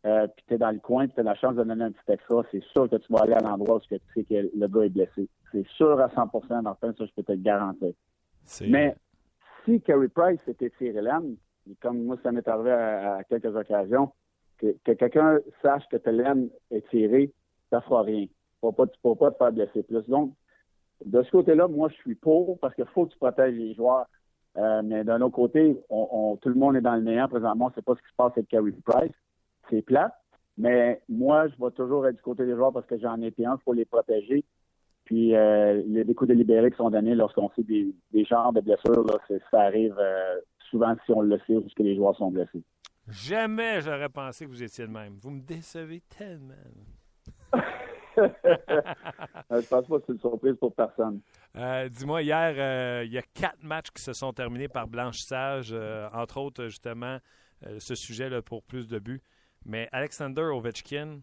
euh, 0.06 0.26
puis 0.28 0.44
tu 0.48 0.54
es 0.54 0.58
dans 0.58 0.70
le 0.70 0.78
coin, 0.78 1.06
puis 1.06 1.14
tu 1.14 1.20
as 1.20 1.24
la 1.24 1.34
chance 1.34 1.54
de 1.54 1.64
donner 1.64 1.84
un 1.84 1.92
petit 1.92 2.12
extra, 2.12 2.42
c'est 2.50 2.62
sûr 2.72 2.88
que 2.88 2.96
tu 2.96 3.12
vas 3.12 3.20
aller 3.20 3.34
à 3.34 3.40
l'endroit 3.40 3.76
où 3.76 3.80
tu 3.80 3.96
sais 4.14 4.24
que 4.24 4.50
le 4.56 4.68
gars 4.68 4.82
est 4.82 4.88
blessé. 4.88 5.28
C'est 5.52 5.66
sûr 5.68 6.00
à 6.00 6.08
100% 6.08 6.62
Martin, 6.62 6.92
ça, 6.96 7.04
je 7.04 7.12
peux 7.14 7.22
te 7.22 7.32
le 7.32 7.38
garantir. 7.38 7.92
Mais 8.68 8.96
si 9.64 9.80
Carey 9.80 10.08
Price 10.08 10.40
était 10.46 10.70
tiré 10.78 11.00
l'âme, 11.00 11.36
comme 11.80 12.04
moi, 12.04 12.16
ça 12.22 12.32
m'est 12.32 12.46
arrivé 12.48 12.70
à, 12.70 13.20
quelques 13.28 13.54
occasions, 13.54 14.12
que, 14.58 14.72
quelqu'un 14.82 15.38
sache 15.62 15.84
que 15.90 15.96
ta 15.96 16.12
laine 16.12 16.48
est 16.70 16.88
tirée, 16.88 17.32
ça 17.70 17.80
fera 17.82 18.02
rien. 18.02 18.26
Tu 18.60 18.66
ne 18.66 18.70
pas 18.72 18.86
te 18.86 19.36
faire 19.36 19.52
blesser 19.52 19.82
plus. 19.82 20.06
Donc, 20.08 20.34
de 21.04 21.22
ce 21.22 21.30
côté-là, 21.30 21.68
moi, 21.68 21.88
je 21.90 21.94
suis 21.96 22.14
pour 22.14 22.58
parce 22.58 22.74
qu'il 22.74 22.86
faut 22.86 23.06
que 23.06 23.12
tu 23.12 23.18
protèges 23.18 23.54
les 23.54 23.74
joueurs. 23.74 24.06
Euh, 24.56 24.82
mais 24.84 25.04
d'un 25.04 25.20
autre 25.20 25.36
côté, 25.36 25.76
tout 25.88 26.48
le 26.48 26.54
monde 26.54 26.76
est 26.76 26.80
dans 26.80 26.96
le 26.96 27.02
néant 27.02 27.28
présentement. 27.28 27.66
On 27.66 27.68
ne 27.68 27.74
sait 27.74 27.82
pas 27.82 27.94
ce 27.94 28.00
qui 28.00 28.08
se 28.08 28.16
passe 28.16 28.32
avec 28.36 28.48
Carey 28.48 28.72
Price. 28.84 29.12
C'est 29.70 29.82
plate. 29.82 30.14
Mais 30.56 31.00
moi, 31.08 31.46
je 31.48 31.54
vais 31.64 31.70
toujours 31.70 32.06
être 32.08 32.16
du 32.16 32.22
côté 32.22 32.44
des 32.44 32.56
joueurs 32.56 32.72
parce 32.72 32.86
que 32.86 32.98
j'en 32.98 33.20
ai 33.22 33.32
un. 33.44 33.56
Il 33.56 33.62
faut 33.64 33.72
les 33.72 33.84
protéger. 33.84 34.44
Puis, 35.04 35.34
euh, 35.36 35.80
il 35.86 35.92
y 35.92 36.00
a 36.00 36.04
des 36.04 36.14
coups 36.14 36.28
délibérés 36.28 36.70
qui 36.70 36.76
sont 36.76 36.90
donnés 36.90 37.14
lorsqu'on 37.14 37.48
fait 37.50 37.62
des, 37.62 37.94
genres 38.24 38.52
de 38.52 38.60
blessures. 38.60 39.06
ça 39.50 39.60
arrive 39.60 39.96
euh, 39.98 40.40
souvent 40.68 40.94
si 41.06 41.12
on 41.12 41.22
le 41.22 41.38
sait 41.46 41.54
que 41.76 41.82
les 41.82 41.94
joueurs 41.94 42.16
sont 42.16 42.30
blessés. 42.30 42.62
Jamais 43.08 43.80
j'aurais 43.80 44.10
pensé 44.10 44.44
que 44.44 44.50
vous 44.50 44.62
étiez 44.62 44.84
le 44.84 44.92
même. 44.92 45.14
Vous 45.22 45.30
me 45.30 45.40
décevez 45.40 46.02
tellement. 46.10 46.54
Euh, 49.50 49.62
je 49.62 49.68
pense 49.68 49.86
pas 49.86 49.98
que 49.98 50.04
c'est 50.06 50.12
une 50.12 50.18
surprise 50.18 50.56
pour 50.56 50.74
personne. 50.74 51.20
Euh, 51.56 51.88
dis-moi, 51.88 52.22
hier, 52.22 52.54
euh, 52.56 53.04
il 53.04 53.12
y 53.12 53.18
a 53.18 53.22
quatre 53.22 53.62
matchs 53.62 53.90
qui 53.94 54.02
se 54.02 54.12
sont 54.12 54.32
terminés 54.32 54.68
par 54.68 54.88
blanchissage, 54.88 55.72
entre 56.12 56.38
autres, 56.38 56.64
justement, 56.64 57.18
ce 57.78 57.94
sujet-là 57.94 58.42
pour 58.42 58.62
plus 58.62 58.88
de 58.88 58.98
buts. 58.98 59.22
Mais 59.64 59.88
Alexander 59.92 60.42
Ovechkin, 60.42 61.20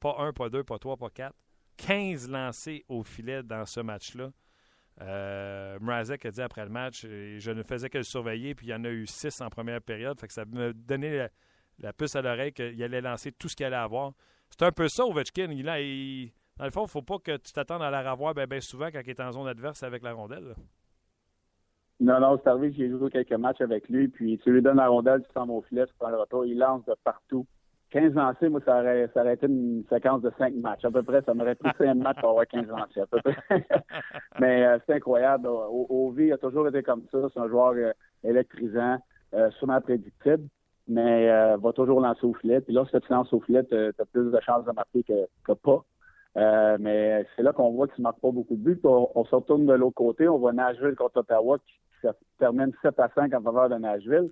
pas 0.00 0.16
un, 0.18 0.32
pas 0.32 0.48
deux, 0.48 0.64
pas 0.64 0.78
trois, 0.78 0.96
pas 0.96 1.10
quatre, 1.10 1.36
15 1.78 2.30
lancés 2.30 2.84
au 2.88 3.02
filet 3.02 3.42
dans 3.42 3.66
ce 3.66 3.80
match-là. 3.80 4.30
Mrazek 5.80 6.24
a 6.26 6.30
dit 6.30 6.42
après 6.42 6.64
le 6.64 6.70
match, 6.70 7.02
je 7.02 7.50
ne 7.50 7.62
faisais 7.62 7.90
que 7.90 7.98
le 7.98 8.04
surveiller, 8.04 8.54
puis 8.54 8.68
il 8.68 8.70
y 8.70 8.74
en 8.74 8.84
a 8.84 8.88
eu 8.88 9.06
six 9.06 9.40
en 9.40 9.50
première 9.50 9.82
période. 9.82 10.18
Fait 10.18 10.26
que 10.26 10.32
ça 10.32 10.44
me 10.44 10.72
donnait 10.72 11.28
la 11.78 11.92
puce 11.92 12.16
à 12.16 12.22
l'oreille 12.22 12.52
qu'il 12.52 12.82
allait 12.82 13.00
lancer 13.00 13.32
tout 13.32 13.48
ce 13.48 13.56
qu'il 13.56 13.66
allait 13.66 13.76
avoir. 13.76 14.12
C'est 14.50 14.64
un 14.64 14.72
peu 14.72 14.88
ça, 14.88 15.04
Ovechkin. 15.04 15.50
Il, 15.50 15.64
dans 16.58 16.64
le 16.64 16.70
fond, 16.70 16.80
il 16.80 16.84
ne 16.84 16.88
faut 16.88 17.02
pas 17.02 17.18
que 17.18 17.36
tu 17.36 17.52
t'attendes 17.52 17.82
à 17.82 17.90
la 17.90 18.10
revoir 18.10 18.34
bien, 18.34 18.60
souvent 18.60 18.86
quand 18.86 19.00
il 19.04 19.10
est 19.10 19.20
en 19.20 19.32
zone 19.32 19.48
adverse 19.48 19.82
avec 19.82 20.02
la 20.02 20.12
rondelle. 20.12 20.54
Non, 22.00 22.20
non, 22.20 22.38
c'est 22.42 22.50
arrivé, 22.50 22.74
j'ai 22.76 22.90
joué 22.90 23.10
quelques 23.10 23.32
matchs 23.32 23.60
avec 23.60 23.88
lui, 23.88 24.08
puis 24.08 24.38
tu 24.42 24.52
lui 24.52 24.60
donnes 24.60 24.76
la 24.76 24.88
rondelle, 24.88 25.22
tu 25.22 25.32
sens 25.32 25.48
au 25.48 25.62
filet, 25.62 25.86
tu 25.86 25.94
prends 25.98 26.10
le 26.10 26.18
retour, 26.18 26.44
il 26.44 26.58
lance 26.58 26.84
de 26.84 26.94
partout. 27.04 27.46
15 27.90 28.14
lancés, 28.14 28.48
moi, 28.48 28.60
ça 28.64 28.80
aurait, 28.80 29.08
ça 29.14 29.32
été 29.32 29.46
une 29.46 29.84
séquence 29.88 30.20
de 30.20 30.30
5 30.36 30.54
matchs. 30.56 30.84
À 30.84 30.90
peu 30.90 31.02
près, 31.02 31.22
ça 31.22 31.32
m'aurait 31.34 31.54
pris 31.54 31.70
5 31.78 31.94
matchs 31.94 32.18
pour 32.20 32.30
avoir 32.30 32.46
15 32.46 32.66
lancés, 32.66 33.00
à 33.00 33.06
peu 33.06 33.20
près. 33.22 33.36
Mais 34.40 34.66
euh, 34.66 34.78
c'est 34.84 34.94
incroyable. 34.94 35.46
Ovi 35.48 36.32
a 36.32 36.38
toujours 36.38 36.68
été 36.68 36.82
comme 36.82 37.04
ça. 37.12 37.18
C'est 37.32 37.40
un 37.40 37.48
joueur 37.48 37.74
euh, 37.76 37.92
électrisant, 38.24 38.98
euh, 39.34 39.50
sûrement 39.52 39.80
prédictible 39.80 40.48
mais 40.88 41.30
euh, 41.30 41.56
va 41.56 41.72
toujours 41.72 42.00
lancer 42.00 42.24
au 42.24 42.34
filet. 42.34 42.60
Puis 42.60 42.74
lorsque 42.74 43.00
tu 43.00 43.12
lances 43.12 43.32
au 43.32 43.40
filet, 43.40 43.64
tu 43.64 43.76
as 43.76 44.04
plus 44.12 44.30
de 44.30 44.40
chances 44.40 44.64
de 44.64 44.72
marquer 44.72 45.02
que, 45.02 45.26
que 45.44 45.52
pas. 45.52 45.84
Euh, 46.36 46.76
mais 46.78 47.24
c'est 47.34 47.42
là 47.42 47.52
qu'on 47.52 47.70
voit 47.72 47.88
qu'ils 47.88 48.02
ne 48.02 48.04
marquent 48.04 48.20
pas 48.20 48.30
beaucoup 48.30 48.56
de 48.56 48.62
buts. 48.62 48.80
On, 48.84 49.24
se 49.24 49.34
retourne 49.34 49.66
de 49.66 49.72
l'autre 49.72 49.94
côté. 49.94 50.28
On 50.28 50.38
voit 50.38 50.52
Nashville 50.52 50.94
contre 50.94 51.18
Ottawa 51.18 51.58
qui 51.58 52.08
termine 52.38 52.72
7 52.82 52.98
à 53.00 53.08
5 53.14 53.34
en 53.34 53.40
faveur 53.40 53.68
de 53.68 53.76
Nashville. 53.76 54.30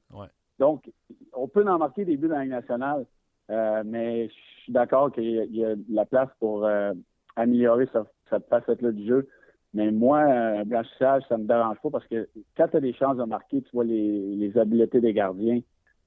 Donc, 0.58 0.90
on 1.32 1.48
peut 1.48 1.66
en 1.66 1.78
marquer 1.78 2.04
des 2.04 2.16
buts 2.16 2.28
dans 2.28 2.38
la 2.38 2.46
nationale, 2.46 3.06
euh, 3.50 3.82
mais 3.84 4.28
je 4.28 4.62
suis 4.62 4.72
d'accord 4.72 5.10
qu'il 5.10 5.24
y, 5.24 5.64
a 5.64 5.74
la 5.90 6.04
place 6.04 6.28
pour 6.38 6.64
euh, 6.64 6.92
améliorer 7.36 7.88
cette, 8.30 8.46
facette-là 8.48 8.92
du 8.92 9.06
jeu. 9.06 9.28
Mais 9.72 9.90
moi, 9.90 10.20
un 10.20 10.64
blanchissage, 10.64 11.24
ça 11.28 11.36
me 11.36 11.44
dérange 11.44 11.78
pas 11.82 11.90
parce 11.90 12.06
que 12.06 12.28
quand 12.56 12.68
tu 12.68 12.76
as 12.76 12.80
des 12.80 12.92
chances 12.92 13.16
de 13.16 13.24
marquer, 13.24 13.62
tu 13.62 13.70
vois 13.72 13.84
les, 13.84 14.52
habiletés 14.56 15.00
des 15.00 15.12
gardiens 15.12 15.60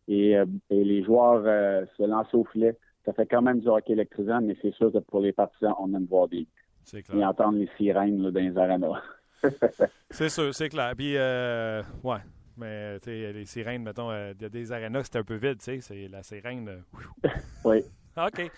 et, 0.07 0.37
les 0.69 1.03
joueurs 1.03 1.43
se 1.97 2.03
lancer 2.03 2.37
au 2.37 2.45
filet 2.45 2.77
ça 3.07 3.13
fait 3.13 3.25
quand 3.25 3.41
même 3.41 3.61
du 3.61 3.67
hockey 3.69 3.93
électrisant, 3.93 4.41
mais 4.41 4.57
c'est 4.61 4.73
sûr 4.73 4.91
que 4.91 4.97
pour 4.97 5.21
les 5.21 5.31
partisans, 5.31 5.73
on 5.79 5.93
aime 5.93 6.05
voir 6.05 6.27
des 6.27 6.45
et 6.93 7.25
entendre 7.25 7.57
les 7.57 7.69
sirènes 7.77 8.21
dans 8.21 8.39
les 8.39 8.57
arénas. 8.57 9.01
c'est 10.09 10.29
sûr, 10.29 10.53
c'est 10.53 10.69
clair. 10.69 10.93
Puis, 10.95 11.15
euh, 11.15 11.81
ouais. 12.03 12.19
Mais 12.57 12.97
les 13.05 13.45
sirènes, 13.45 13.83
mettons, 13.83 14.11
euh, 14.11 14.33
des 14.33 14.71
arénas, 14.71 15.03
c'était 15.03 15.19
un 15.19 15.23
peu 15.23 15.35
vide, 15.35 15.59
tu 15.59 15.65
sais. 15.65 15.81
C'est 15.81 16.07
la 16.07 16.23
sirène. 16.23 16.67
Euh, 16.67 17.29
oui. 17.65 17.83
OK. 18.17 18.51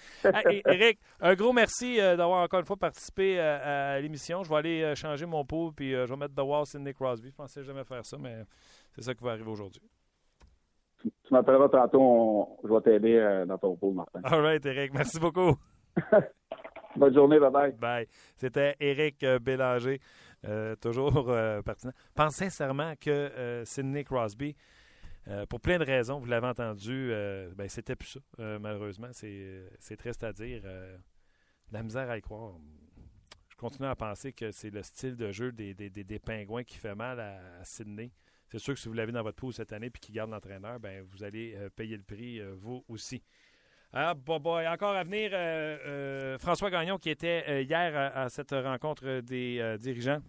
Eric, 0.66 1.00
un 1.20 1.36
gros 1.36 1.52
merci 1.52 1.98
d'avoir 1.98 2.44
encore 2.44 2.62
une 2.62 2.66
fois 2.66 2.78
participé 2.78 3.40
à, 3.40 4.00
l'émission. 4.00 4.42
Je 4.44 4.50
vais 4.50 4.56
aller 4.56 4.96
changer 4.96 5.26
mon 5.26 5.44
pot 5.44 5.74
puis 5.76 5.92
je 5.92 6.06
vais 6.06 6.16
mettre 6.16 6.34
The 6.34 6.46
Wall 6.46 6.66
Sidney 6.66 6.94
Crosby. 6.94 7.30
Je 7.30 7.36
pensais 7.36 7.62
jamais 7.64 7.84
faire 7.84 8.06
ça, 8.06 8.18
mais 8.18 8.44
c'est 8.96 9.04
ça 9.04 9.14
qui 9.14 9.22
va 9.22 9.32
arriver 9.32 9.50
aujourd'hui 9.50 9.82
tu 11.02 11.34
m'appelleras 11.34 11.70
tantôt, 11.70 12.60
je 12.64 12.74
vais 12.74 12.82
t'aider 12.82 13.16
euh, 13.16 13.46
dans 13.46 13.58
ton 13.58 13.76
pôle, 13.76 13.96
Martin. 13.96 14.22
All 14.24 14.42
right, 14.42 14.66
Eric. 14.66 14.94
Merci 14.94 15.20
beaucoup. 15.20 15.56
Bonne 16.96 17.14
journée, 17.14 17.40
bye 17.40 17.52
bye. 17.52 17.72
Bye. 17.74 18.08
C'était 18.36 18.76
Eric 18.80 19.24
euh, 19.24 19.40
Bélanger, 19.40 20.02
euh, 20.46 20.76
toujours 20.76 21.32
pertinent. 21.64 21.94
Pense 22.16 22.36
sincèrement 22.36 22.94
que 23.00 23.62
Sidney 23.66 24.04
Crosby, 24.04 24.56
pour 25.50 25.62
plein 25.62 25.78
de 25.78 25.86
raisons, 25.86 26.20
vous 26.20 26.26
l'avez 26.26 26.48
entendu, 26.48 27.12
ben, 27.56 27.70
c'était 27.70 27.96
plus 27.96 28.18
ça, 28.18 28.60
malheureusement. 28.60 29.10
C'est 29.12 29.98
triste 29.98 30.24
à 30.24 30.34
dire. 30.34 30.64
la 31.72 31.84
misère 31.84 32.10
à 32.10 32.18
y 32.18 32.22
croire. 32.22 32.54
Je 33.50 33.56
continue 33.56 33.88
à 33.88 33.96
penser 33.96 34.34
que 34.34 34.52
c'est 34.52 34.72
le 34.72 34.82
style 34.82 35.16
de 35.16 35.32
jeu 35.32 35.52
des, 35.52 35.74
des, 35.76 35.90
des, 35.90 36.20
pingouins 36.20 36.64
qui 36.64 36.78
fait 36.78 36.96
mal 36.96 37.20
à, 37.20 37.38
à 37.62 37.66
Sydney. 37.66 38.12
C'est 38.52 38.60
sûr 38.60 38.74
que 38.74 38.80
si 38.80 38.88
vous 38.88 38.96
l'avez 38.96 39.12
dans 39.12 39.22
votre 39.22 39.38
poule 39.38 39.54
cette 39.54 39.74
année 39.74 39.88
et 39.88 39.92
qu'il 39.92 40.16
garde 40.16 40.32
l'entraîneur, 40.32 40.80
ben 40.80 41.04
vous 41.12 41.24
allez 41.24 41.54
euh, 41.56 41.70
payer 41.70 41.96
le 41.96 42.04
prix, 42.04 42.40
euh, 42.40 42.56
vous 42.58 42.84
aussi. 42.88 43.22
Ah, 43.94 44.16
encore 44.28 44.96
à 44.96 45.04
venir, 45.04 45.32
euh, 45.34 46.38
François 46.38 46.70
Gagnon 46.70 46.98
qui 47.00 47.10
était 47.10 47.64
hier 47.64 48.14
à, 48.16 48.30
cette 48.30 48.52
rencontre 48.52 49.22
des 49.22 49.78
dirigeants 49.80 50.20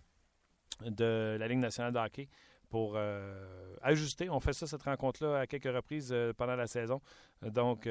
de 0.86 1.36
la 1.38 1.46
Ligue 1.46 1.58
nationale 1.58 1.92
de 1.92 1.98
hockey 1.98 2.28
pour 2.70 2.98
ajuster. 3.82 4.30
On 4.30 4.40
fait 4.40 4.54
ça, 4.54 4.66
cette 4.66 4.84
rencontre-là, 4.84 5.40
à 5.40 5.46
quelques 5.46 5.74
reprises 5.74 6.14
pendant 6.38 6.56
la 6.56 6.66
saison. 6.66 7.02
Donc, 7.42 7.86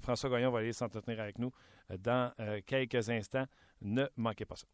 François 0.00 0.30
Gagnon 0.30 0.50
va 0.50 0.60
aller 0.60 0.72
s'entretenir 0.72 1.20
avec 1.20 1.38
nous 1.38 1.52
dans 1.98 2.32
quelques 2.64 3.10
instants. 3.10 3.44
Ne 3.82 4.06
manquez 4.16 4.46
pas 4.46 4.56
ça. 4.56 4.66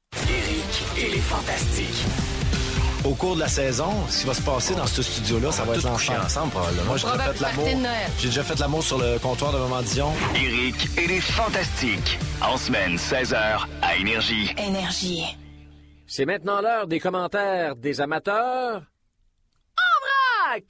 Au 3.05 3.15
cours 3.15 3.35
de 3.35 3.41
la 3.41 3.49
saison, 3.49 3.91
ce 4.09 4.21
qui 4.21 4.27
va 4.27 4.35
se 4.35 4.43
passer 4.43 4.75
dans 4.75 4.87
ce 4.87 5.03
studio-là, 5.03 5.53
ça 5.53 5.65
va 5.65 5.75
être 5.75 5.85
l'enfer. 5.85 6.23
ensemble, 6.25 6.51
probablement. 6.51 6.85
Moi, 6.85 6.97
j'ai 6.97 7.07
déjà 7.07 7.33
fait 7.33 7.41
l'amour. 7.41 7.69
J'ai 8.19 8.29
déjà 8.29 8.43
fait 8.43 8.59
l'amour 8.59 8.83
sur 8.83 8.99
le 8.99 9.19
comptoir 9.19 9.53
de 9.53 9.59
Maman 9.59 9.83
Dion. 9.83 10.13
Eric 10.35 10.89
et 10.99 11.07
les 11.07 11.21
Fantastiques. 11.21 12.19
En 12.43 12.57
semaine, 12.57 12.97
16h, 12.97 13.67
à 13.83 13.97
Énergie. 13.97 14.55
Énergie. 14.59 15.37
C'est 16.07 16.25
maintenant 16.25 16.61
l'heure 16.61 16.87
des 16.87 17.01
commentaires 17.01 17.77
des 17.77 18.01
amateurs. 18.01 18.83
En 19.77 20.51
vrac! 20.51 20.65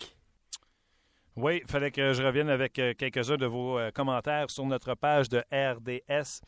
Oui, 1.37 1.61
il 1.65 1.71
fallait 1.71 1.93
que 1.93 2.13
je 2.13 2.23
revienne 2.23 2.51
avec 2.51 2.79
euh, 2.81 2.95
quelques-uns 2.99 3.37
de 3.37 3.47
vos 3.47 3.79
euh, 3.79 3.93
commentaires 3.93 4.51
sur 4.51 4.67
notre 4.67 4.95
page 4.95 5.29
de 5.29 5.39
RDS. 5.53 6.41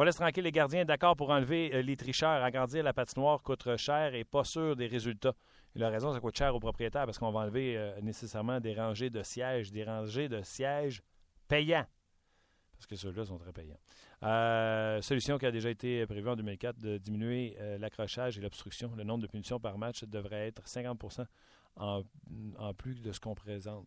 Qu'on 0.00 0.04
laisse 0.04 0.16
tranquille 0.16 0.44
les 0.44 0.50
gardiens, 0.50 0.86
d'accord 0.86 1.14
pour 1.14 1.28
enlever 1.28 1.74
euh, 1.74 1.82
les 1.82 1.94
tricheurs. 1.94 2.42
Agrandir 2.42 2.82
la 2.82 2.94
patinoire 2.94 3.42
coûte 3.42 3.76
cher 3.76 4.14
et 4.14 4.24
pas 4.24 4.44
sûr 4.44 4.74
des 4.74 4.86
résultats. 4.86 5.34
Il 5.74 5.84
a 5.84 5.90
raison, 5.90 6.10
ça 6.10 6.20
coûte 6.20 6.38
cher 6.38 6.54
aux 6.54 6.58
propriétaires 6.58 7.04
parce 7.04 7.18
qu'on 7.18 7.30
va 7.30 7.40
enlever 7.40 7.76
euh, 7.76 8.00
nécessairement 8.00 8.60
des 8.60 8.72
rangées 8.72 9.10
de 9.10 9.22
sièges, 9.22 9.70
des 9.70 9.84
rangées 9.84 10.30
de 10.30 10.40
sièges 10.40 11.02
payants. 11.48 11.84
Parce 12.78 12.86
que 12.86 12.96
ceux-là 12.96 13.26
sont 13.26 13.36
très 13.36 13.52
payants. 13.52 13.76
Euh, 14.22 15.02
solution 15.02 15.36
qui 15.36 15.44
a 15.44 15.50
déjà 15.50 15.68
été 15.68 16.06
prévue 16.06 16.30
en 16.30 16.36
2004 16.36 16.78
de 16.78 16.96
diminuer 16.96 17.58
l'accrochage 17.78 18.38
et 18.38 18.40
l'obstruction. 18.40 18.94
Le 18.96 19.04
nombre 19.04 19.20
de 19.20 19.26
punitions 19.26 19.60
par 19.60 19.76
match 19.76 20.04
devrait 20.04 20.46
être 20.46 20.66
50 20.66 21.20
en, 21.76 22.02
en, 22.56 22.72
plus 22.72 23.02
de 23.02 23.12
ce 23.12 23.20
qu'on 23.20 23.34
représente. 23.34 23.86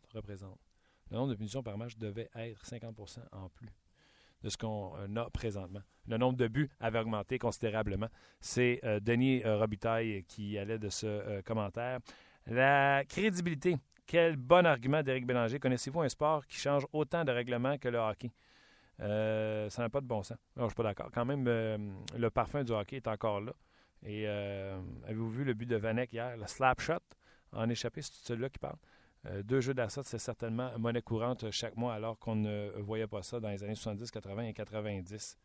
Le 1.10 1.18
nombre 1.18 1.30
de 1.30 1.36
punitions 1.36 1.64
par 1.64 1.76
match 1.80 1.98
devait 1.98 2.30
être 2.36 2.64
50% 2.64 3.18
en 3.32 3.50
plus 3.50 3.72
de 4.44 4.50
ce 4.50 4.58
qu'on 4.58 4.94
euh, 4.98 5.22
a 5.22 5.30
présentement. 5.30 5.82
Le 6.08 6.18
nombre 6.18 6.38
de 6.38 6.48
buts 6.48 6.70
avait 6.80 7.00
augmenté 7.00 7.40
considérablement. 7.40 8.10
C'est 8.42 8.80
euh, 8.84 9.00
Denis 9.00 9.42
euh, 9.46 9.58
Robitaille 9.58 10.24
qui 10.28 10.58
allait 10.58 10.80
de 10.80 10.90
ce 10.90 11.42
commentaire. 11.42 12.00
La 12.46 13.04
crédibilité. 13.08 13.78
Quel 14.06 14.36
bon 14.36 14.66
argument 14.66 15.02
d'Éric 15.02 15.26
Bélanger. 15.26 15.60
Connaissez-vous 15.60 16.02
un 16.02 16.10
sport 16.10 16.46
qui 16.46 16.58
change 16.58 16.86
autant 16.92 17.24
de 17.24 17.32
règlements 17.32 17.78
que 17.78 17.88
le 17.88 17.98
hockey? 17.98 18.32
ça 19.00 19.82
n'a 19.82 19.90
pas 19.90 20.02
de 20.02 20.06
bon 20.06 20.24
sens. 20.24 20.38
Non, 20.56 20.64
je 20.64 20.70
suis 20.70 20.76
pas 20.76 20.84
d'accord. 20.84 21.10
Quand 21.12 21.26
même, 21.26 21.46
le 21.46 22.30
parfum 22.30 22.64
du 22.64 22.72
hockey 22.72 22.98
est 22.98 23.08
encore 23.08 23.42
là. 23.42 23.54
Et 24.06 24.28
avez-vous 24.28 25.30
vu 25.30 25.44
le 25.46 25.54
but 25.54 25.66
de 25.66 25.78
Vanek 25.78 26.14
hier, 26.14 26.38
le 26.38 26.46
slap 26.48 26.80
shot 26.80 27.00
en 27.54 27.70
échappé? 27.70 28.02
C'est 28.02 28.14
celui-là 28.14 28.50
qui 28.50 28.60
parle. 28.60 28.78
Euh, 29.26 29.42
deux 29.44 29.62
jeux 29.62 29.74
d'assaut, 29.74 30.04
c'est 30.04 30.20
certainement 30.20 30.72
monnaie 30.78 31.02
courante 31.02 31.50
chaque 31.52 31.78
mois, 31.78 31.94
alors 31.94 32.20
qu'on 32.20 32.36
ne 32.36 32.72
voyait 32.80 33.08
pas 33.08 33.24
ça 33.24 33.40
dans 33.40 33.50
les 33.50 33.64
années 33.64 33.76
70, 33.76 34.12
80 34.12 34.44
et 34.44 34.54
90. 34.54 35.38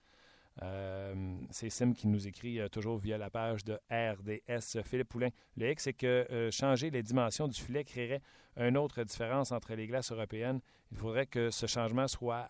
Euh, 0.62 1.36
c'est 1.50 1.70
Sim 1.70 1.92
qui 1.92 2.08
nous 2.08 2.26
écrit 2.26 2.58
euh, 2.58 2.68
toujours 2.68 2.98
via 2.98 3.16
la 3.16 3.30
page 3.30 3.64
de 3.64 3.78
RDS. 3.92 4.82
Philippe 4.82 5.08
Poulain. 5.08 5.28
Le 5.56 5.70
X, 5.70 5.84
c'est 5.84 5.92
que 5.92 6.48
changer 6.50 6.90
les 6.90 7.02
dimensions 7.02 7.46
du 7.46 7.60
filet 7.60 7.84
créerait 7.84 8.22
une 8.56 8.76
autre 8.76 9.04
différence 9.04 9.52
entre 9.52 9.74
les 9.74 9.86
glaces 9.86 10.10
européennes. 10.10 10.60
Il 10.90 10.98
faudrait 10.98 11.26
que 11.26 11.50
ce 11.50 11.66
changement 11.66 12.08
soit 12.08 12.48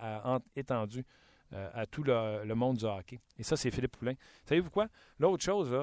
étendu 0.56 1.04
à 1.52 1.84
tout 1.84 2.02
le, 2.02 2.54
monde 2.54 2.78
du 2.78 2.86
hockey. 2.86 3.20
Et 3.38 3.42
ça, 3.42 3.58
c'est 3.58 3.70
Philippe 3.70 3.98
Poulain. 3.98 4.14
Savez-vous 4.46 4.70
quoi? 4.70 4.88
L'autre 5.18 5.44
chose, 5.44 5.76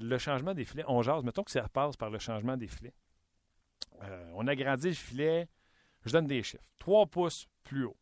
le 0.00 0.18
changement 0.18 0.54
des 0.54 0.64
filets, 0.64 0.84
on 0.88 1.00
jase. 1.02 1.22
Mettons 1.22 1.44
que 1.44 1.52
ça 1.52 1.68
passe 1.68 1.96
par 1.96 2.10
le 2.10 2.18
changement 2.18 2.56
des 2.56 2.66
filets. 2.66 2.94
Euh, 4.02 4.30
on 4.34 4.46
agrandit 4.46 4.88
le 4.88 4.94
filet. 4.94 5.48
Je 6.04 6.12
donne 6.12 6.26
des 6.26 6.42
chiffres. 6.42 6.64
3 6.78 7.06
pouces 7.06 7.46
plus 7.64 7.84
haut. 7.84 7.96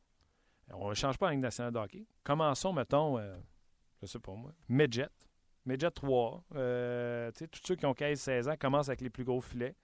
On 0.73 0.91
ne 0.91 0.95
change 0.95 1.19
pas 1.19 1.27
en 1.27 1.31
Ligue 1.31 1.41
nationale 1.41 1.73
de 1.73 1.79
hockey. 1.79 2.07
Commençons, 2.25 2.73
mettons, 2.73 3.19
euh, 3.19 3.37
je 4.03 4.07
sais 4.07 4.19
pas 4.19 4.33
moi, 4.33 4.53
Midget. 4.69 5.09
Midget 5.65 5.91
3. 5.91 6.45
Euh, 6.55 7.31
tous 7.33 7.61
ceux 7.65 7.77
qui 7.77 7.87
ont 7.87 7.95
15-16 7.95 8.51
ans 8.51 8.57
commencent 8.59 8.89
avec 8.89 9.01
les 9.01 9.11
plus 9.11 9.25
gros 9.25 9.41
filets. 9.41 9.75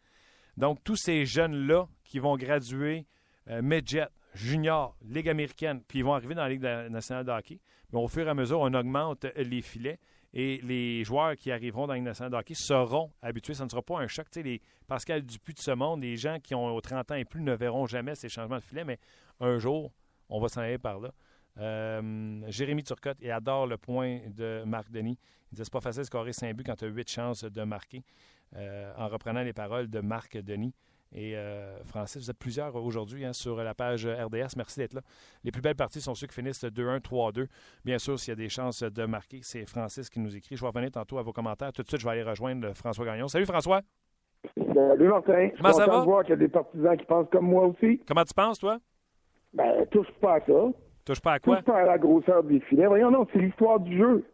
Donc, 0.57 0.83
tous 0.85 0.97
ces 0.97 1.25
jeunes-là 1.25 1.89
qui 2.05 2.19
vont 2.19 2.37
graduer 2.37 3.07
Midget, 3.47 4.09
Junior, 4.35 4.97
Ligue 5.03 5.29
américaine, 5.29 5.83
puis 5.83 6.01
ils 6.01 6.05
vont 6.05 6.15
arriver 6.15 6.35
dans 6.35 6.43
la 6.43 6.51
Ligue 6.51 6.63
nationale 6.63 7.25
de 7.25 7.33
hockey, 7.33 7.61
mais 7.93 7.99
au 7.99 8.07
fur 8.07 8.27
et 8.27 8.31
à 8.31 8.35
mesure, 8.35 8.61
on 8.61 8.73
augmente 8.75 9.25
les 9.37 9.63
filets 9.63 9.99
et 10.35 10.61
les 10.63 11.05
joueurs 11.05 11.37
qui 11.37 11.51
arriveront 11.51 11.87
dans 11.87 11.95
une 11.95 12.05
nationale 12.05 12.33
de 12.33 12.37
hockey 12.37 12.55
seront 12.55 13.11
habitués. 13.21 13.55
Ça 13.55 13.65
ne 13.65 13.69
sera 13.69 13.83
pas 13.83 13.99
un 13.99 14.07
choc. 14.07 14.27
les 14.37 14.61
Pascal 14.87 15.23
Dupuis 15.23 15.55
de 15.55 15.59
ce 15.59 15.71
monde, 15.73 16.03
les 16.03 16.17
gens 16.17 16.39
qui 16.41 16.55
ont 16.55 16.81
30 16.81 17.11
ans 17.11 17.15
et 17.15 17.25
plus 17.25 17.43
ne 17.43 17.55
verront 17.55 17.87
jamais 17.87 18.15
ces 18.15 18.29
changements 18.29 18.57
de 18.57 18.63
filet, 18.63 18.85
mais 18.85 18.99
un 19.41 19.59
jour, 19.59 19.93
on 20.29 20.41
va 20.41 20.49
s'en 20.49 20.63
aller 20.63 20.79
par 20.79 21.01
là. 21.01 21.13
Euh, 21.59 22.43
Jérémy 22.49 22.83
Turcotte, 22.83 23.23
adore 23.25 23.67
le 23.67 23.77
point 23.77 24.21
de 24.29 24.63
Marc 24.65 24.91
Denis. 24.91 25.19
Il 25.51 25.57
dit 25.57 25.63
c'est 25.65 25.73
pas 25.73 25.81
facile 25.81 26.01
de 26.01 26.07
scorer 26.07 26.33
5 26.33 26.57
buts 26.57 26.65
quand 26.65 26.77
tu 26.77 26.87
as 26.87 26.89
8 26.89 27.11
chances 27.11 27.45
de 27.45 27.63
marquer. 27.63 28.03
Euh, 28.55 28.93
en 28.99 29.09
reprenant 29.09 29.43
les 29.43 29.55
paroles 29.55 29.89
de 29.89 30.01
Marc 30.01 30.37
Denis. 30.37 30.75
Et 31.15 31.37
euh, 31.37 31.77
Francis, 31.85 32.23
vous 32.23 32.31
êtes 32.31 32.39
plusieurs 32.39 32.75
aujourd'hui 32.75 33.25
hein, 33.25 33.33
sur 33.33 33.57
la 33.57 33.75
page 33.75 34.07
RDS. 34.07 34.57
Merci 34.57 34.81
d'être 34.81 34.95
là. 34.95 35.03
Les 35.45 35.51
plus 35.51 35.61
belles 35.61 35.77
parties 35.77 36.01
sont 36.01 36.15
ceux 36.15 36.27
qui 36.27 36.35
finissent 36.35 36.65
2-1, 36.65 37.01
3-2. 37.01 37.47
Bien 37.85 37.99
sûr, 37.99 38.19
s'il 38.19 38.31
y 38.31 38.33
a 38.33 38.37
des 38.37 38.49
chances 38.49 38.83
de 38.83 39.05
marquer, 39.05 39.41
c'est 39.43 39.67
Francis 39.67 40.09
qui 40.09 40.21
nous 40.21 40.35
écrit. 40.35 40.57
Je 40.57 40.61
vais 40.63 40.69
revenir 40.69 40.91
tantôt 40.91 41.19
à 41.19 41.23
vos 41.23 41.33
commentaires. 41.33 41.73
Tout 41.73 41.83
de 41.83 41.89
suite, 41.89 42.01
je 42.01 42.07
vais 42.07 42.13
aller 42.13 42.23
rejoindre 42.23 42.73
François 42.75 43.05
Gagnon. 43.05 43.29
Salut 43.29 43.47
François. 43.47 43.83
Salut 44.57 45.09
Martin. 45.09 45.51
Comment 45.57 45.73
ça 45.73 45.87
va? 45.87 46.01
de 46.01 46.05
voir 46.05 46.23
qu'il 46.23 46.31
y 46.31 46.33
a 46.33 46.37
des 46.37 46.49
partisans 46.49 46.97
qui 46.97 47.05
pensent 47.05 47.29
comme 47.31 47.47
moi 47.47 47.67
aussi. 47.67 48.01
Comment 48.09 48.25
tu 48.25 48.35
penses, 48.35 48.59
toi? 48.59 48.79
Ben, 49.53 49.87
touche 49.91 50.11
pas 50.21 50.37
à 50.37 50.41
ça. 50.41 50.71
Touche 51.05 51.21
pas 51.21 51.33
à 51.35 51.39
quoi? 51.39 51.57
Touche 51.57 51.65
pas 51.67 51.79
à 51.79 51.85
la 51.85 51.99
grosseur 51.99 52.43
des 52.43 52.61
filets. 52.61 52.87
Voyons, 52.87 53.11
non, 53.11 53.27
c'est 53.33 53.39
l'histoire 53.39 53.81
du 53.81 53.99
jeu. 53.99 54.25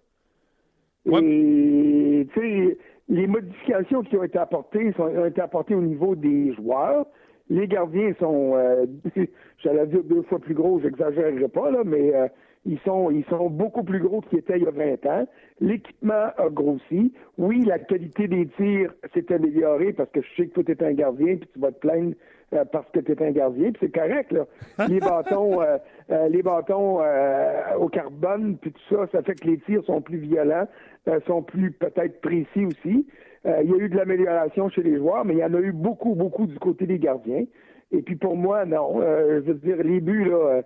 Et, 1.06 2.28
tu 2.34 2.40
sais, 2.40 2.78
les 3.08 3.26
modifications 3.26 4.02
qui 4.02 4.16
ont 4.16 4.24
été 4.24 4.38
apportées 4.38 4.92
sont, 4.92 5.04
ont 5.04 5.26
été 5.26 5.40
apportées 5.40 5.74
au 5.74 5.82
niveau 5.82 6.14
des 6.14 6.52
joueurs. 6.54 7.06
Les 7.50 7.66
gardiens 7.66 8.12
sont, 8.20 8.52
euh, 8.54 8.86
j'allais 9.58 9.86
dire 9.86 10.04
deux 10.04 10.22
fois 10.22 10.38
plus 10.38 10.54
gros, 10.54 10.80
j'exagérerai 10.80 11.48
pas, 11.48 11.70
là, 11.70 11.82
mais 11.84 12.14
euh, 12.14 12.28
Ils 12.66 12.78
sont, 12.80 13.10
ils 13.10 13.24
sont 13.26 13.48
beaucoup 13.48 13.82
plus 13.82 14.00
gros 14.00 14.20
qu'ils 14.20 14.40
étaient 14.40 14.58
il 14.58 14.64
y 14.64 14.66
a 14.66 14.70
20 14.70 15.06
ans. 15.06 15.26
L'équipement 15.60 16.30
a 16.36 16.48
grossi. 16.50 17.14
Oui, 17.38 17.64
la 17.64 17.78
qualité 17.78 18.28
des 18.28 18.46
tirs 18.48 18.92
s'est 19.14 19.32
améliorée 19.32 19.94
parce 19.94 20.10
que 20.10 20.20
je 20.20 20.28
sais 20.36 20.48
que 20.48 20.54
toi, 20.54 20.64
tu 20.64 20.72
es 20.72 20.84
un 20.84 20.92
gardien, 20.92 21.36
puis 21.36 21.48
tu 21.54 21.58
vas 21.58 21.72
te 21.72 21.78
plaindre 21.78 22.14
euh, 22.54 22.64
parce 22.64 22.90
que 22.92 23.00
tu 23.00 23.12
es 23.12 23.22
un 23.22 23.30
gardien, 23.30 23.72
puis 23.72 23.80
c'est 23.80 23.94
correct, 23.94 24.32
là. 24.32 24.46
Les 24.88 25.00
bâtons, 25.00 25.60
euh, 25.60 25.76
euh, 26.10 26.28
les 26.28 26.42
bâtons 26.42 27.00
au 27.78 27.88
carbone, 27.88 28.56
puis 28.56 28.72
tout 28.72 28.94
ça, 28.94 29.06
ça 29.12 29.22
fait 29.22 29.34
que 29.34 29.46
les 29.46 29.58
tirs 29.58 29.84
sont 29.84 30.00
plus 30.00 30.16
violents, 30.16 30.66
sont 31.26 31.42
plus 31.42 31.72
peut-être 31.72 32.20
précis 32.20 32.66
aussi. 32.66 33.06
il 33.44 33.70
y 33.70 33.72
a 33.72 33.76
eu 33.76 33.88
de 33.88 33.96
l'amélioration 33.96 34.68
chez 34.68 34.82
les 34.82 34.96
joueurs, 34.96 35.24
mais 35.24 35.34
il 35.34 35.38
y 35.38 35.44
en 35.44 35.54
a 35.54 35.60
eu 35.60 35.72
beaucoup, 35.72 36.14
beaucoup 36.14 36.46
du 36.46 36.58
côté 36.58 36.86
des 36.86 36.98
gardiens. 36.98 37.44
Et 37.92 38.02
puis 38.02 38.16
pour 38.16 38.36
moi, 38.36 38.64
non. 38.64 39.00
je 39.00 39.40
veux 39.40 39.54
dire, 39.54 39.76
les 39.78 40.00
buts, 40.00 40.24
là, 40.24 40.62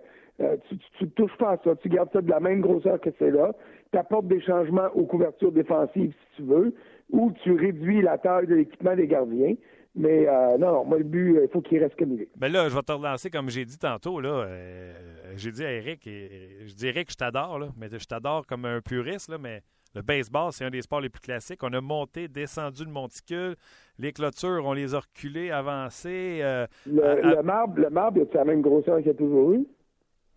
tu, 0.67 0.77
tu, 0.97 1.09
touches 1.11 1.37
pas 1.37 1.51
à 1.51 1.57
ça. 1.63 1.75
Tu 1.77 1.89
gardes 1.89 2.09
ça 2.11 2.21
de 2.21 2.29
la 2.29 2.39
même 2.39 2.61
grosseur 2.61 2.99
que 2.99 3.09
c'est 3.19 3.31
là. 3.31 3.53
Tu 3.91 3.97
apportes 3.97 4.27
des 4.27 4.41
changements 4.41 4.89
aux 4.95 5.05
couvertures 5.05 5.51
défensives 5.51 6.11
si 6.11 6.35
tu 6.37 6.43
veux, 6.43 6.73
ou 7.11 7.31
tu 7.43 7.53
réduis 7.53 8.01
la 8.01 8.17
taille 8.17 8.47
de 8.47 8.55
l'équipement 8.55 8.95
des 8.95 9.07
gardiens. 9.07 9.55
Mais 9.95 10.27
euh, 10.27 10.57
non, 10.57 10.71
non, 10.71 10.85
moi, 10.85 10.97
le 10.97 11.03
but, 11.03 11.37
il 11.43 11.47
faut 11.49 11.61
qu'il 11.61 11.77
reste 11.77 11.95
comme 11.97 12.13
il 12.13 12.23
est. 12.23 12.29
Ben 12.35 12.51
là, 12.51 12.67
je 12.67 12.75
vais 12.75 12.81
te 12.81 12.91
relancer 12.91 13.29
comme 13.29 13.49
j'ai 13.49 13.63
dit 13.63 13.77
tantôt. 13.77 14.19
là. 14.19 14.45
Euh, 14.47 14.93
j'ai 15.35 15.51
dit 15.51 15.63
à 15.63 15.71
Eric, 15.71 16.07
et, 16.07 16.65
je 16.65 16.73
dirais 16.73 17.05
que 17.05 17.11
je 17.11 17.17
t'adore, 17.17 17.59
là, 17.59 17.67
mais 17.77 17.87
je 17.91 18.05
t'adore 18.05 18.45
comme 18.47 18.65
un 18.65 18.81
puriste, 18.81 19.29
là, 19.29 19.37
mais 19.37 19.61
le 19.95 20.01
baseball, 20.01 20.51
c'est 20.51 20.65
un 20.65 20.69
des 20.69 20.81
sports 20.81 21.01
les 21.01 21.09
plus 21.09 21.21
classiques. 21.21 21.61
On 21.63 21.71
a 21.73 21.81
monté, 21.81 22.27
descendu 22.27 22.83
le 22.83 22.91
monticule. 22.91 23.55
Les 23.99 24.11
clôtures, 24.11 24.63
on 24.65 24.73
les 24.73 24.95
a 24.95 24.99
reculées, 24.99 25.51
avancées. 25.51 26.39
Euh, 26.41 26.65
le, 26.87 27.41
marbre, 27.41 27.79
le 27.79 27.89
marbre, 27.89 28.21
il 28.21 28.37
a 28.37 28.39
la 28.39 28.45
même 28.45 28.61
grosseur 28.61 28.99
qu'il 28.99 29.11
a 29.11 29.13
toujours 29.13 29.53
eu? 29.53 29.67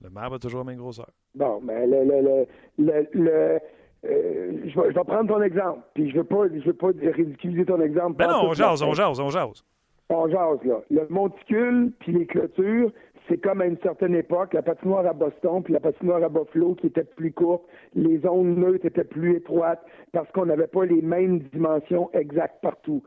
Le 0.02 0.10
marbre 0.10 0.36
a 0.36 0.38
toujours 0.38 0.60
la 0.60 0.72
même 0.72 0.78
grosseur. 0.78 1.08
Bon, 1.34 1.60
mais 1.62 1.86
le, 1.86 2.04
le, 2.04 2.46
le, 2.78 3.08
le 3.12 3.58
euh, 4.04 4.52
je, 4.66 4.80
vais, 4.80 5.04
prendre 5.04 5.28
ton 5.28 5.42
exemple, 5.42 5.80
puis 5.94 6.10
je 6.10 6.16
ne 6.16 6.20
veux 6.20 6.24
pas, 6.24 6.44
je 6.52 6.64
veux 6.64 6.74
pas 6.74 6.88
ridiculiser 6.88 7.64
ton 7.64 7.80
exemple. 7.80 8.16
Ben 8.16 8.28
non, 8.28 8.50
on 8.50 8.52
jase, 8.52 8.82
on 8.82 8.92
jase, 8.92 9.18
on 9.18 9.30
jase. 9.30 9.64
On 10.08 10.28
jase, 10.28 10.62
là. 10.64 10.80
Le 10.90 11.06
monticule, 11.08 11.92
puis 11.98 12.12
les 12.12 12.26
clôtures, 12.26 12.92
c'est 13.28 13.38
comme 13.38 13.60
à 13.60 13.66
une 13.66 13.78
certaine 13.78 14.14
époque, 14.14 14.54
la 14.54 14.62
patinoire 14.62 15.06
à 15.06 15.12
Boston, 15.12 15.62
puis 15.62 15.72
la 15.72 15.80
patinoire 15.80 16.22
à 16.22 16.28
Buffalo, 16.28 16.74
qui 16.74 16.86
était 16.88 17.04
plus 17.04 17.32
courte, 17.32 17.64
les 17.94 18.18
zones 18.18 18.56
neutres 18.56 18.86
étaient 18.86 19.04
plus 19.04 19.36
étroites, 19.36 19.84
parce 20.12 20.30
qu'on 20.32 20.46
n'avait 20.46 20.66
pas 20.66 20.84
les 20.84 21.02
mêmes 21.02 21.40
dimensions 21.52 22.10
exactes 22.12 22.60
partout. 22.62 23.02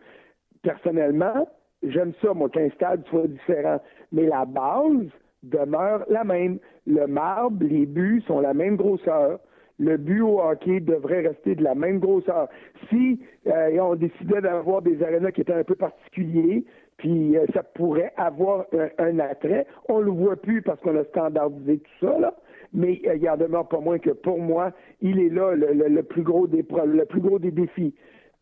Personnellement, 0.62 1.48
j'aime 1.84 2.14
ça, 2.22 2.34
moi, 2.34 2.50
qu'un 2.50 2.70
stade 2.72 3.06
soit 3.10 3.28
différent. 3.28 3.80
Mais 4.12 4.26
la 4.26 4.46
base 4.46 5.08
demeure 5.44 6.04
la 6.10 6.24
même. 6.24 6.60
Le 6.86 7.08
marbre, 7.08 7.64
les 7.66 7.86
buts 7.86 8.22
sont 8.28 8.42
la 8.42 8.54
même 8.54 8.76
grosseur 8.76 9.40
le 9.80 9.98
but 9.98 10.22
au 10.22 10.42
hockey 10.42 10.82
devrait 10.82 11.22
rester 11.22 11.56
de 11.56 11.64
la 11.64 11.74
même 11.74 12.00
grosseur. 12.00 12.50
Si 12.90 13.20
euh, 13.48 13.80
on 13.80 13.96
décidait 13.96 14.42
d'avoir 14.42 14.82
des 14.82 15.02
arénas 15.02 15.32
qui 15.32 15.42
étaient 15.42 15.54
un 15.54 15.64
peu 15.64 15.76
particuliers, 15.76 16.66
puis 16.98 17.38
euh, 17.38 17.46
ça 17.54 17.64
pourrait 17.64 18.12
avoir 18.18 18.66
un, 18.98 19.20
attrait, 19.20 19.66
on 19.88 20.00
le 20.00 20.12
voit 20.12 20.36
plus 20.36 20.62
parce 20.62 20.80
qu'on 20.82 20.98
a 20.98 21.04
standardisé 21.06 21.80
tout 21.80 22.06
ça, 22.06 22.20
là. 22.20 22.36
Mais 22.74 23.02
euh, 23.08 23.16
il 23.16 23.28
en 23.30 23.38
demeure 23.38 23.68
pas 23.68 23.80
moins 23.80 23.98
que 23.98 24.12
pour 24.12 24.38
moi, 24.38 24.72
il 25.02 25.20
est 25.20 25.30
là 25.30 25.56
le, 25.56 26.04
plus 26.04 26.22
gros 26.22 26.46
des 26.46 26.64
le 26.86 27.06
plus 27.06 27.22
gros 27.22 27.40
des 27.40 27.52
défis. 27.52 27.96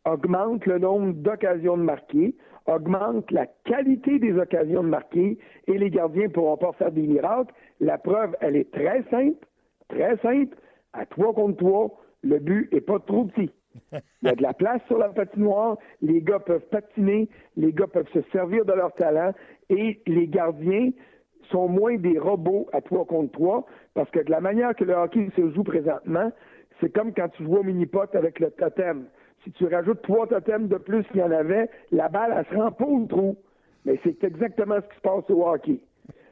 Augmente 0.05 0.65
le 0.65 0.79
nombre 0.79 1.13
d'occasions 1.13 1.77
de 1.77 1.83
marquer, 1.83 2.35
augmente 2.65 3.29
la 3.31 3.45
qualité 3.63 4.19
des 4.19 4.37
occasions 4.37 4.83
de 4.83 4.89
marquer, 4.89 5.37
et 5.67 5.77
les 5.77 5.89
gardiens 5.89 6.29
pourront 6.29 6.57
pas 6.57 6.73
faire 6.73 6.91
des 6.91 7.05
miracles. 7.07 7.53
La 7.79 7.97
preuve, 7.97 8.35
elle 8.41 8.55
est 8.55 8.71
très 8.71 9.03
simple, 9.11 9.45
très 9.87 10.17
simple 10.17 10.57
à 10.97 11.05
trois 11.05 11.33
contre 11.33 11.57
trois, 11.57 11.91
le 12.23 12.39
but 12.39 12.73
est 12.73 12.81
pas 12.81 12.99
trop 12.99 13.25
petit. 13.25 13.51
Il 13.93 14.27
y 14.27 14.29
a 14.29 14.35
de 14.35 14.41
la 14.41 14.53
place 14.53 14.81
sur 14.87 14.97
la 14.97 15.09
patinoire, 15.09 15.77
les 16.01 16.21
gars 16.21 16.39
peuvent 16.39 16.65
patiner, 16.71 17.29
les 17.55 17.71
gars 17.71 17.87
peuvent 17.87 18.09
se 18.11 18.21
servir 18.31 18.65
de 18.65 18.73
leur 18.73 18.93
talent 18.95 19.33
et 19.69 20.01
les 20.07 20.27
gardiens 20.27 20.89
sont 21.51 21.67
moins 21.67 21.95
des 21.95 22.17
robots 22.17 22.67
à 22.73 22.81
trois 22.81 23.05
contre 23.05 23.31
trois 23.33 23.65
parce 23.93 24.09
que 24.09 24.19
de 24.19 24.31
la 24.31 24.41
manière 24.41 24.75
que 24.75 24.83
le 24.83 24.93
hockey 24.93 25.29
se 25.35 25.51
joue 25.53 25.63
présentement, 25.63 26.31
c'est 26.81 26.91
comme 26.91 27.13
quand 27.13 27.29
tu 27.29 27.43
joues 27.43 27.57
au 27.57 27.63
mini-pot 27.63 28.13
avec 28.15 28.39
le 28.39 28.49
totem. 28.51 29.05
Si 29.43 29.51
tu 29.51 29.65
rajoutes 29.67 30.01
trois 30.01 30.27
totems 30.27 30.67
de 30.67 30.77
plus 30.77 31.03
qu'il 31.05 31.17
y 31.17 31.23
en 31.23 31.31
avait, 31.31 31.69
la 31.91 32.09
balle, 32.09 32.33
elle 32.35 32.45
se 32.45 32.59
rend 32.59 32.71
pas 32.71 32.85
au 32.85 33.05
trou. 33.05 33.37
Mais 33.85 33.99
c'est 34.03 34.23
exactement 34.23 34.75
ce 34.75 34.87
qui 34.89 34.95
se 34.95 35.01
passe 35.01 35.29
au 35.29 35.47
hockey. 35.47 35.79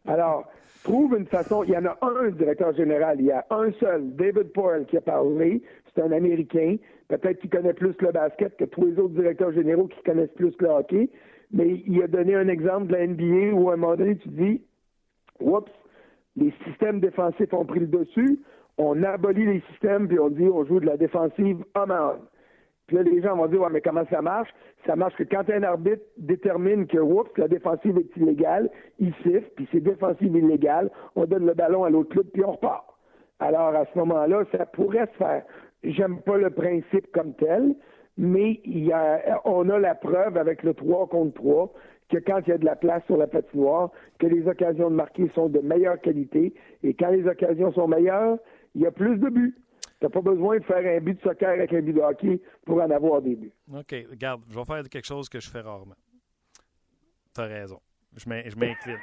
Alors, 0.08 0.46
trouve 0.86 1.18
une 1.18 1.26
façon. 1.26 1.64
Il 1.64 1.72
y 1.72 1.78
en 1.78 1.86
a 1.86 1.98
un 2.02 2.30
directeur 2.30 2.74
général, 2.76 3.18
il 3.20 3.26
y 3.26 3.32
a 3.32 3.46
un 3.50 3.72
seul, 3.74 4.16
David 4.16 4.54
Poyle, 4.54 4.86
qui 4.86 4.98
a 4.98 5.02
parlé. 5.02 5.62
C'est 5.94 6.02
un 6.02 6.12
Américain. 6.12 6.78
Peut-être 7.08 7.40
qu'il 7.40 7.50
connaît 7.50 7.74
plus 7.74 7.96
le 8.00 8.12
basket 8.12 8.56
que 8.56 8.66
tous 8.66 8.86
les 8.86 9.00
autres 9.00 9.16
directeurs 9.16 9.52
généraux 9.52 9.88
qui 9.88 10.02
connaissent 10.04 10.34
plus 10.36 10.54
le 10.60 10.68
hockey. 10.68 11.10
Mais 11.52 11.84
il 11.86 12.02
a 12.02 12.08
donné 12.08 12.36
un 12.36 12.48
exemple 12.48 12.88
de 12.88 12.94
la 12.94 13.08
NBA 13.08 13.54
où 13.54 13.70
à 13.70 13.74
un 13.74 13.78
moment 13.78 13.96
donné, 13.96 14.16
tu 14.18 14.30
dis 14.30 14.62
Oups, 15.40 15.72
les 16.36 16.54
systèmes 16.66 17.00
défensifs 17.00 17.54
ont 17.54 17.66
pris 17.66 17.82
le 17.82 17.88
dessus. 17.88 18.40
On 18.78 19.04
abolit 19.04 19.46
les 19.46 19.64
systèmes, 19.72 20.08
puis 20.08 20.20
on 20.20 20.30
dit 20.30 20.48
on 20.48 20.66
joue 20.66 20.80
de 20.80 20.86
la 20.86 20.98
défensive 20.98 21.64
homme 21.76 21.92
à 21.92 22.12
homme. 22.12 22.26
Puis 22.88 22.98
là, 22.98 23.04
les 23.04 23.22
gens 23.22 23.36
vont 23.36 23.48
dire, 23.48 23.62
ouais, 23.62 23.70
mais 23.72 23.82
comment 23.82 24.06
ça 24.12 24.22
marche? 24.22 24.50
Ça 24.86 24.96
marche 24.96 25.16
que 25.16 25.24
quand 25.24 25.50
un 25.50 25.64
arbitre 25.64 26.04
détermine 26.18 26.86
que, 26.86 27.00
oups, 27.00 27.32
la 27.38 27.48
défensive 27.48 27.98
est 27.98 28.18
illégale, 28.18 28.70
il 29.00 29.14
siffle, 29.24 29.50
puis 29.56 29.68
c'est 29.72 29.80
défensive 29.80 30.36
illégale, 30.36 30.92
on 31.16 31.26
donne 31.26 31.46
le 31.46 31.54
ballon 31.54 31.84
à 31.84 31.90
l'autre 31.90 32.10
club, 32.10 32.28
puis 32.32 32.44
on 32.46 32.52
repart. 32.52 32.86
Alors, 33.40 33.76
à 33.76 33.86
ce 33.86 33.98
moment-là, 33.98 34.44
ça 34.52 34.66
pourrait 34.66 35.08
se 35.08 35.18
faire. 35.18 35.44
J'aime 35.84 36.22
pas 36.22 36.38
le 36.38 36.52
principe 36.52 37.12
comme 37.12 37.34
tel, 37.34 37.76
mais 38.18 38.62
il 38.64 38.86
y 38.86 38.94
a, 38.94 39.42
on 39.46 39.70
a 39.70 39.80
la 39.80 39.96
preuve 39.96 40.38
avec 40.38 40.64
le 40.64 40.74
3 40.74 41.08
contre 41.08 41.34
3 41.34 41.74
que 42.10 42.18
quand 42.20 42.40
il 42.46 42.50
y 42.50 42.54
a 42.54 42.58
de 42.58 42.66
la 42.66 42.76
place 42.76 43.04
sur 43.06 43.18
la 43.18 43.28
patinoire, 43.28 43.90
que 44.20 44.28
les 44.28 44.48
occasions 44.48 44.90
de 44.90 44.96
marquer 44.96 45.30
sont 45.34 45.50
de 45.50 45.60
meilleure 45.60 46.00
qualité, 46.00 46.54
et 46.84 46.94
quand 46.94 47.10
les 47.10 47.28
occasions 47.28 47.74
sont 47.74 47.88
meilleures, 47.88 48.38
il 48.76 48.82
y 48.82 48.86
a 48.86 48.92
plus 48.92 49.18
de 49.18 49.30
buts. 49.30 49.56
Tu 50.00 50.06
n'as 50.06 50.10
pas 50.10 50.22
besoin 50.22 50.58
de 50.58 50.64
faire 50.64 50.98
un 50.98 51.00
but 51.00 51.16
de 51.16 51.22
soccer 51.22 51.50
avec 51.50 51.72
un 51.74 51.82
but 51.82 51.94
de 51.94 52.02
hockey 52.02 52.42
pour 52.66 52.82
en 52.82 52.90
avoir 52.90 53.22
des 53.22 53.36
buts. 53.36 53.54
OK, 53.74 53.96
regarde, 54.10 54.42
je 54.50 54.56
vais 54.56 54.66
faire 54.66 54.84
quelque 54.90 55.06
chose 55.06 55.30
que 55.30 55.40
je 55.40 55.50
fais 55.50 55.62
rarement. 55.62 55.96
Tu 57.34 57.42
as 57.42 57.46
raison. 57.46 57.80
Je 58.16 58.30
m'incline. 58.30 59.00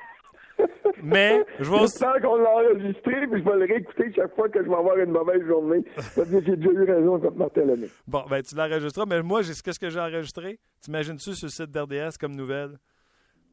Mais 1.03 1.45
je 1.59 1.71
vais 1.71 1.81
aussi. 1.81 1.99
qu'on 2.23 2.37
l'a 2.37 2.51
enregistré, 2.51 3.27
puis 3.27 3.43
je 3.43 3.45
vais 3.45 3.57
le 3.57 3.73
réécouter 3.73 4.13
chaque 4.15 4.35
fois 4.35 4.49
que 4.49 4.63
je 4.63 4.69
vais 4.69 4.75
avoir 4.75 4.97
une 4.99 5.11
mauvaise 5.11 5.45
journée. 5.47 5.83
Parce 5.95 6.15
que 6.31 6.43
j'ai 6.45 6.57
déjà 6.57 6.71
eu 6.71 6.85
raison 6.85 7.19
contre 7.19 7.37
Martin. 7.37 7.63
Bon, 8.07 8.25
ben 8.29 8.43
tu 8.43 8.55
l'enregistreras, 8.55 9.07
mais 9.07 9.23
moi, 9.23 9.43
qu'est-ce 9.43 9.79
que 9.81 9.91
j'ai 9.91 10.01
enregistré? 10.01 10.59
T'imagines-tu 10.81 11.35
sur 11.35 11.47
le 11.47 11.51
site 11.51 11.71
d'RDS 11.71 12.17
comme 12.21 12.37
nouvelle? 12.37 12.79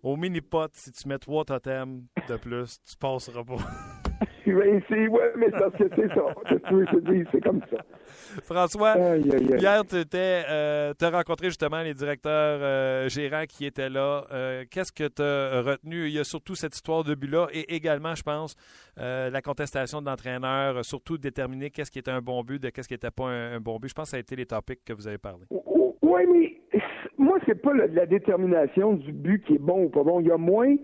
Au 0.03 0.15
mini-pot, 0.15 0.69
si 0.73 0.91
tu 0.91 1.07
mets 1.07 1.17
trois 1.17 1.43
totems 1.43 2.03
de 2.27 2.37
plus, 2.37 2.79
tu 2.83 2.95
passeras 2.97 3.43
pas. 3.43 3.55
c'est, 4.87 5.07
ouais, 5.07 5.31
mais 5.37 5.51
que 5.51 5.89
c'est 5.95 6.07
ça. 6.09 6.33
c'est 7.31 7.41
comme 7.41 7.61
ça. 7.69 7.77
François, 8.43 8.95
hier, 9.17 9.83
tu 9.85 9.95
euh, 10.15 10.93
as 10.99 11.09
rencontré 11.09 11.47
justement 11.47 11.81
les 11.81 11.93
directeurs 11.93 12.59
euh, 12.61 13.09
gérants 13.09 13.45
qui 13.47 13.65
étaient 13.65 13.89
là. 13.89 14.25
Euh, 14.31 14.63
qu'est-ce 14.69 14.91
que 14.91 15.07
tu 15.07 15.21
as 15.21 15.61
retenu? 15.61 16.07
Il 16.07 16.13
y 16.13 16.19
a 16.19 16.23
surtout 16.23 16.55
cette 16.55 16.75
histoire 16.75 17.03
de 17.03 17.15
but-là 17.15 17.47
et 17.53 17.75
également, 17.75 18.15
je 18.15 18.23
pense, 18.23 18.55
la 18.97 19.41
contestation 19.41 20.01
de 20.01 20.07
l'entraîneur, 20.07 20.83
surtout 20.83 21.17
déterminer 21.17 21.69
qu'est-ce 21.69 21.91
qui 21.91 21.99
était 21.99 22.11
un 22.11 22.21
bon 22.21 22.43
but 22.43 22.61
de 22.61 22.69
qu'est-ce 22.69 22.87
qui 22.87 22.93
n'était 22.93 23.11
pas 23.11 23.27
un, 23.27 23.59
bon 23.59 23.77
but. 23.77 23.89
Je 23.89 23.93
pense 23.93 24.05
que 24.05 24.11
ça 24.11 24.17
a 24.17 24.19
été 24.19 24.35
les 24.35 24.45
topics 24.45 24.83
que 24.83 24.93
vous 24.93 25.07
avez 25.07 25.17
parlé. 25.17 25.45
Oui, 26.01 26.21
mais 26.31 26.81
moi, 27.17 27.37
c'est 27.45 27.61
pas 27.61 27.73
la 27.73 28.05
détermination 28.05 28.93
du 28.93 29.11
but 29.11 29.43
qui 29.45 29.55
est 29.55 29.59
bon 29.59 29.85
ou 29.85 29.89
pas 29.89 30.03
bon. 30.03 30.19
Il 30.19 30.27
y 30.27 30.31
a 30.31 30.37
moins 30.37 30.73
euh, 30.73 30.77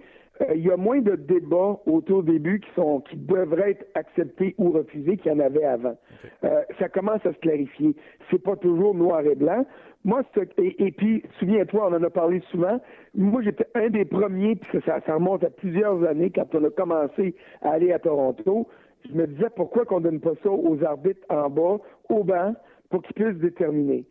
il 0.54 0.66
y 0.66 0.72
a 0.72 0.78
moins 0.78 1.00
de 1.00 1.16
débats 1.16 1.80
autour 1.86 2.24
des 2.24 2.40
buts 2.40 2.60
qui 2.60 2.70
sont 2.76 3.02
qui 3.02 3.16
devraient 3.16 3.72
être 3.72 3.86
acceptés 3.96 4.54
ou 4.58 4.72
refusés 4.72 5.18
qu'il 5.18 5.32
y 5.32 5.36
en 5.36 5.40
avait 5.40 5.64
avant. 5.64 5.98
Euh, 6.44 6.62
ça 6.80 6.90
commence 6.90 7.26
à 7.26 7.34
se 7.34 7.40
clarifier. 7.40 7.96
C'est 8.30 8.42
pas 8.42 8.56
toujours 8.58 8.96
noir 8.96 9.22
et 9.22 9.36
blanc. 9.36 9.66
Moi, 10.04 10.24
et, 10.58 10.86
et 10.86 10.92
puis, 10.92 11.24
souviens-toi, 11.40 11.88
on 11.90 11.96
en 11.96 12.04
a 12.04 12.10
parlé 12.10 12.42
souvent. 12.52 12.80
Moi, 13.16 13.42
j'étais 13.42 13.66
un 13.76 13.90
des 13.90 14.06
premiers, 14.06 14.56
puis 14.56 14.80
ça, 14.86 15.00
ça 15.06 15.16
remonte 15.16 15.44
à 15.44 15.50
plusieurs 15.50 16.04
années 16.04 16.32
quand 16.32 16.54
on 16.54 16.64
a 16.66 16.70
commencé 16.70 17.36
à 17.62 17.72
aller 17.72 17.92
à 17.92 18.00
Toronto. 18.00 18.68
Je 19.10 19.16
me 19.16 19.28
disais 19.28 19.50
pourquoi 19.56 19.86
qu'on 19.86 20.02
donne 20.02 20.20
pas 20.20 20.34
ça 20.44 20.50
aux 20.52 20.84
arbitres 20.84 21.26
en 21.30 21.50
bas, 21.50 21.78
au 22.10 22.24
banc, 22.24 22.54
pour 22.90 23.02
qu'ils 23.04 23.16
puissent 23.16 23.40
déterminer? 23.40 24.06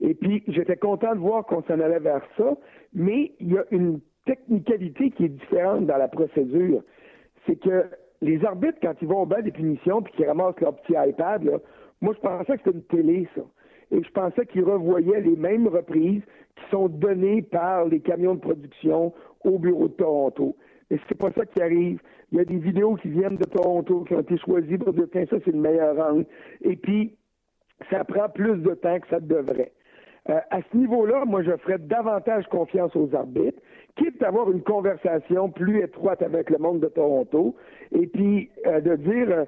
Et 0.00 0.14
puis, 0.14 0.42
j'étais 0.48 0.76
content 0.76 1.14
de 1.14 1.20
voir 1.20 1.44
qu'on 1.46 1.62
s'en 1.62 1.80
allait 1.80 1.98
vers 1.98 2.22
ça, 2.36 2.56
mais 2.94 3.32
il 3.40 3.52
y 3.52 3.58
a 3.58 3.64
une 3.70 4.00
technicalité 4.30 5.10
qui 5.10 5.24
est 5.24 5.28
différente 5.28 5.86
dans 5.86 5.96
la 5.96 6.06
procédure. 6.06 6.82
C'est 7.46 7.56
que 7.56 7.86
les 8.22 8.44
arbitres, 8.44 8.78
quand 8.80 8.94
ils 9.02 9.08
vont 9.08 9.22
au 9.22 9.26
bas 9.26 9.42
des 9.42 9.50
punitions 9.50 10.02
puis 10.02 10.12
qu'ils 10.12 10.26
ramassent 10.26 10.60
leur 10.60 10.76
petit 10.76 10.94
iPad, 10.96 11.60
moi, 12.00 12.14
je 12.14 12.20
pensais 12.20 12.56
que 12.56 12.62
c'était 12.64 12.76
une 12.76 12.84
télé, 12.84 13.28
ça. 13.34 13.42
Et 13.90 14.02
je 14.02 14.10
pensais 14.12 14.46
qu'ils 14.46 14.62
revoyaient 14.62 15.20
les 15.20 15.34
mêmes 15.34 15.66
reprises 15.66 16.22
qui 16.54 16.70
sont 16.70 16.88
données 16.88 17.42
par 17.42 17.86
les 17.86 17.98
camions 17.98 18.36
de 18.36 18.40
production 18.40 19.12
au 19.42 19.58
bureau 19.58 19.88
de 19.88 19.94
Toronto. 19.94 20.56
Et 20.90 20.98
c'est 21.08 21.18
pas 21.18 21.32
ça 21.32 21.44
qui 21.44 21.60
arrive. 21.60 22.00
Il 22.30 22.38
y 22.38 22.40
a 22.40 22.44
des 22.44 22.58
vidéos 22.58 22.94
qui 22.94 23.08
viennent 23.08 23.36
de 23.36 23.44
Toronto 23.44 24.04
qui 24.04 24.14
ont 24.14 24.20
été 24.20 24.36
choisies 24.38 24.78
pour 24.78 24.92
dire, 24.92 25.06
tiens, 25.10 25.24
ça, 25.28 25.38
c'est 25.44 25.50
le 25.50 25.58
meilleur 25.58 25.98
angle. 25.98 26.24
Et 26.60 26.76
puis, 26.76 27.16
ça 27.90 28.04
prend 28.04 28.28
plus 28.28 28.58
de 28.58 28.74
temps 28.74 29.00
que 29.00 29.08
ça 29.08 29.18
devrait. 29.18 29.72
Euh, 30.28 30.38
à 30.50 30.60
ce 30.70 30.76
niveau-là, 30.76 31.24
moi, 31.24 31.42
je 31.42 31.56
ferais 31.56 31.78
davantage 31.78 32.46
confiance 32.48 32.94
aux 32.94 33.14
arbitres, 33.14 33.60
quitte 34.00 34.22
à 34.22 34.28
avoir 34.28 34.50
une 34.50 34.62
conversation 34.62 35.50
plus 35.50 35.82
étroite 35.82 36.22
avec 36.22 36.50
le 36.50 36.58
monde 36.58 36.80
de 36.80 36.88
Toronto, 36.88 37.54
et 37.92 38.06
puis 38.06 38.50
euh, 38.66 38.80
de 38.80 38.96
dire, 38.96 39.30
euh, 39.30 39.44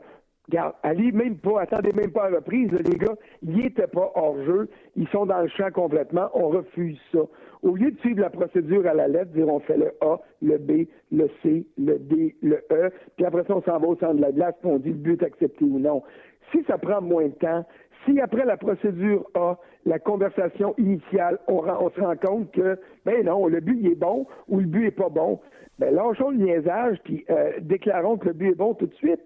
regarde, 0.49 0.75
allez 0.83 1.11
même 1.11 1.37
pas, 1.39 1.63
attendez 1.63 1.93
même 1.95 2.13
pas 2.13 2.25
à 2.25 2.31
la 2.31 2.37
reprise, 2.37 2.71
les 2.71 2.99
gars, 2.99 3.15
ils 3.43 3.57
n'étaient 3.57 3.87
pas 3.87 4.13
hors 4.15 4.37
jeu, 4.45 4.69
ils 4.97 5.09
sont 5.09 5.25
dans 5.25 5.41
le 5.41 5.49
champ 5.49 5.71
complètement, 5.73 6.29
on 6.35 6.49
refuse 6.49 7.01
ça. 7.13 7.21
Au 7.63 7.77
lieu 7.77 7.93
de 7.93 7.99
suivre 8.01 8.21
la 8.21 8.31
procédure 8.31 8.87
à 8.87 8.93
la 8.93 9.09
lettre, 9.09 9.33
dire 9.33 9.49
on 9.49 9.61
fait 9.61 9.77
le 9.77 9.93
A, 10.01 10.19
le 10.43 10.59
B, 10.59 10.87
le 11.13 11.31
C, 11.43 11.65
le 11.79 11.99
D, 11.99 12.37
le 12.43 12.63
E, 12.71 12.91
puis 13.17 13.25
après 13.25 13.45
ça, 13.45 13.57
on 13.57 13.63
s'en 13.63 13.79
va 13.79 13.87
au 13.87 13.97
centre 13.97 14.15
de 14.15 14.21
la 14.21 14.33
glace, 14.33 14.55
puis 14.61 14.71
on 14.71 14.79
dit 14.79 14.91
le 14.91 14.97
but 14.97 15.23
est 15.23 15.27
accepté 15.27 15.65
ou 15.65 15.79
non. 15.79 16.03
Si 16.51 16.63
ça 16.65 16.77
prend 16.77 17.01
moins 17.01 17.29
de 17.29 17.35
temps, 17.35 17.65
si 18.05 18.21
après 18.21 18.45
la 18.45 18.57
procédure 18.57 19.27
A, 19.35 19.59
la 19.87 19.99
conversation 19.99 20.75
initiale, 20.79 21.39
on, 21.49 21.63
se 21.91 22.01
rend 22.01 22.17
compte 22.17 22.51
que, 22.53 22.79
ben 23.05 23.25
non, 23.25 23.47
le 23.47 23.61
but 23.61 23.87
est 23.87 23.95
bon 23.95 24.27
ou 24.49 24.61
le 24.61 24.67
but 24.67 24.87
est 24.87 24.91
pas 24.91 25.09
bon, 25.09 25.41
ben 25.79 25.95
lâchons 25.95 26.31
le 26.31 26.39
niaisage 26.39 26.99
puis 27.05 27.25
euh, 27.31 27.53
déclarons 27.61 28.19
que 28.19 28.29
le 28.29 28.35
but 28.35 28.51
est 28.51 28.57
bon 28.57 28.75
tout 28.75 28.87
de 28.87 28.95
suite. 28.95 29.25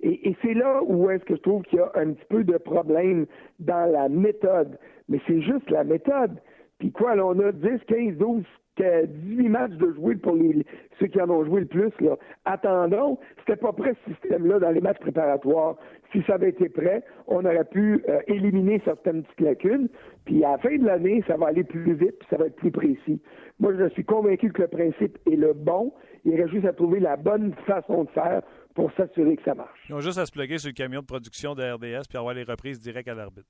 Et, 0.00 0.36
c'est 0.42 0.52
là 0.52 0.82
où 0.82 1.08
est-ce 1.08 1.24
que 1.24 1.34
je 1.34 1.40
trouve 1.40 1.62
qu'il 1.62 1.78
y 1.78 1.82
a 1.82 1.90
un 1.94 2.12
petit 2.12 2.26
peu 2.28 2.44
de 2.44 2.58
problème 2.58 3.24
dans 3.58 3.90
la 3.90 4.10
méthode. 4.10 4.78
Mais 5.08 5.18
c'est 5.26 5.40
juste 5.40 5.70
la 5.70 5.82
méthode. 5.82 6.38
Puis 6.78 6.92
quoi, 6.92 7.14
on 7.16 7.38
a 7.40 7.52
10, 7.52 7.68
15, 7.86 8.16
12 8.18 8.44
18 8.78 9.48
matchs 9.48 9.72
de 9.72 9.92
jouer 9.92 10.16
pour 10.16 10.34
les, 10.34 10.64
ceux 10.98 11.06
qui 11.06 11.20
en 11.20 11.30
ont 11.30 11.44
joué 11.44 11.60
le 11.60 11.66
plus. 11.66 11.92
Là. 12.00 12.16
Attendons, 12.44 13.18
c'était 13.38 13.56
pas 13.56 13.72
prêt 13.72 13.94
ce 14.04 14.12
système-là 14.12 14.58
dans 14.58 14.70
les 14.70 14.80
matchs 14.80 14.98
préparatoires. 15.00 15.76
Si 16.12 16.22
ça 16.26 16.34
avait 16.34 16.50
été 16.50 16.68
prêt, 16.68 17.02
on 17.26 17.44
aurait 17.44 17.64
pu 17.64 18.02
euh, 18.08 18.20
éliminer 18.26 18.80
certaines 18.84 19.22
petites 19.22 19.40
lacunes. 19.40 19.88
Puis 20.24 20.44
à 20.44 20.52
la 20.52 20.58
fin 20.58 20.76
de 20.76 20.84
l'année, 20.84 21.22
ça 21.26 21.36
va 21.36 21.48
aller 21.48 21.64
plus 21.64 21.94
vite, 21.94 22.18
puis 22.18 22.28
ça 22.30 22.36
va 22.36 22.46
être 22.46 22.56
plus 22.56 22.70
précis. 22.70 23.20
Moi, 23.60 23.72
je 23.78 23.88
suis 23.90 24.04
convaincu 24.04 24.52
que 24.52 24.62
le 24.62 24.68
principe 24.68 25.18
est 25.30 25.36
le 25.36 25.52
bon. 25.52 25.92
Il 26.24 26.34
reste 26.36 26.52
juste 26.52 26.66
à 26.66 26.72
trouver 26.72 27.00
la 27.00 27.16
bonne 27.16 27.54
façon 27.66 28.04
de 28.04 28.10
faire 28.10 28.42
pour 28.74 28.90
s'assurer 28.92 29.36
que 29.36 29.44
ça 29.44 29.54
marche. 29.54 29.80
Ils 29.88 29.94
ont 29.94 30.00
juste 30.00 30.18
à 30.18 30.26
se 30.26 30.32
plugger 30.32 30.58
sur 30.58 30.68
le 30.68 30.74
camion 30.74 31.00
de 31.00 31.06
production 31.06 31.54
de 31.54 31.62
RDS 31.62 32.08
puis 32.08 32.18
avoir 32.18 32.34
les 32.34 32.42
reprises 32.42 32.80
directes 32.80 33.08
à 33.08 33.14
l'arbitre. 33.14 33.48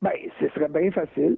Bien, 0.00 0.12
ce 0.40 0.48
serait 0.48 0.68
bien 0.68 0.90
facile. 0.90 1.36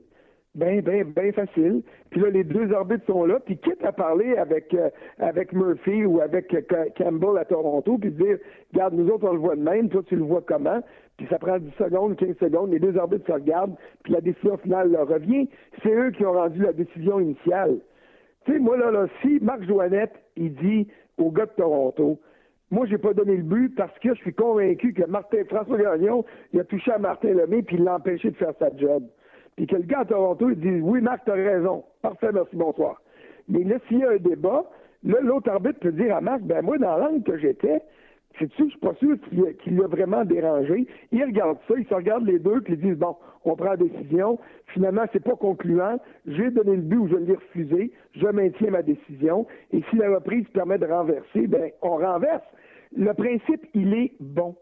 Bien, 0.55 0.81
bien, 0.83 1.05
bien 1.05 1.33
facile. 1.33 1.83
Puis 2.11 2.21
là, 2.21 2.31
les 2.31 2.45
deux 2.45 2.73
arbitres 2.73 3.05
sont 3.07 3.25
là. 3.25 3.41
Puis 3.41 3.59
quitte 3.59 3.85
à 3.85 3.91
parler 3.91 4.37
avec 4.37 4.73
euh, 4.73 4.89
avec 5.19 5.53
Murphy 5.53 6.05
ou 6.05 6.21
avec 6.21 6.55
Campbell 6.97 7.39
à 7.39 7.45
Toronto, 7.45 7.99
puis 7.99 8.13
dire, 8.13 8.39
regarde, 8.73 8.95
nous 8.95 9.09
autres, 9.09 9.29
on 9.29 9.33
le 9.33 9.41
voit 9.41 9.57
de 9.57 9.63
même, 9.63 9.89
toi, 9.89 10.03
tu 10.07 10.15
le 10.15 10.23
vois 10.23 10.43
comment? 10.47 10.81
Puis 11.17 11.27
ça 11.29 11.39
prend 11.39 11.59
10 11.59 11.73
secondes, 11.77 12.17
15 12.17 12.37
secondes, 12.39 12.71
les 12.71 12.79
deux 12.79 12.97
arbitres 12.97 13.27
se 13.27 13.33
regardent, 13.33 13.75
puis 14.05 14.13
la 14.13 14.21
décision 14.21 14.57
finale 14.59 14.93
leur 14.93 15.09
revient. 15.09 15.49
C'est 15.83 15.93
eux 15.93 16.13
qui 16.13 16.25
ont 16.25 16.33
rendu 16.33 16.61
la 16.61 16.73
décision 16.73 17.19
initiale. 17.19 17.79
Tu 18.45 18.53
sais, 18.53 18.59
moi, 18.61 18.77
là, 18.77 18.93
là, 18.93 19.07
si 19.23 19.41
Marc 19.41 19.65
Joannette, 19.65 20.15
il 20.37 20.55
dit 20.55 20.87
au 21.19 21.33
gars 21.33 21.47
de 21.47 21.53
Toronto, 21.57 22.21
moi, 22.71 22.87
j'ai 22.87 22.99
pas 22.99 23.13
donné 23.13 23.37
le 23.37 23.43
but 23.43 23.75
parce 23.75 23.97
que 23.99 24.15
je 24.15 24.21
suis 24.21 24.35
convaincu 24.35 24.93
que 24.93 25.05
Martin, 25.07 25.39
François 25.49 25.79
Gagnon, 25.79 26.25
il 26.53 26.61
a 26.61 26.65
touché 26.65 26.93
à 26.93 26.99
Martin 26.99 27.33
Lemay 27.33 27.63
puis 27.63 27.77
il 27.77 27.85
l'a 27.85 27.97
empêché 27.97 28.31
de 28.31 28.37
faire 28.37 28.53
sa 28.59 28.71
job 28.77 29.05
puis 29.57 29.67
que 29.67 29.77
le 29.77 29.83
gars 29.83 30.01
à 30.01 30.05
Toronto, 30.05 30.51
il 30.51 30.59
dit 30.59 30.81
Oui, 30.81 31.01
Marc, 31.01 31.23
t'as 31.25 31.35
raison. 31.35 31.85
Parfait, 32.03 32.31
merci, 32.33 32.57
bonsoir. 32.57 33.01
Mais 33.49 33.63
là, 33.65 33.77
s'il 33.89 33.99
y 33.99 34.05
a 34.05 34.11
un 34.11 34.17
débat, 34.17 34.65
là, 35.05 35.17
l'autre 35.23 35.51
arbitre 35.51 35.79
peut 35.81 35.93
dire 35.93 36.17
à 36.17 36.21
Marc 36.21 36.43
Ben, 36.43 36.63
moi, 36.63 36.79
dans 36.79 36.97
l'angle 36.97 37.23
que 37.23 37.37
j'étais, 37.39 37.81
sais-tu, 38.39 38.65
je 38.65 38.71
suis 38.71 38.79
pas 38.81 38.95
sûr 38.95 39.17
qu'il 39.63 39.77
l'a 39.77 39.87
vraiment 39.87 40.25
dérangé. 40.25 40.87
Il 41.13 41.25
regarde 41.25 41.59
ça, 41.69 41.75
il 41.77 41.87
se 41.87 41.95
regarde 41.95 42.25
les 42.27 42.39
deux, 42.39 42.61
puis 42.63 42.75
ils 42.75 42.81
disent 42.81 42.99
Bon, 42.99 43.17
on 43.45 43.55
prend 43.55 43.71
la 43.71 43.77
décision. 43.77 44.39
Finalement, 44.69 45.05
c'est 45.13 45.23
pas 45.23 45.37
concluant. 45.37 46.01
J'ai 46.27 46.51
donné 46.51 46.77
le 46.77 46.83
but 46.83 46.99
ou 46.99 47.09
je 47.09 47.17
l'ai 47.17 47.35
refusé. 47.35 47.93
Je 48.17 48.27
maintiens 48.27 48.71
ma 48.71 48.83
décision. 48.83 49.47
Et 49.73 49.83
si 49.91 49.97
la 49.97 50.15
reprise 50.15 50.47
permet 50.49 50.79
de 50.79 50.87
renverser, 50.87 51.47
ben, 51.47 51.71
on 51.83 51.97
renverse. 51.97 52.45
Le 52.97 53.13
principe, 53.13 53.67
il 53.75 53.95
est 53.95 54.13
bon. 54.21 54.57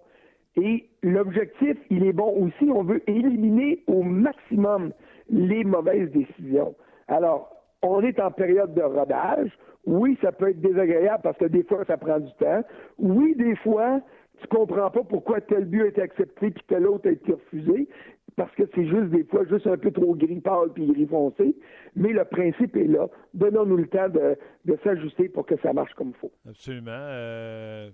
Et 0.56 0.88
l'objectif, 1.02 1.76
il 1.90 2.04
est 2.04 2.12
bon 2.12 2.30
aussi. 2.44 2.70
On 2.70 2.82
veut 2.82 3.02
éliminer 3.08 3.82
au 3.86 4.02
maximum 4.02 4.92
les 5.30 5.64
mauvaises 5.64 6.10
décisions. 6.10 6.74
Alors, 7.08 7.50
on 7.82 8.02
est 8.02 8.20
en 8.20 8.30
période 8.30 8.74
de 8.74 8.82
rodage. 8.82 9.50
Oui, 9.84 10.16
ça 10.22 10.30
peut 10.30 10.50
être 10.50 10.60
désagréable 10.60 11.22
parce 11.22 11.38
que 11.38 11.46
des 11.46 11.64
fois, 11.64 11.84
ça 11.86 11.96
prend 11.96 12.20
du 12.20 12.32
temps. 12.38 12.62
Oui, 12.98 13.34
des 13.36 13.56
fois, 13.56 14.00
tu 14.40 14.46
comprends 14.48 14.90
pas 14.90 15.02
pourquoi 15.02 15.40
tel 15.40 15.64
but 15.64 15.82
a 15.82 15.86
été 15.86 16.02
accepté 16.02 16.50
puis 16.50 16.64
tel 16.68 16.86
autre 16.86 17.08
a 17.08 17.12
été 17.12 17.32
refusé 17.32 17.88
parce 18.36 18.54
que 18.54 18.62
c'est 18.74 18.86
juste 18.86 19.10
des 19.10 19.24
fois 19.24 19.44
juste 19.44 19.66
un 19.66 19.76
peu 19.76 19.90
trop 19.90 20.14
gris 20.14 20.40
pâle 20.40 20.70
puis 20.74 20.86
gris 20.86 21.06
foncé. 21.06 21.56
Mais 21.96 22.12
le 22.12 22.24
principe 22.24 22.76
est 22.76 22.86
là. 22.86 23.08
Donnons-nous 23.34 23.76
le 23.76 23.88
temps 23.88 24.08
de, 24.08 24.36
s'ajuster 24.84 25.28
pour 25.28 25.46
que 25.46 25.56
ça 25.62 25.72
marche 25.72 25.92
comme 25.94 26.08
il 26.08 26.14
faut. 26.14 26.32
Absolument. 26.48 26.90
Euh, 26.92 27.90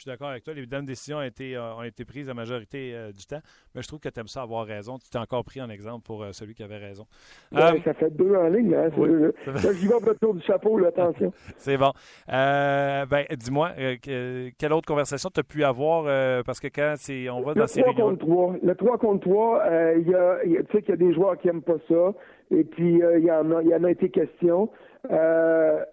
je 0.00 0.04
suis 0.04 0.10
d'accord 0.10 0.30
avec 0.30 0.44
toi. 0.44 0.54
Les 0.54 0.64
bonnes 0.64 0.86
décisions 0.86 1.18
ont 1.18 1.22
été, 1.22 1.54
euh, 1.54 1.74
ont 1.74 1.82
été 1.82 2.06
prises 2.06 2.26
la 2.26 2.32
majorité 2.32 2.92
euh, 2.94 3.12
du 3.12 3.26
temps. 3.26 3.40
Mais 3.74 3.82
je 3.82 3.86
trouve 3.86 4.00
que 4.00 4.08
tu 4.08 4.18
aimes 4.18 4.28
ça 4.28 4.40
avoir 4.40 4.64
raison. 4.64 4.96
Tu 4.96 5.10
t'es 5.10 5.18
encore 5.18 5.44
pris 5.44 5.60
en 5.60 5.68
exemple 5.68 6.06
pour 6.06 6.22
euh, 6.22 6.32
celui 6.32 6.54
qui 6.54 6.62
avait 6.62 6.78
raison. 6.78 7.04
Oui, 7.52 7.60
ça 7.84 7.92
fait 7.92 8.08
deux 8.08 8.34
en 8.34 8.48
ligne. 8.48 8.74
Hein, 8.74 8.88
Là, 9.46 9.72
j'y 9.74 9.86
vais 9.86 9.94
autour 9.94 10.34
du 10.34 10.40
chapeau, 10.40 10.82
attention. 10.86 11.30
C'est 11.58 11.76
bon. 11.76 11.92
ben, 12.26 13.26
dis-moi, 13.36 13.72
quelle 14.00 14.72
autre 14.72 14.88
conversation 14.88 15.28
tu 15.28 15.40
as 15.40 15.42
pu 15.42 15.64
avoir? 15.64 16.04
parce 16.44 16.60
que 16.60 16.68
quand 16.68 16.94
on 17.30 17.42
va 17.42 17.52
dans 17.52 17.66
ces 17.66 17.82
réunions... 17.82 18.10
Contre 18.10 18.24
3. 18.24 18.54
Le 18.62 18.74
3 18.74 18.98
contre 18.98 19.28
3, 19.28 19.64
il 19.98 20.08
y 20.08 20.14
a, 20.14 20.38
tu 20.42 20.72
sais 20.72 20.80
qu'il 20.80 20.90
y 20.90 20.92
a 20.92 20.96
des 20.96 21.12
joueurs 21.12 21.36
qui 21.36 21.48
n'aiment 21.48 21.62
pas 21.62 21.76
ça. 21.88 22.14
Et 22.50 22.64
puis, 22.64 23.00
il 23.18 23.24
y, 23.24 23.30
en 23.30 23.52
a, 23.52 23.62
y 23.62 23.74
en 23.74 23.84
a 23.84 23.90
été 23.90 24.08
question. 24.08 24.70
Euh, 25.10 25.84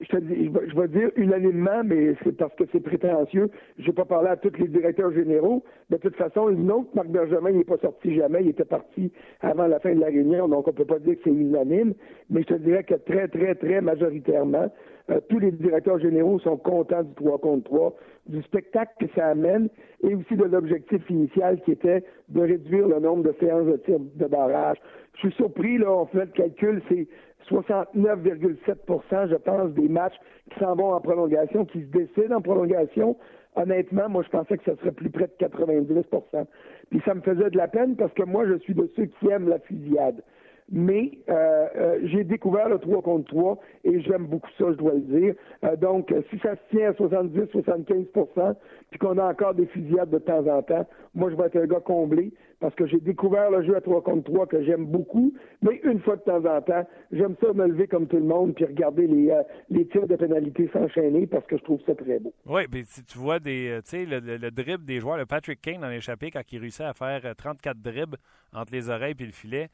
je, 0.00 0.08
te 0.08 0.16
dis, 0.18 0.50
je, 0.68 0.78
vais, 0.78 0.88
dire 0.88 1.10
unanimement, 1.16 1.82
mais 1.84 2.14
c'est 2.22 2.36
parce 2.36 2.54
que 2.54 2.64
c'est 2.70 2.80
prétentieux. 2.80 3.48
Je 3.78 3.86
vais 3.86 3.92
pas 3.92 4.04
parler 4.04 4.28
à 4.28 4.36
tous 4.36 4.52
les 4.58 4.68
directeurs 4.68 5.10
généraux. 5.12 5.62
De 5.88 5.96
toute 5.96 6.16
façon, 6.16 6.50
une 6.50 6.70
autre, 6.70 6.90
Marc 6.94 7.08
Bergevin, 7.08 7.52
n'est 7.52 7.64
pas 7.64 7.78
sorti 7.78 8.14
jamais. 8.14 8.42
Il 8.42 8.48
était 8.48 8.66
parti 8.66 9.10
avant 9.40 9.66
la 9.66 9.80
fin 9.80 9.94
de 9.94 10.00
la 10.00 10.08
réunion, 10.08 10.48
donc 10.48 10.68
on 10.68 10.72
peut 10.72 10.84
pas 10.84 10.98
dire 10.98 11.14
que 11.14 11.20
c'est 11.24 11.30
unanime. 11.30 11.94
Mais 12.28 12.42
je 12.42 12.48
te 12.48 12.54
dirais 12.54 12.84
que 12.84 12.94
très, 12.94 13.28
très, 13.28 13.54
très 13.54 13.80
majoritairement, 13.80 14.70
euh, 15.08 15.20
tous 15.28 15.38
les 15.38 15.52
directeurs 15.52 15.98
généraux 15.98 16.40
sont 16.40 16.56
contents 16.56 17.02
du 17.02 17.14
3 17.14 17.38
contre 17.38 17.64
3, 17.64 17.96
du 18.26 18.42
spectacle 18.42 18.92
que 18.98 19.06
ça 19.14 19.28
amène 19.28 19.68
et 20.02 20.14
aussi 20.14 20.36
de 20.36 20.44
l'objectif 20.44 21.08
initial 21.08 21.60
qui 21.62 21.72
était 21.72 22.02
de 22.28 22.40
réduire 22.40 22.88
le 22.88 22.98
nombre 22.98 23.22
de 23.22 23.34
séances 23.38 23.66
de 23.66 23.76
tir 23.76 23.98
de 24.00 24.26
barrage. 24.26 24.78
Je 25.14 25.20
suis 25.20 25.32
surpris, 25.32 25.78
là, 25.78 25.90
on 25.90 26.06
fait 26.06 26.26
le 26.26 26.32
calcul, 26.32 26.82
c'est 26.88 27.06
69,7% 27.50 29.28
je 29.30 29.36
pense, 29.36 29.70
des 29.72 29.88
matchs 29.88 30.16
qui 30.50 30.58
s'en 30.58 30.74
vont 30.74 30.92
en 30.92 31.00
prolongation, 31.00 31.64
qui 31.64 31.82
se 31.82 31.86
décident 31.86 32.36
en 32.36 32.42
prolongation. 32.42 33.16
Honnêtement, 33.54 34.08
moi, 34.08 34.22
je 34.22 34.28
pensais 34.28 34.58
que 34.58 34.64
ce 34.64 34.76
serait 34.76 34.92
plus 34.92 35.08
près 35.08 35.28
de 35.28 35.46
90% 35.46 36.44
Puis 36.90 37.00
ça 37.06 37.14
me 37.14 37.22
faisait 37.22 37.48
de 37.48 37.56
la 37.56 37.68
peine 37.68 37.96
parce 37.96 38.12
que 38.12 38.22
moi, 38.22 38.46
je 38.46 38.58
suis 38.58 38.74
de 38.74 38.86
ceux 38.94 39.06
qui 39.06 39.28
aiment 39.28 39.48
la 39.48 39.58
fusillade 39.60 40.22
mais 40.70 41.12
euh, 41.28 41.66
euh, 41.76 41.98
j'ai 42.04 42.24
découvert 42.24 42.68
le 42.68 42.78
3 42.78 43.02
contre 43.02 43.26
3 43.28 43.58
et 43.84 44.00
j'aime 44.00 44.26
beaucoup 44.26 44.50
ça, 44.58 44.64
je 44.70 44.76
dois 44.76 44.94
le 44.94 45.00
dire. 45.00 45.34
Euh, 45.64 45.76
donc, 45.76 46.12
si 46.30 46.38
ça 46.40 46.56
se 46.56 46.76
tient 46.76 46.90
à 46.90 46.92
70-75% 46.92 48.54
puis 48.90 48.98
qu'on 48.98 49.18
a 49.18 49.30
encore 49.30 49.54
des 49.54 49.66
fusillades 49.66 50.10
de 50.10 50.18
temps 50.18 50.46
en 50.46 50.62
temps, 50.62 50.86
moi, 51.14 51.30
je 51.30 51.36
vais 51.36 51.44
être 51.44 51.56
un 51.56 51.66
gars 51.66 51.80
comblé 51.80 52.32
parce 52.58 52.74
que 52.74 52.86
j'ai 52.86 52.98
découvert 52.98 53.50
le 53.50 53.64
jeu 53.64 53.76
à 53.76 53.80
3 53.80 54.02
contre 54.02 54.32
3 54.32 54.46
que 54.46 54.64
j'aime 54.64 54.86
beaucoup, 54.86 55.32
mais 55.62 55.80
une 55.84 56.00
fois 56.00 56.16
de 56.16 56.22
temps 56.22 56.44
en 56.44 56.60
temps, 56.62 56.86
j'aime 57.12 57.36
ça 57.40 57.52
me 57.52 57.66
lever 57.66 57.86
comme 57.86 58.06
tout 58.06 58.16
le 58.16 58.24
monde 58.24 58.54
puis 58.54 58.64
regarder 58.64 59.06
les, 59.06 59.32
les 59.70 59.86
tirs 59.88 60.08
de 60.08 60.16
pénalité 60.16 60.68
s'enchaîner 60.72 61.26
parce 61.26 61.46
que 61.46 61.58
je 61.58 61.62
trouve 61.62 61.80
ça 61.86 61.94
très 61.94 62.18
beau. 62.18 62.32
Oui, 62.46 62.62
mais 62.72 62.82
si 62.84 63.04
tu 63.04 63.18
vois 63.18 63.38
des, 63.38 63.78
le, 63.92 64.36
le, 64.38 64.50
dribble 64.50 64.84
des 64.84 65.00
joueurs, 65.00 65.18
le 65.18 65.26
Patrick 65.26 65.60
Kane 65.60 65.84
en 65.84 65.90
échappé 65.90 66.30
quand 66.30 66.40
il 66.50 66.58
réussit 66.58 66.80
à 66.80 66.94
faire 66.94 67.20
34 67.36 67.78
dribbles 67.80 68.16
entre 68.54 68.72
les 68.72 68.88
oreilles 68.88 69.14
et 69.18 69.24
le 69.24 69.32
filet, 69.32 69.68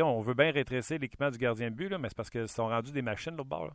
on 0.00 0.20
veut 0.20 0.34
bien 0.34 0.50
rétrécir 0.50 0.98
l'équipement 1.00 1.30
du 1.30 1.38
gardien 1.38 1.70
de 1.70 1.74
but, 1.74 1.90
mais 1.98 2.08
c'est 2.08 2.16
parce 2.16 2.30
qu'ils 2.30 2.48
sont 2.48 2.68
rendus 2.68 2.92
des 2.92 3.02
machines 3.02 3.36
l'autre 3.36 3.48
bord. 3.48 3.72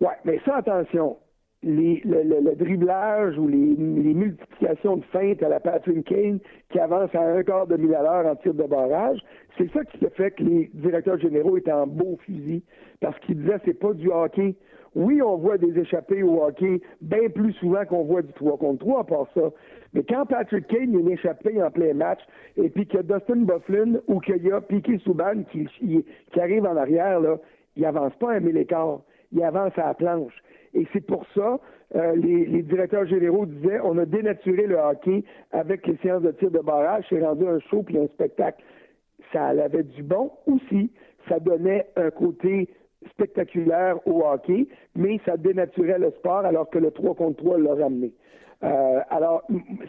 Oui, 0.00 0.12
mais 0.24 0.40
ça, 0.44 0.56
attention. 0.56 1.16
le, 1.62 2.54
driblage 2.54 3.38
ou 3.38 3.48
les, 3.48 3.76
multiplications 4.14 4.98
de 4.98 5.04
feintes 5.06 5.42
à 5.42 5.48
la 5.48 5.60
Patrick 5.60 6.06
Kane 6.06 6.38
qui 6.70 6.78
avance 6.78 7.14
à 7.14 7.20
un 7.20 7.42
quart 7.42 7.66
de 7.66 7.76
mille 7.76 7.94
à 7.94 8.02
l'heure 8.02 8.26
en 8.26 8.36
tir 8.36 8.54
de 8.54 8.64
barrage, 8.64 9.18
c'est 9.56 9.70
ça 9.72 9.84
qui 9.84 10.04
fait 10.16 10.32
que 10.32 10.42
les 10.42 10.70
directeurs 10.74 11.18
généraux 11.18 11.56
étaient 11.56 11.72
en 11.72 11.86
beau 11.86 12.18
fusil 12.24 12.62
parce 13.00 13.18
qu'ils 13.20 13.40
disaient 13.40 13.60
c'est 13.64 13.78
pas 13.78 13.92
du 13.94 14.10
hockey. 14.10 14.54
Oui, 14.96 15.20
on 15.20 15.36
voit 15.36 15.58
des 15.58 15.78
échappées 15.78 16.22
au 16.22 16.42
hockey 16.42 16.80
bien 17.02 17.28
plus 17.28 17.52
souvent 17.54 17.84
qu'on 17.84 18.04
voit 18.04 18.22
du 18.22 18.32
3 18.32 18.56
contre 18.56 18.78
3 18.78 19.00
à 19.00 19.04
part 19.04 19.26
ça. 19.34 19.52
Mais 19.92 20.02
quand 20.02 20.24
Patrick 20.24 20.66
Kane 20.68 20.94
est 20.94 21.12
échappé 21.12 21.62
en 21.62 21.70
plein 21.70 21.92
match, 21.92 22.20
et 22.56 22.70
puis 22.70 22.88
a 22.96 23.02
Dustin 23.02 23.42
Bufflin 23.44 24.00
ou 24.08 24.20
qu'il 24.20 24.42
y 24.42 24.50
a 24.50 24.62
Piquet 24.62 24.98
Souban 25.04 25.42
qui, 25.52 25.68
arrive 26.40 26.64
en 26.64 26.76
arrière, 26.78 27.20
là, 27.20 27.36
il 27.76 27.84
avance 27.84 28.14
pas 28.18 28.32
un 28.32 28.40
mille 28.40 28.66
il 29.32 29.42
avance 29.42 29.72
à 29.76 29.88
la 29.88 29.94
planche. 29.94 30.32
Et 30.72 30.86
c'est 30.94 31.04
pour 31.04 31.26
ça 31.34 31.60
euh, 31.94 32.16
les, 32.16 32.62
directeurs 32.62 33.06
généraux 33.06 33.44
disaient 33.44 33.80
on 33.84 33.98
a 33.98 34.06
dénaturé 34.06 34.66
le 34.66 34.76
hockey 34.76 35.24
avec 35.52 35.86
les 35.86 35.98
séances 35.98 36.22
de 36.22 36.30
tir 36.32 36.50
de 36.50 36.58
barrage, 36.60 37.04
c'est 37.10 37.22
rendu 37.22 37.46
un 37.46 37.60
show 37.70 37.82
puis 37.82 37.98
un 37.98 38.06
spectacle. 38.06 38.64
Ça 39.30 39.48
avait 39.48 39.82
du 39.82 40.02
bon 40.02 40.32
aussi, 40.46 40.90
ça 41.28 41.38
donnait 41.38 41.86
un 41.96 42.10
côté 42.10 42.70
spectaculaire 43.10 43.96
au 44.06 44.24
hockey, 44.24 44.66
mais 44.94 45.20
ça 45.24 45.36
dénaturait 45.36 45.98
le 45.98 46.10
sport 46.12 46.44
alors 46.44 46.68
que 46.70 46.78
le 46.78 46.90
3 46.90 47.14
contre 47.14 47.42
3 47.42 47.58
l'a 47.58 47.74
ramené. 47.74 48.12
Euh, 48.62 49.00
alors, 49.10 49.42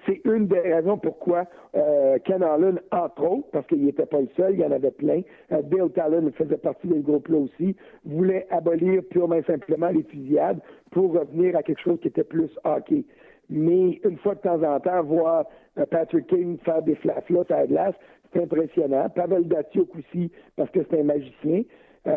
c'est 0.05 0.22
une 0.26 0.47
des 0.47 0.59
raisons 0.59 0.97
pourquoi 0.97 1.45
euh, 1.76 2.18
Ken 2.26 2.43
Allen, 2.43 2.80
entre 2.91 3.24
autres, 3.24 3.47
parce 3.51 3.65
qu'il 3.68 3.86
n'était 3.86 4.05
pas 4.05 4.20
le 4.20 4.28
seul, 4.36 4.55
il 4.55 4.59
y 4.59 4.65
en 4.65 4.72
avait 4.72 4.91
plein, 4.91 5.22
euh, 5.53 5.61
Bill 5.61 5.89
Talon 5.95 6.30
faisait 6.34 6.57
partie 6.57 6.88
de 6.88 6.99
groupe-là 6.99 7.38
aussi, 7.38 7.76
voulait 8.05 8.45
abolir 8.49 9.03
purement 9.09 9.36
et 9.36 9.43
simplement 9.43 9.88
les 9.88 10.03
fusillades 10.03 10.59
pour 10.91 11.13
revenir 11.13 11.55
à 11.55 11.63
quelque 11.63 11.82
chose 11.82 11.99
qui 12.01 12.09
était 12.09 12.26
plus 12.26 12.49
hockey. 12.65 13.05
Mais 13.49 14.01
une 14.03 14.18
fois 14.18 14.36
de 14.36 14.41
temps 14.41 14.61
en 14.61 14.80
temps, 14.82 15.01
voir 15.03 15.45
Patrick 15.89 16.28
King 16.28 16.57
faire 16.65 16.82
des 16.82 16.95
flaflas 16.95 17.45
à 17.49 17.59
la 17.59 17.68
glace, 17.68 17.95
c'est 18.34 18.43
impressionnant. 18.43 19.07
Pavel 19.09 19.47
Datsuk 19.47 19.88
aussi, 19.95 20.30
parce 20.57 20.70
que 20.72 20.80
c'est 20.89 20.99
un 20.99 21.03
magicien. 21.03 21.63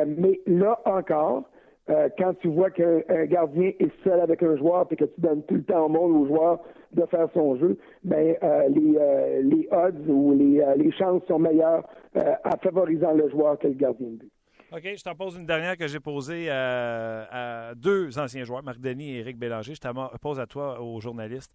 Mais 0.07 0.41
là 0.47 0.81
encore, 0.85 1.45
euh, 1.91 2.09
quand 2.19 2.35
tu 2.35 2.49
vois 2.49 2.71
qu'un 2.71 3.01
gardien 3.27 3.73
est 3.81 3.91
seul 4.05 4.21
avec 4.21 4.43
un 4.43 4.57
joueur 4.57 4.87
et 4.91 4.97
que 4.97 5.05
tu 5.05 5.21
donnes 5.21 5.43
tout 5.45 5.55
le 5.55 5.65
temps 5.65 5.87
au 5.87 5.89
monde 5.89 6.23
au 6.23 6.27
joueur 6.27 6.61
de 6.93 7.05
faire 7.07 7.29
son 7.35 7.57
jeu, 7.59 7.79
ben 8.05 8.37
euh, 8.43 8.69
les, 8.69 8.97
euh, 8.97 9.43
les 9.43 9.69
odds 9.73 10.09
ou 10.09 10.33
les, 10.33 10.65
les 10.77 10.93
chances 10.93 11.23
sont 11.27 11.39
meilleures 11.39 11.85
en 12.15 12.57
favorisant 12.63 13.13
le 13.13 13.29
joueur 13.31 13.59
que 13.59 13.69
le 13.69 13.75
gardien 13.75 14.09
de 14.09 14.17
but. 14.17 14.33
OK, 14.73 14.83
je 14.85 15.03
t'en 15.03 15.17
pose 15.17 15.37
une 15.37 15.47
dernière 15.47 15.77
que 15.77 15.89
j'ai 15.89 15.99
posée 15.99 16.49
à, 16.49 17.73
deux 17.75 18.17
anciens 18.19 18.45
joueurs, 18.45 18.63
Marc 18.63 18.81
Denis 18.81 19.17
et 19.17 19.21
Éric 19.21 19.37
Bélanger. 19.37 19.75
Je 19.75 19.81
t'en 19.81 20.11
pose 20.21 20.39
à 20.39 20.47
toi, 20.47 20.81
aux 20.81 21.01
journalistes. 21.01 21.53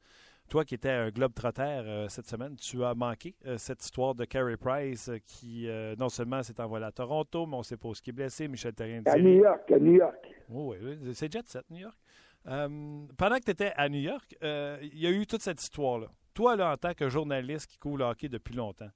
Toi 0.49 0.63
qui 0.63 0.75
étais 0.75 0.89
un 0.89 1.09
globe 1.09 1.33
trotter 1.33 1.63
euh, 1.63 2.07
cette 2.07 2.27
semaine, 2.27 2.55
tu 2.55 2.83
as 2.83 2.93
manqué 2.93 3.35
euh, 3.45 3.57
cette 3.57 3.83
histoire 3.83 4.13
de 4.13 4.25
Carey 4.25 4.57
Price 4.57 5.09
euh, 5.09 5.17
qui 5.25 5.67
non 5.97 6.09
seulement 6.09 6.43
s'est 6.43 6.59
envolé 6.61 6.85
à 6.85 6.91
Toronto, 6.91 7.45
mais 7.45 7.55
on 7.55 7.59
ne 7.59 7.63
sait 7.63 7.77
pas 7.77 7.89
où 7.89 7.95
ce 7.95 8.01
qui 8.01 8.11
est 8.11 8.13
blessé. 8.13 8.47
Michel 8.47 8.73
Terrien 8.73 9.01
À 9.05 9.17
New 9.17 9.41
York, 9.41 9.71
à 9.71 9.79
New 9.79 9.93
York. 9.93 10.15
oui, 10.49 10.77
oui, 10.81 11.13
c'est 11.13 11.31
Jet 11.31 11.47
Set, 11.47 11.63
New 11.69 11.79
York. 11.79 11.97
pendant 12.43 13.35
que 13.37 13.45
tu 13.45 13.51
étais 13.51 13.71
à 13.75 13.89
New 13.89 14.01
York, 14.01 14.35
il 14.41 14.99
y 14.99 15.07
a 15.07 15.11
eu 15.11 15.25
toute 15.25 15.41
cette 15.41 15.61
histoire-là. 15.61 16.07
Toi, 16.33 16.55
là, 16.55 16.73
en 16.73 16.77
tant 16.77 16.93
que 16.93 17.09
journaliste 17.09 17.71
qui 17.71 17.77
couvre 17.77 17.99
le 17.99 18.05
hockey 18.05 18.29
depuis 18.29 18.55
longtemps, 18.55 18.89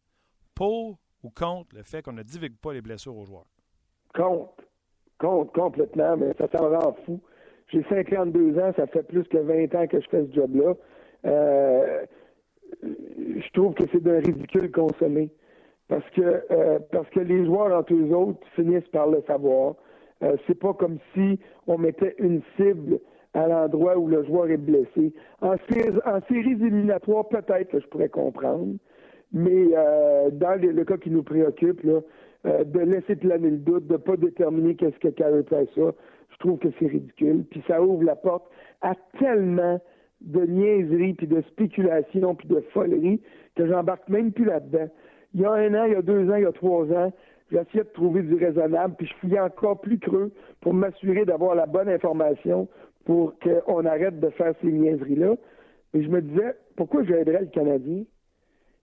pour 0.54 1.00
ou 1.24 1.30
contre 1.30 1.76
le 1.76 1.84
fait 1.84 2.02
qu'on 2.02 2.14
ne 2.14 2.24
divigue 2.24 2.58
pas 2.58 2.74
les 2.74 2.82
blessures 2.82 3.16
aux 3.16 3.26
joueurs? 3.26 3.47
Contre. 4.14 4.64
Contre, 5.20 5.52
complètement, 5.52 6.16
mais 6.16 6.34
ça 6.38 6.47
s'en 6.52 6.70
rend 6.70 6.95
fou. 7.06 7.20
J'ai 7.68 7.84
52 7.89 8.58
ans, 8.58 8.72
ça 8.76 8.88
fait 8.88 9.04
plus 9.04 9.24
que 9.26 9.38
20 9.38 9.76
ans 9.76 9.88
que 9.88 10.00
je 10.00 10.08
fais 10.10 10.26
ce 10.26 10.34
job-là. 10.34 10.74
Euh, 11.26 12.05
je 12.84 13.51
trouve 13.53 13.74
que 13.74 13.84
c'est 13.91 14.01
d'un 14.01 14.20
ridicule 14.20 14.72
consommé. 14.72 15.30
Parce 15.88 16.07
que 16.11 16.22
euh, 16.22 16.80
parce 16.91 17.09
que 17.09 17.20
les 17.20 17.45
joueurs 17.45 17.76
entre 17.78 17.93
eux 17.93 18.13
autres 18.13 18.45
finissent 18.55 18.88
par 18.89 19.07
le 19.07 19.22
savoir. 19.26 19.76
Euh, 20.22 20.36
c'est 20.45 20.59
pas 20.59 20.74
comme 20.74 20.99
si 21.13 21.39
on 21.65 21.78
mettait 21.78 22.15
une 22.20 22.41
cible 22.57 22.99
à 23.34 23.47
l'endroit 23.47 23.97
où 23.97 24.07
le 24.07 24.24
joueur 24.26 24.49
est 24.49 24.57
blessé. 24.57 25.13
En, 25.41 25.53
en 25.53 26.22
séries 26.28 26.51
éliminatoires, 26.51 27.28
peut-être 27.30 27.70
que 27.72 27.80
je 27.80 27.88
pourrais 27.88 28.09
comprendre, 28.09 28.76
mais 29.32 29.67
dans 30.34 30.59
le, 30.59 30.84
cas 30.84 30.97
qui 30.97 31.09
nous 31.09 31.24
préoccupe, 31.24 31.82
là, 31.84 32.01
de 32.43 32.80
laisser 32.80 33.15
planer 33.15 33.51
le 33.51 33.57
doute, 33.57 33.88
de 33.88 33.93
ne 33.93 33.97
pas 33.97 34.17
déterminer 34.17 34.76
qu'est-ce 34.76 34.97
que 34.99 35.09
Carey 35.09 35.43
Price 35.43 35.70
a, 35.78 35.91
je 36.32 36.38
trouve 36.39 36.57
que 36.57 36.70
c'est 36.80 36.88
ridicule. 36.88 37.45
Puis 37.49 37.63
ça 37.67 37.82
ouvre 37.82 38.03
la 38.03 38.15
porte 38.15 38.45
à 38.82 38.93
tellement 39.20 39.80
de 40.22 40.41
niaiserie, 40.45 41.13
puis 41.13 41.28
de 41.28 41.41
spéculation, 41.41 42.36
puis 42.36 42.47
de 42.47 42.59
folerie, 42.74 43.22
que 43.55 43.67
j'embarque 43.67 44.07
même 44.09 44.32
plus 44.32 44.45
là-dedans. 44.45 44.89
Il 45.34 45.41
y 45.41 45.45
a 45.45 45.51
un 45.51 45.74
an, 45.76 45.86
il 45.86 45.93
y 45.93 45.95
a 45.95 46.01
deux 46.01 46.30
ans, 46.30 46.36
il 46.36 46.43
y 46.43 46.45
a 46.45 46.51
trois 46.51 46.86
ans, 46.91 47.11
j'essayais 47.51 47.84
de 47.84 47.89
trouver 47.89 48.24
du 48.24 48.36
raisonnable, 48.36 48.95
puis 48.97 49.07
je 49.07 49.13
fouillais 49.15 49.39
encore 49.39 49.80
plus 49.80 49.99
creux 49.99 50.32
pour 50.61 50.74
m'assurer 50.74 51.26
d'avoir 51.26 51.55
la 51.55 51.65
bonne 51.65 51.89
information 51.89 52.67
pour 53.05 53.34
qu'on 53.39 53.86
arrête 53.86 54.20
de 54.20 54.30
faire 54.30 54.53
ces 54.61 54.72
niaiseries-là. 54.72 55.36
Et 55.93 56.03
je 56.03 56.09
me 56.09 56.22
disais, 56.22 56.53
pourquoi 56.76 57.03
j'aiderais 57.03 57.41
le 57.41 57.47
Canadien? 57.47 58.03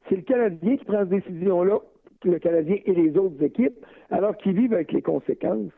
C'est 0.09 0.16
le 0.16 0.22
Canadien 0.22 0.76
qui 0.76 0.84
prend 0.84 1.05
ces 1.05 1.20
décisions-là, 1.20 1.78
le 2.24 2.39
Canadien 2.39 2.76
et 2.84 2.95
les 2.95 3.16
autres 3.16 3.43
équipes, 3.43 3.84
alors 4.11 4.37
qu'ils 4.37 4.55
vivent 4.55 4.72
avec 4.72 4.93
les 4.93 5.03
conséquences 5.03 5.72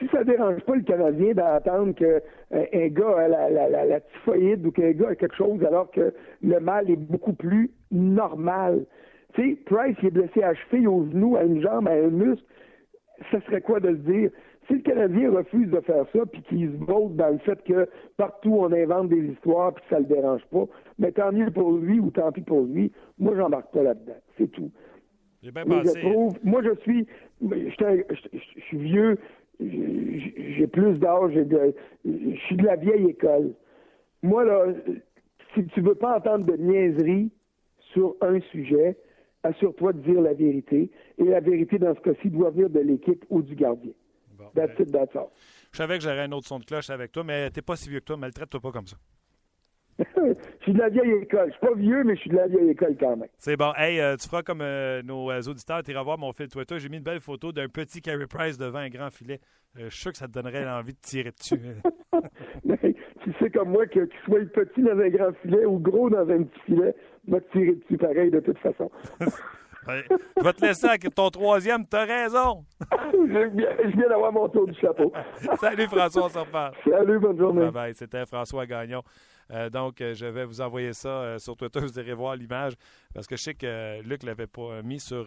si 0.00 0.08
ça 0.08 0.24
dérange 0.24 0.60
pas 0.62 0.74
le 0.74 0.82
Canadien 0.82 1.34
d'attendre 1.34 1.94
qu'un 1.94 2.20
euh, 2.54 2.88
gars 2.88 3.16
a 3.18 3.28
la, 3.28 3.50
la, 3.50 3.84
la, 3.84 4.00
typhoïde 4.00 4.66
ou 4.66 4.72
qu'un 4.72 4.92
gars 4.92 5.10
a 5.10 5.14
quelque 5.14 5.36
chose 5.36 5.62
alors 5.62 5.90
que 5.90 6.12
le 6.42 6.58
mal 6.58 6.90
est 6.90 6.96
beaucoup 6.96 7.34
plus 7.34 7.70
normal. 7.92 8.86
Tu 9.34 9.50
sais, 9.50 9.56
Price 9.66 9.96
il 10.02 10.08
est 10.08 10.10
blessé 10.10 10.42
à 10.42 10.54
cheville, 10.54 10.88
au 10.88 11.04
genou, 11.04 11.36
à 11.36 11.44
une 11.44 11.60
jambe, 11.60 11.86
à 11.86 11.92
un 11.92 12.08
muscle, 12.08 12.44
ça 13.30 13.40
serait 13.42 13.60
quoi 13.60 13.78
de 13.78 13.88
le 13.88 13.98
dire? 13.98 14.30
Si 14.66 14.74
le 14.74 14.80
Canadien 14.80 15.30
refuse 15.30 15.70
de 15.70 15.80
faire 15.80 16.04
ça, 16.12 16.20
puis 16.26 16.42
qu'il 16.42 16.70
se 16.70 16.84
vote 16.84 17.16
dans 17.16 17.30
le 17.30 17.38
fait 17.38 17.62
que 17.64 17.88
partout 18.16 18.54
on 18.54 18.72
invente 18.72 19.08
des 19.08 19.32
histoires, 19.32 19.74
puis 19.74 19.84
que 19.84 19.94
ça 19.94 20.00
le 20.00 20.06
dérange 20.06 20.44
pas, 20.50 20.64
mais 20.98 21.12
tant 21.12 21.32
mieux 21.32 21.50
pour 21.50 21.72
lui 21.72 22.00
ou 22.00 22.10
tant 22.10 22.32
pis 22.32 22.40
pour 22.40 22.62
lui, 22.62 22.90
moi 23.18 23.34
j'embarque 23.36 23.70
pas 23.72 23.82
là-dedans. 23.82 24.18
C'est 24.38 24.50
tout. 24.50 24.70
J'ai 25.42 25.50
bien 25.50 25.64
pensé. 25.64 26.02
moi 26.44 26.62
je 26.62 26.74
suis, 26.82 27.06
je 27.42 28.60
suis 28.66 28.78
vieux, 28.78 29.18
j'ai 29.60 30.66
plus 30.66 30.98
d'âge, 30.98 31.32
je 31.34 32.36
suis 32.46 32.56
de 32.56 32.64
la 32.64 32.76
vieille 32.76 33.10
école. 33.10 33.52
Moi, 34.22 34.44
là, 34.44 34.66
si 35.54 35.64
tu 35.66 35.80
veux 35.80 35.94
pas 35.94 36.16
entendre 36.16 36.44
de 36.44 36.56
niaiserie 36.56 37.30
sur 37.92 38.16
un 38.20 38.40
sujet, 38.52 38.96
assure-toi 39.42 39.92
de 39.92 40.00
dire 40.00 40.20
la 40.20 40.34
vérité. 40.34 40.90
Et 41.18 41.24
la 41.24 41.40
vérité, 41.40 41.78
dans 41.78 41.94
ce 41.94 42.00
cas-ci, 42.00 42.30
doit 42.30 42.50
venir 42.50 42.70
de 42.70 42.80
l'équipe 42.80 43.24
ou 43.30 43.42
du 43.42 43.54
gardien. 43.54 43.92
that's 44.54 44.76
ben, 44.76 44.86
it, 44.86 44.92
that's 44.92 45.16
all. 45.16 45.30
Je 45.72 45.78
savais 45.78 45.98
que 45.98 46.04
j'aurais 46.04 46.22
un 46.22 46.32
autre 46.32 46.46
son 46.46 46.58
de 46.58 46.64
cloche 46.64 46.90
avec 46.90 47.12
toi, 47.12 47.24
mais 47.24 47.50
t'es 47.50 47.62
pas 47.62 47.76
si 47.76 47.88
vieux 47.88 48.00
que 48.00 48.06
toi. 48.06 48.16
Maltraite-toi 48.16 48.60
pas 48.60 48.72
comme 48.72 48.86
ça. 48.86 48.96
je 50.60 50.64
suis 50.64 50.72
de 50.74 50.78
la 50.78 50.90
vieille 50.90 51.22
école. 51.22 51.46
Je 51.46 51.52
suis 51.52 51.66
pas 51.66 51.74
vieux, 51.74 52.04
mais 52.04 52.14
je 52.16 52.20
suis 52.20 52.30
de 52.30 52.36
la 52.36 52.46
vieille 52.46 52.70
école 52.70 52.94
quand 53.00 53.16
même. 53.16 53.28
C'est 53.38 53.56
bon. 53.56 53.72
Hey, 53.76 53.98
euh, 53.98 54.16
tu 54.16 54.28
feras 54.28 54.42
comme 54.42 54.60
euh, 54.60 55.02
nos 55.02 55.30
euh, 55.30 55.40
auditeurs. 55.48 55.82
Tu 55.82 55.92
iras 55.92 56.02
voir 56.02 56.18
mon 56.18 56.32
fil 56.32 56.48
Twitter. 56.48 56.78
J'ai 56.78 56.90
mis 56.90 56.98
une 56.98 57.02
belle 57.02 57.20
photo 57.20 57.50
d'un 57.50 57.68
petit 57.68 58.02
Carey 58.02 58.26
Price 58.26 58.58
devant 58.58 58.80
un 58.80 58.90
grand 58.90 59.10
filet. 59.10 59.40
je 59.74 59.88
suis 59.88 60.02
sûr 60.02 60.12
que 60.12 60.18
ça 60.18 60.26
te 60.26 60.32
donnerait 60.32 60.64
l'envie 60.64 60.92
de 60.92 60.98
tirer 61.00 61.30
dessus. 61.30 61.58
tu 63.24 63.32
sais 63.38 63.50
comme 63.50 63.70
moi 63.70 63.86
que 63.86 64.04
tu 64.04 64.16
sois 64.26 64.40
petit 64.52 64.82
dans 64.82 64.98
un 64.98 65.08
grand 65.08 65.32
filet 65.40 65.64
ou 65.64 65.78
gros 65.78 66.10
dans 66.10 66.28
un 66.28 66.42
petit 66.42 66.60
filet, 66.66 66.94
va 67.26 67.40
te 67.40 67.52
tirer 67.52 67.76
dessus 67.76 67.96
pareil 67.96 68.30
de 68.30 68.40
toute 68.40 68.58
façon. 68.58 68.90
je 69.88 70.44
vais 70.44 70.52
te 70.52 70.66
laisser 70.66 70.88
avec 70.88 71.14
ton 71.14 71.30
troisième. 71.30 71.86
T'as 71.86 72.04
raison. 72.04 72.64
je 73.12 73.96
viens, 73.96 74.08
d'avoir 74.08 74.30
mon 74.30 74.46
tour 74.48 74.66
du 74.66 74.74
chapeau. 74.74 75.10
Salut 75.58 75.86
François, 75.86 76.26
on 76.26 76.28
se 76.28 76.38
reparle. 76.38 76.74
Salut, 76.84 77.18
bonne 77.18 77.38
journée. 77.38 77.62
Bye 77.62 77.70
bye. 77.70 77.94
C'était 77.94 78.26
François 78.26 78.66
Gagnon. 78.66 79.02
Euh, 79.52 79.70
donc, 79.70 80.00
euh, 80.00 80.14
je 80.14 80.26
vais 80.26 80.44
vous 80.44 80.60
envoyer 80.60 80.92
ça 80.92 81.08
euh, 81.08 81.38
sur 81.38 81.56
Twitter. 81.56 81.80
Vous 81.80 81.98
irez 81.98 82.14
voir 82.14 82.36
l'image 82.36 82.74
parce 83.12 83.26
que 83.26 83.36
je 83.36 83.42
sais 83.42 83.54
que 83.54 84.00
Luc 84.02 84.22
l'avait 84.22 84.46
pas 84.46 84.82
mis 84.82 85.00
sur 85.00 85.26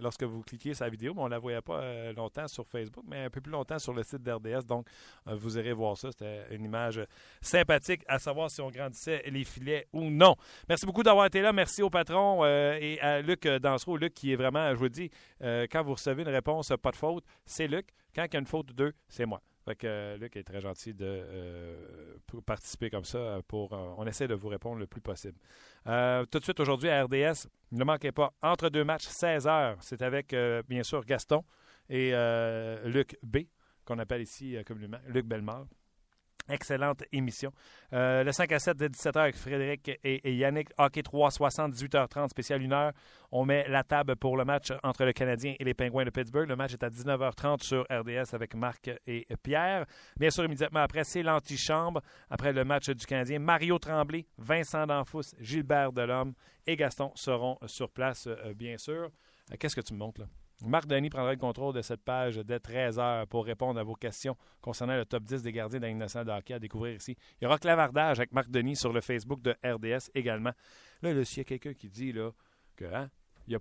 lorsque 0.00 0.22
vous 0.22 0.42
cliquez 0.42 0.74
sa 0.74 0.88
vidéo, 0.88 1.14
mais 1.14 1.22
on 1.22 1.26
la 1.26 1.38
voyait 1.38 1.60
pas 1.60 2.12
longtemps 2.12 2.46
sur 2.46 2.66
Facebook, 2.68 3.04
mais 3.08 3.24
un 3.24 3.30
peu 3.30 3.40
plus 3.40 3.50
longtemps 3.50 3.78
sur 3.80 3.92
le 3.92 4.04
site 4.04 4.22
d'RDS. 4.22 4.64
Donc, 4.64 4.86
vous 5.26 5.58
irez 5.58 5.72
voir 5.72 5.96
ça. 5.96 6.12
C'était 6.12 6.44
une 6.54 6.64
image 6.64 7.00
sympathique 7.40 8.02
à 8.06 8.20
savoir 8.20 8.50
si 8.50 8.60
on 8.60 8.70
grandissait 8.70 9.22
les 9.26 9.42
filets 9.42 9.88
ou 9.92 10.10
non. 10.10 10.36
Merci 10.68 10.86
beaucoup 10.86 11.02
d'avoir 11.02 11.26
été 11.26 11.40
là. 11.40 11.52
Merci 11.52 11.82
au 11.82 11.90
patron 11.90 12.44
et 12.46 13.00
à 13.00 13.20
Luc 13.20 13.48
Dansereau. 13.48 13.96
Luc 13.96 14.14
qui 14.14 14.32
est 14.32 14.36
vraiment, 14.36 14.70
je 14.70 14.78
vous 14.78 14.88
dis, 14.88 15.10
quand 15.40 15.82
vous 15.82 15.94
recevez 15.94 16.22
une 16.22 16.28
réponse, 16.28 16.72
pas 16.80 16.92
de 16.92 16.96
faute, 16.96 17.24
c'est 17.44 17.66
Luc. 17.66 17.88
Quand 18.14 18.26
il 18.26 18.32
y 18.32 18.36
a 18.36 18.40
une 18.40 18.46
faute 18.46 18.66
de 18.66 18.74
deux, 18.74 18.92
c'est 19.08 19.26
moi. 19.26 19.42
Fait 19.68 19.76
que 19.76 19.86
euh, 19.86 20.16
Luc 20.16 20.34
est 20.34 20.44
très 20.44 20.62
gentil 20.62 20.94
de 20.94 21.04
euh, 21.04 21.76
participer 22.46 22.88
comme 22.88 23.04
ça. 23.04 23.40
Pour, 23.46 23.74
euh, 23.74 23.94
on 23.98 24.06
essaie 24.06 24.26
de 24.26 24.32
vous 24.32 24.48
répondre 24.48 24.78
le 24.78 24.86
plus 24.86 25.02
possible. 25.02 25.38
tout 25.84 26.38
de 26.38 26.42
suite 26.42 26.58
aujourd'hui 26.58 26.88
à 26.88 27.04
RDS, 27.04 27.48
ne 27.72 27.84
manquez 27.84 28.10
pas, 28.10 28.32
entre 28.40 28.70
deux 28.70 28.82
matchs, 28.84 29.04
16 29.04 29.46
heures. 29.46 29.76
C'est 29.82 30.00
avec, 30.00 30.34
bien 30.68 30.82
sûr, 30.82 31.04
Gaston 31.04 31.44
et 31.90 32.12
Luc 32.84 33.18
B, 33.22 33.40
qu'on 33.84 33.98
appelle 33.98 34.22
ici 34.22 34.56
communément 34.66 35.00
Luc 35.06 35.26
Bellemare. 35.26 35.66
Excellente 36.48 37.04
émission. 37.12 37.52
Euh, 37.92 38.24
le 38.24 38.32
5 38.32 38.52
à 38.52 38.58
7 38.58 38.76
de 38.76 38.88
17h 38.88 39.18
avec 39.18 39.36
Frédéric 39.36 39.90
et, 40.02 40.34
Yannick. 40.34 40.68
Hockey 40.78 41.02
360, 41.02 41.72
18h30, 41.72 42.30
spécial 42.30 42.60
1h. 42.60 42.92
On 43.32 43.44
met 43.44 43.68
la 43.68 43.84
table 43.84 44.16
pour 44.16 44.36
le 44.36 44.44
match 44.44 44.72
entre 44.82 45.04
le 45.04 45.12
Canadien 45.12 45.54
et 45.58 45.64
les 45.64 45.74
Pingouins 45.74 46.04
de 46.04 46.10
Pittsburgh. 46.10 46.48
Le 46.48 46.56
match 46.56 46.72
est 46.72 46.82
à 46.82 46.88
19h30 46.88 47.62
sur 47.62 47.82
RDS 47.90 48.34
avec 48.34 48.54
Marc 48.54 48.90
et 49.06 49.26
Pierre. 49.42 49.86
Bien 50.16 50.30
sûr, 50.30 50.44
immédiatement 50.44 50.80
après, 50.80 51.04
c'est 51.04 51.22
l'antichambre. 51.22 52.00
Après 52.30 52.52
le 52.52 52.64
match 52.64 52.88
du 52.88 53.06
Canadien, 53.06 53.38
Mario 53.38 53.78
Tremblay, 53.78 54.26
Vincent 54.38 54.86
Danfous, 54.86 55.34
Gilbert 55.40 55.92
Delhomme 55.92 56.34
et 56.66 56.76
Gaston 56.76 57.12
seront 57.14 57.58
sur 57.66 57.90
place, 57.90 58.26
euh, 58.26 58.54
bien 58.54 58.76
sûr. 58.78 59.10
Euh, 59.52 59.56
qu'est-ce 59.58 59.76
que 59.76 59.80
tu 59.80 59.94
me 59.94 59.98
montres 59.98 60.20
là? 60.20 60.26
Marc 60.66 60.86
Denis 60.86 61.08
prendra 61.08 61.32
le 61.32 61.38
contrôle 61.38 61.72
de 61.72 61.82
cette 61.82 62.02
page 62.02 62.36
dès 62.38 62.58
13h 62.58 63.26
pour 63.26 63.44
répondre 63.44 63.78
à 63.78 63.84
vos 63.84 63.94
questions 63.94 64.36
concernant 64.60 64.96
le 64.96 65.04
top 65.04 65.22
10 65.22 65.42
des 65.42 65.52
gardiens 65.52 65.78
d'un 65.78 65.94
de 66.24 66.30
hockey 66.30 66.54
à 66.54 66.58
découvrir 66.58 66.96
ici. 66.96 67.16
Il 67.40 67.44
y 67.44 67.46
aura 67.46 67.58
clavardage 67.58 68.18
avec 68.18 68.32
Marc 68.32 68.50
Denis 68.50 68.76
sur 68.76 68.92
le 68.92 69.00
Facebook 69.00 69.40
de 69.40 69.54
RDS 69.64 70.10
également. 70.14 70.52
Là, 71.02 71.24
s'il 71.24 71.38
y 71.38 71.40
a 71.42 71.44
quelqu'un 71.44 71.74
qui 71.74 71.88
dit 71.88 72.12
là, 72.12 72.32
que 72.74 72.86
hein, 72.86 73.08
n'y 73.46 73.54
il 73.54 73.56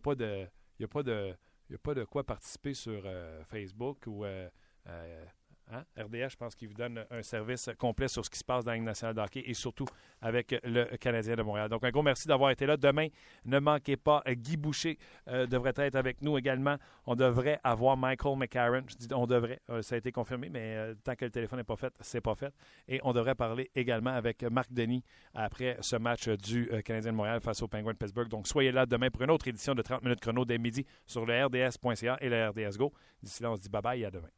a 1.75 1.77
pas 1.77 1.93
de 1.93 2.03
quoi 2.05 2.23
participer 2.23 2.73
sur 2.73 3.03
euh, 3.05 3.43
Facebook 3.45 4.03
ou 4.07 4.25
euh, 4.25 4.49
euh, 4.87 5.25
Hein? 5.69 5.83
RDS, 5.97 6.31
je 6.31 6.35
pense 6.37 6.55
qu'il 6.55 6.69
vous 6.69 6.73
donne 6.73 7.05
un 7.11 7.21
service 7.21 7.69
complet 7.77 8.07
sur 8.07 8.23
ce 8.23 8.29
qui 8.29 8.39
se 8.39 8.43
passe 8.43 8.63
dans 8.63 8.71
la 8.71 8.79
nationale 8.79 9.15
de 9.15 9.21
et 9.35 9.53
surtout 9.53 9.85
avec 10.21 10.55
le 10.63 10.95
Canadien 10.97 11.35
de 11.35 11.41
Montréal. 11.41 11.69
Donc, 11.69 11.83
un 11.83 11.89
gros 11.89 12.01
merci 12.01 12.27
d'avoir 12.27 12.51
été 12.51 12.65
là. 12.65 12.77
Demain, 12.77 13.07
ne 13.45 13.59
manquez 13.59 13.97
pas, 13.97 14.23
Guy 14.27 14.55
Boucher 14.55 14.97
euh, 15.27 15.45
devrait 15.45 15.73
être 15.75 15.95
avec 15.95 16.21
nous 16.21 16.37
également. 16.37 16.77
On 17.05 17.15
devrait 17.15 17.59
avoir 17.63 17.97
Michael 17.97 18.37
McCarron. 18.37 18.83
Je 18.87 18.95
dis 18.95 19.07
on 19.13 19.27
devrait, 19.27 19.59
euh, 19.69 19.81
ça 19.81 19.95
a 19.95 19.97
été 19.97 20.11
confirmé, 20.11 20.49
mais 20.49 20.75
euh, 20.75 20.95
tant 21.03 21.15
que 21.15 21.25
le 21.25 21.31
téléphone 21.31 21.59
n'est 21.59 21.65
pas 21.65 21.75
fait, 21.75 21.93
c'est 21.99 22.21
pas 22.21 22.35
fait. 22.35 22.53
Et 22.87 23.01
on 23.03 23.11
devrait 23.11 23.35
parler 23.35 23.69
également 23.75 24.11
avec 24.11 24.43
Marc 24.43 24.71
Denis 24.71 25.03
après 25.33 25.77
ce 25.81 25.97
match 25.97 26.29
du 26.29 26.69
Canadien 26.85 27.11
de 27.11 27.17
Montréal 27.17 27.41
face 27.41 27.61
au 27.61 27.67
Penguin 27.67 27.91
de 27.91 27.97
Pittsburgh. 27.97 28.29
Donc, 28.29 28.47
soyez 28.47 28.71
là 28.71 28.85
demain 28.85 29.09
pour 29.09 29.21
une 29.23 29.31
autre 29.31 29.47
édition 29.47 29.75
de 29.75 29.81
30 29.81 30.03
minutes 30.03 30.21
chrono 30.21 30.45
dès 30.45 30.57
midi 30.57 30.85
sur 31.05 31.25
le 31.25 31.45
RDS.ca 31.45 32.17
et 32.21 32.29
le 32.29 32.47
RDS 32.49 32.77
Go. 32.77 32.93
D'ici 33.21 33.43
là, 33.43 33.51
on 33.51 33.55
se 33.55 33.61
dit 33.61 33.69
bye 33.69 33.81
bye 33.81 34.01
et 34.01 34.05
à 34.05 34.11
demain. 34.11 34.29